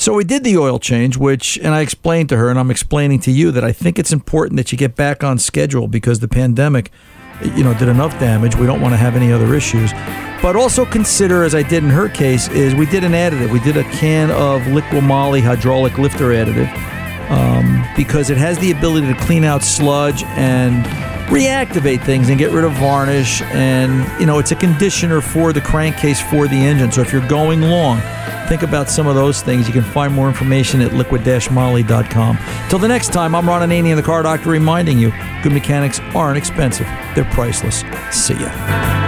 So 0.00 0.14
we 0.14 0.22
did 0.22 0.44
the 0.44 0.56
oil 0.56 0.78
change, 0.78 1.16
which, 1.16 1.58
and 1.58 1.74
I 1.74 1.80
explained 1.80 2.28
to 2.28 2.36
her, 2.36 2.50
and 2.50 2.58
I'm 2.58 2.70
explaining 2.70 3.18
to 3.20 3.32
you 3.32 3.50
that 3.50 3.64
I 3.64 3.72
think 3.72 3.98
it's 3.98 4.12
important 4.12 4.56
that 4.56 4.70
you 4.70 4.78
get 4.78 4.94
back 4.94 5.24
on 5.24 5.38
schedule 5.38 5.88
because 5.88 6.20
the 6.20 6.28
pandemic, 6.28 6.92
you 7.42 7.64
know, 7.64 7.74
did 7.74 7.88
enough 7.88 8.12
damage. 8.20 8.54
We 8.54 8.64
don't 8.64 8.80
want 8.80 8.92
to 8.92 8.96
have 8.96 9.16
any 9.16 9.32
other 9.32 9.56
issues. 9.56 9.92
But 10.40 10.54
also 10.54 10.86
consider, 10.86 11.42
as 11.42 11.52
I 11.52 11.64
did 11.64 11.82
in 11.82 11.90
her 11.90 12.08
case, 12.08 12.46
is 12.50 12.76
we 12.76 12.86
did 12.86 13.02
an 13.02 13.10
additive. 13.10 13.52
We 13.52 13.58
did 13.58 13.76
a 13.76 13.82
can 13.90 14.30
of 14.30 14.62
Liqui-Moly 14.72 15.40
hydraulic 15.40 15.98
lifter 15.98 16.28
additive 16.28 16.72
um, 17.30 17.86
because 17.96 18.30
it 18.30 18.36
has 18.36 18.58
the 18.58 18.70
ability 18.70 19.06
to 19.06 19.14
clean 19.14 19.44
out 19.44 19.62
sludge 19.62 20.22
and 20.24 20.84
reactivate 21.28 22.02
things 22.04 22.30
and 22.30 22.38
get 22.38 22.50
rid 22.50 22.64
of 22.64 22.72
varnish. 22.72 23.42
And, 23.42 24.20
you 24.20 24.26
know, 24.26 24.38
it's 24.38 24.50
a 24.50 24.56
conditioner 24.56 25.20
for 25.20 25.52
the 25.52 25.60
crankcase 25.60 26.20
for 26.20 26.48
the 26.48 26.56
engine. 26.56 26.90
So 26.90 27.02
if 27.02 27.12
you're 27.12 27.26
going 27.28 27.60
long, 27.60 28.00
think 28.48 28.62
about 28.62 28.88
some 28.88 29.06
of 29.06 29.14
those 29.14 29.42
things. 29.42 29.66
You 29.66 29.74
can 29.74 29.84
find 29.84 30.12
more 30.14 30.28
information 30.28 30.80
at 30.80 30.92
liqui-moly.com. 30.92 32.38
Till 32.70 32.78
the 32.78 32.88
next 32.88 33.12
time, 33.12 33.34
I'm 33.34 33.46
Ron 33.46 33.68
Ananian, 33.68 33.96
the 33.96 34.02
Car 34.02 34.22
Doctor, 34.22 34.48
reminding 34.48 34.98
you 34.98 35.12
good 35.42 35.52
mechanics 35.52 36.00
aren't 36.14 36.38
expensive. 36.38 36.86
They're 37.14 37.24
priceless. 37.26 37.84
See 38.10 38.34
ya. 38.34 39.07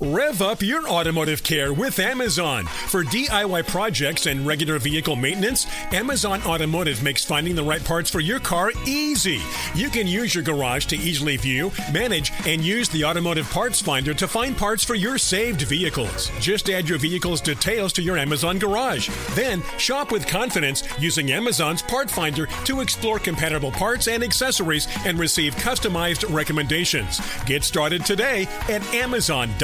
Rev 0.00 0.42
up 0.42 0.60
your 0.60 0.88
automotive 0.88 1.42
care 1.42 1.72
with 1.72 1.98
Amazon. 1.98 2.64
For 2.64 3.04
DIY 3.04 3.68
projects 3.68 4.26
and 4.26 4.46
regular 4.46 4.78
vehicle 4.78 5.16
maintenance, 5.16 5.66
Amazon 5.92 6.42
Automotive 6.42 7.02
makes 7.02 7.24
finding 7.24 7.54
the 7.54 7.62
right 7.62 7.82
parts 7.82 8.10
for 8.10 8.20
your 8.20 8.40
car 8.40 8.72
easy. 8.86 9.40
You 9.74 9.88
can 9.90 10.06
use 10.06 10.34
your 10.34 10.42
garage 10.42 10.86
to 10.86 10.96
easily 10.96 11.36
view, 11.36 11.70
manage, 11.92 12.32
and 12.46 12.62
use 12.62 12.88
the 12.88 13.04
automotive 13.04 13.48
parts 13.50 13.80
finder 13.80 14.12
to 14.14 14.28
find 14.28 14.56
parts 14.56 14.84
for 14.84 14.94
your 14.94 15.16
saved 15.16 15.62
vehicles. 15.62 16.30
Just 16.40 16.68
add 16.68 16.88
your 16.88 16.98
vehicle's 16.98 17.40
details 17.40 17.92
to 17.94 18.02
your 18.02 18.18
Amazon 18.18 18.58
garage. 18.58 19.08
Then 19.30 19.62
shop 19.78 20.10
with 20.10 20.26
confidence 20.26 20.82
using 20.98 21.30
Amazon's 21.30 21.82
part 21.82 22.10
finder 22.10 22.46
to 22.64 22.80
explore 22.80 23.18
compatible 23.18 23.70
parts 23.70 24.08
and 24.08 24.22
accessories 24.22 24.88
and 25.06 25.18
receive 25.18 25.54
customized 25.56 26.32
recommendations. 26.34 27.20
Get 27.46 27.64
started 27.64 28.04
today 28.04 28.48
at 28.68 28.82
Amazon.com. 28.92 29.63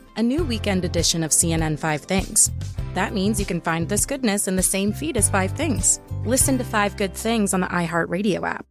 A 0.17 0.23
new 0.23 0.43
weekend 0.43 0.83
edition 0.83 1.23
of 1.23 1.31
CNN 1.31 1.79
Five 1.79 2.01
Things. 2.01 2.51
That 2.93 3.13
means 3.13 3.39
you 3.39 3.45
can 3.45 3.61
find 3.61 3.87
this 3.87 4.05
goodness 4.05 4.49
in 4.49 4.57
the 4.57 4.61
same 4.61 4.91
feed 4.91 5.15
as 5.15 5.29
Five 5.29 5.51
Things. 5.51 6.01
Listen 6.25 6.57
to 6.57 6.65
Five 6.65 6.97
Good 6.97 7.13
Things 7.13 7.53
on 7.53 7.61
the 7.61 7.67
iHeartRadio 7.67 8.45
app, 8.45 8.65